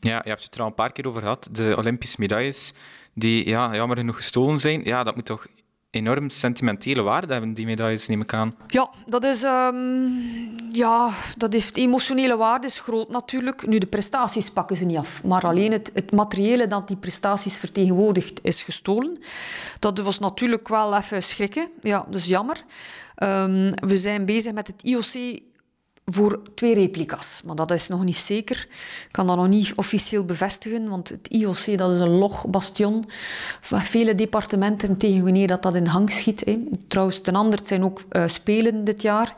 [0.00, 1.48] Ja, je hebt het er al een paar keer over gehad.
[1.52, 2.72] De Olympische medailles
[3.14, 4.84] die ja, jammer genoeg gestolen zijn.
[4.84, 5.46] Ja, dat moet toch
[5.92, 8.54] enorm sentimentele waarde hebben, die medailles, neem ik aan.
[8.66, 9.42] Ja, dat is...
[9.42, 10.10] Um,
[10.68, 13.66] ja, dat heeft emotionele waarde, is groot natuurlijk.
[13.66, 15.24] Nu, de prestaties pakken ze niet af.
[15.24, 19.18] Maar alleen het, het materiële dat die prestaties vertegenwoordigt, is gestolen.
[19.78, 21.68] Dat was natuurlijk wel even schrikken.
[21.80, 22.62] Ja, dat is jammer.
[23.22, 25.40] Um, we zijn bezig met het IOC
[26.14, 27.42] voor twee replica's.
[27.44, 28.66] Maar dat is nog niet zeker.
[29.06, 33.04] Ik kan dat nog niet officieel bevestigen, want het IOC dat is een logbastion
[33.60, 36.42] van vele departementen tegen wanneer dat, dat in hang schiet.
[36.44, 36.58] Hè.
[36.88, 39.34] Trouwens, ten andere zijn ook uh, spelen dit jaar.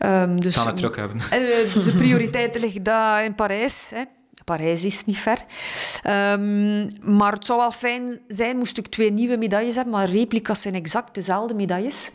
[0.00, 1.16] Um, dus, Gaan het druk hebben.
[1.16, 3.90] Uh, de prioriteiten liggen daar in Parijs.
[3.94, 4.02] Hè.
[4.48, 5.44] Parijs is niet ver.
[6.32, 10.62] Um, maar het zou wel fijn zijn moest ik twee nieuwe medailles hebben, maar replica's
[10.62, 12.10] zijn exact dezelfde medailles.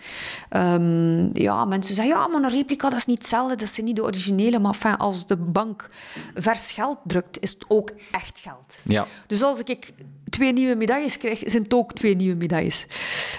[0.50, 3.96] Um, ja, mensen zeggen, ja, maar een replica dat is niet hetzelfde, dat zijn niet
[3.96, 4.60] de originele.
[4.60, 5.88] Maar enfin, als de bank
[6.36, 8.78] vers geld drukt, is het ook echt geld.
[8.84, 9.06] Ja.
[9.28, 9.92] Dus als ik
[10.30, 12.86] twee nieuwe medailles krijg, zijn het ook twee nieuwe medailles.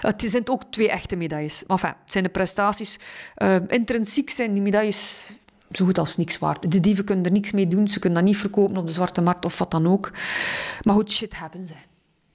[0.01, 1.63] Het zijn ook twee echte medailles.
[1.67, 2.99] Maar enfin, het zijn de prestaties.
[3.39, 5.31] Uh, intrinsiek zijn die medailles
[5.77, 6.73] zo goed als niks waard.
[6.73, 7.89] De dieven kunnen er niks mee doen.
[7.89, 10.11] Ze kunnen dat niet verkopen op de zwarte markt of wat dan ook.
[10.83, 11.75] Maar goed, shit hebben ze.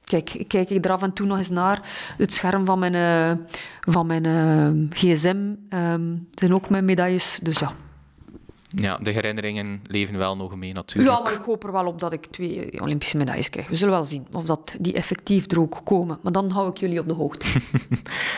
[0.04, 1.82] Kijk, kijk ik er af en toe nog eens naar.
[2.18, 3.46] Het scherm van mijn, uh,
[3.80, 5.94] van mijn uh, gsm uh,
[6.34, 7.40] zijn ook mijn medailles.
[7.42, 7.74] Dus ja.
[8.76, 11.16] Ja, de herinneringen leven wel nog mee natuurlijk.
[11.16, 13.68] Ja, maar ik hoop er wel op dat ik twee Olympische medailles krijg.
[13.68, 16.20] We zullen wel zien of dat die effectief er ook komen.
[16.22, 17.46] Maar dan hou ik jullie op de hoogte.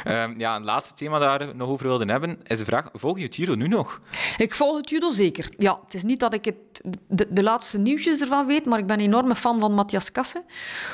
[0.08, 3.18] um, ja, een laatste thema daar we nog over wilden hebben is de vraag, volg
[3.18, 4.02] je het judo nu nog?
[4.38, 5.50] Ik volg het judo zeker.
[5.58, 8.88] Ja, het is niet dat ik het, de, de laatste nieuwtjes ervan weet, maar ik
[8.88, 10.44] ben een enorme fan van Matthias Kassen.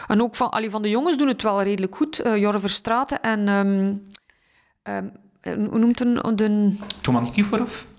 [0.08, 2.26] En ook van, allee, van de jongens doen het wel redelijk goed.
[2.26, 3.48] Uh, Jorre Verstraten en...
[3.48, 4.08] Um,
[4.84, 5.12] um,
[5.70, 6.38] hoe noemt het?
[6.38, 6.76] De...
[7.02, 7.32] Toman?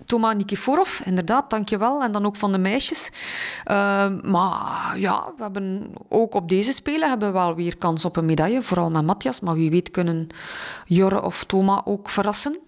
[0.09, 2.03] Toma Nikiforov, inderdaad, dankjewel.
[2.03, 3.11] En dan ook van de meisjes.
[3.71, 8.17] Uh, maar ja, we hebben ook op deze Spelen hebben we wel weer kans op
[8.17, 8.63] een medaille.
[8.63, 9.41] Vooral met Matthias.
[9.41, 10.27] Maar wie weet kunnen
[10.87, 12.59] Jorre of Toma ook verrassen.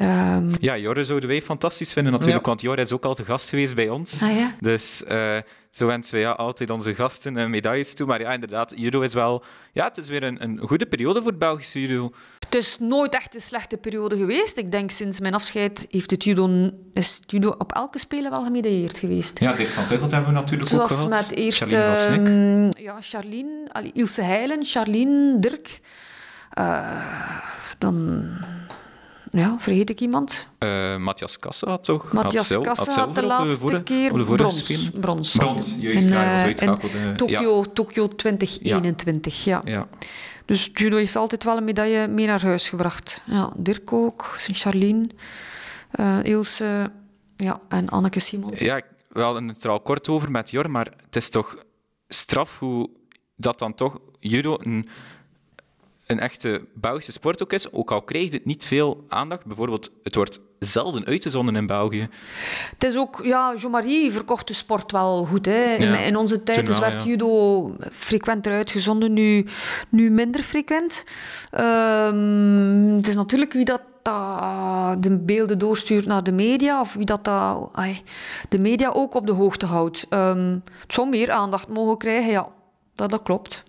[0.00, 0.50] Um...
[0.60, 2.48] Ja, Jorre zouden wij fantastisch vinden natuurlijk, ja.
[2.48, 4.22] want Jorre is ook al te gast geweest bij ons.
[4.22, 4.54] Ah, ja?
[4.60, 5.36] Dus uh,
[5.70, 8.06] zo wensen we ja, altijd onze gasten uh, medailles toe.
[8.06, 9.44] Maar ja, inderdaad, judo is wel...
[9.72, 12.10] Ja, het is weer een, een goede periode voor het Belgische judo.
[12.48, 14.56] Het is nooit echt een slechte periode geweest.
[14.56, 18.44] Ik denk sinds mijn afscheid heeft het judo, is het judo op elke spelen wel
[18.44, 19.38] gemedailleerd geweest.
[19.38, 21.08] Ja, Dirk van Tuchelt hebben we natuurlijk Zoals ook gehad.
[21.08, 21.62] met eerst...
[21.62, 25.80] Charlene uh, ja, Charlene, Ilse Heilen, Charlene, Dirk.
[26.58, 27.38] Uh,
[27.78, 28.28] dan...
[29.30, 30.48] Ja, vergeet ik iemand?
[30.58, 32.12] Uh, Matthias Kassen had toch...
[32.12, 34.90] Matthias had Kassen had, had de laatste voor, keer de brons.
[34.90, 35.74] Brons, brons.
[35.78, 36.04] juist.
[36.04, 37.70] In, ja, uh, in Tokyo, ja.
[37.72, 39.60] Tokyo 2021, ja.
[39.64, 39.88] ja.
[40.48, 43.22] Dus judo heeft altijd wel een medaille mee naar huis gebracht.
[43.26, 45.06] Ja, Dirk ook, Charlene,
[46.00, 46.90] uh, Ilse
[47.36, 48.52] ja, en Anneke Simon.
[48.54, 51.64] Ja, we hadden het er al kort over met Jor, maar het is toch
[52.08, 52.90] straf hoe
[53.36, 54.88] dat dan toch judo een
[56.08, 59.46] een echte Belgische sport ook is, ook al krijgt het niet veel aandacht.
[59.46, 62.08] Bijvoorbeeld, het wordt zelden uitgezonden in België.
[62.70, 65.46] Het is ook, ja, Jean-Marie verkocht de sport wel goed.
[65.46, 65.74] Hè.
[65.74, 67.08] In, Ja, in onze tijd dus wel, werd ja.
[67.08, 69.46] judo frequenter uitgezonden, nu,
[69.88, 71.04] nu minder frequent.
[71.50, 73.80] Ehm, het is natuurlijk wie dat,
[74.98, 78.02] de beelden doorstuurt naar de media, of wie dat, dat ai,
[78.48, 80.06] de media ook op de hoogte houdt.
[80.08, 82.48] Ehm, het zou meer aandacht mogen krijgen, ja.
[82.94, 83.62] Dat, dat klopt.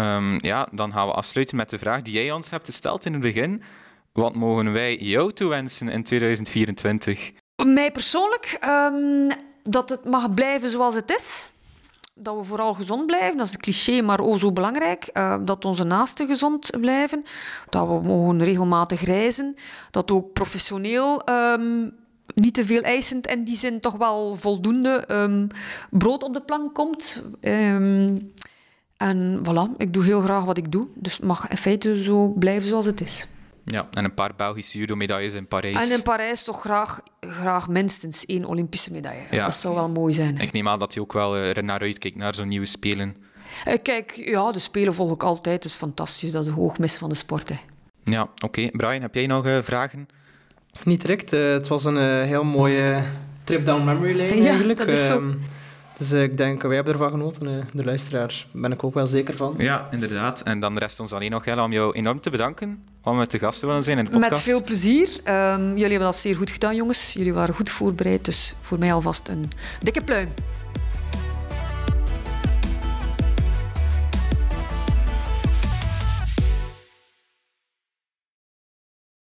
[0.00, 3.12] Ehm, ja, dan gaan we afsluiten met de vraag die jij ons hebt gesteld in
[3.12, 3.62] het begin.
[4.12, 7.32] Wat mogen wij jou toewensen in 2024?
[7.64, 9.30] Mij persoonlijk, ehm,
[9.62, 11.46] dat het mag blijven zoals het is.
[12.14, 15.04] Dat we vooral gezond blijven, dat is een cliché, maar ook zo belangrijk.
[15.04, 17.24] Eh, dat onze naasten gezond blijven.
[17.68, 19.54] Dat we mogen regelmatig reizen.
[19.90, 21.88] Dat ook professioneel ehm,
[22.34, 25.46] niet te veel eisend en die zin toch wel voldoende ehm,
[25.90, 27.22] brood op de plank komt.
[27.40, 28.16] Ehm,
[29.00, 30.86] en voilà, ik doe heel graag wat ik doe.
[30.94, 33.28] Dus het mag in feite zo blijven zoals het is.
[33.64, 35.90] Ja, en een paar Belgische judo-medailles in Parijs.
[35.90, 39.22] En in Parijs toch graag, graag minstens één Olympische medaille.
[39.30, 39.44] Ja.
[39.44, 40.38] Dat zou wel mooi zijn.
[40.38, 43.16] Ik neem aan dat je ook wel eh, er naar uitkijkt, naar zo'n nieuwe Spelen.
[43.64, 45.54] Eh, Kijk, ja, de Spelen volg ik altijd.
[45.54, 46.30] Het is fantastisch.
[46.30, 47.48] Dat is de hoogmis van de sport.
[47.48, 47.56] Hè.
[48.04, 48.68] Ja, oké.
[48.72, 50.08] Brian, heb jij nog eh, vragen?
[50.84, 51.30] Niet direct.
[51.30, 53.04] het was een heel mooie
[53.44, 54.78] trip down memory lane Ja, eigenlijk.
[54.78, 55.18] dat is zo.
[55.18, 55.32] Ehm,
[56.00, 57.46] dus eh, ik denk, wij hebben ervan genoten.
[57.58, 59.54] eh, de luisteraar ben ik ook wel zeker van.
[59.58, 60.40] Ja, inderdaad.
[60.40, 63.38] En dan rest ons alleen nog Jelle, om jou enorm te bedanken om met te
[63.38, 64.30] gast te willen zijn in de podcast.
[64.30, 65.08] Met veel plezier.
[65.24, 67.12] Ehm, jullie hebben dat zeer goed gedaan, jongens.
[67.12, 68.24] Jullie waren goed voorbereid.
[68.24, 69.50] Dus voor mij alvast een
[69.82, 70.28] dikke pluim.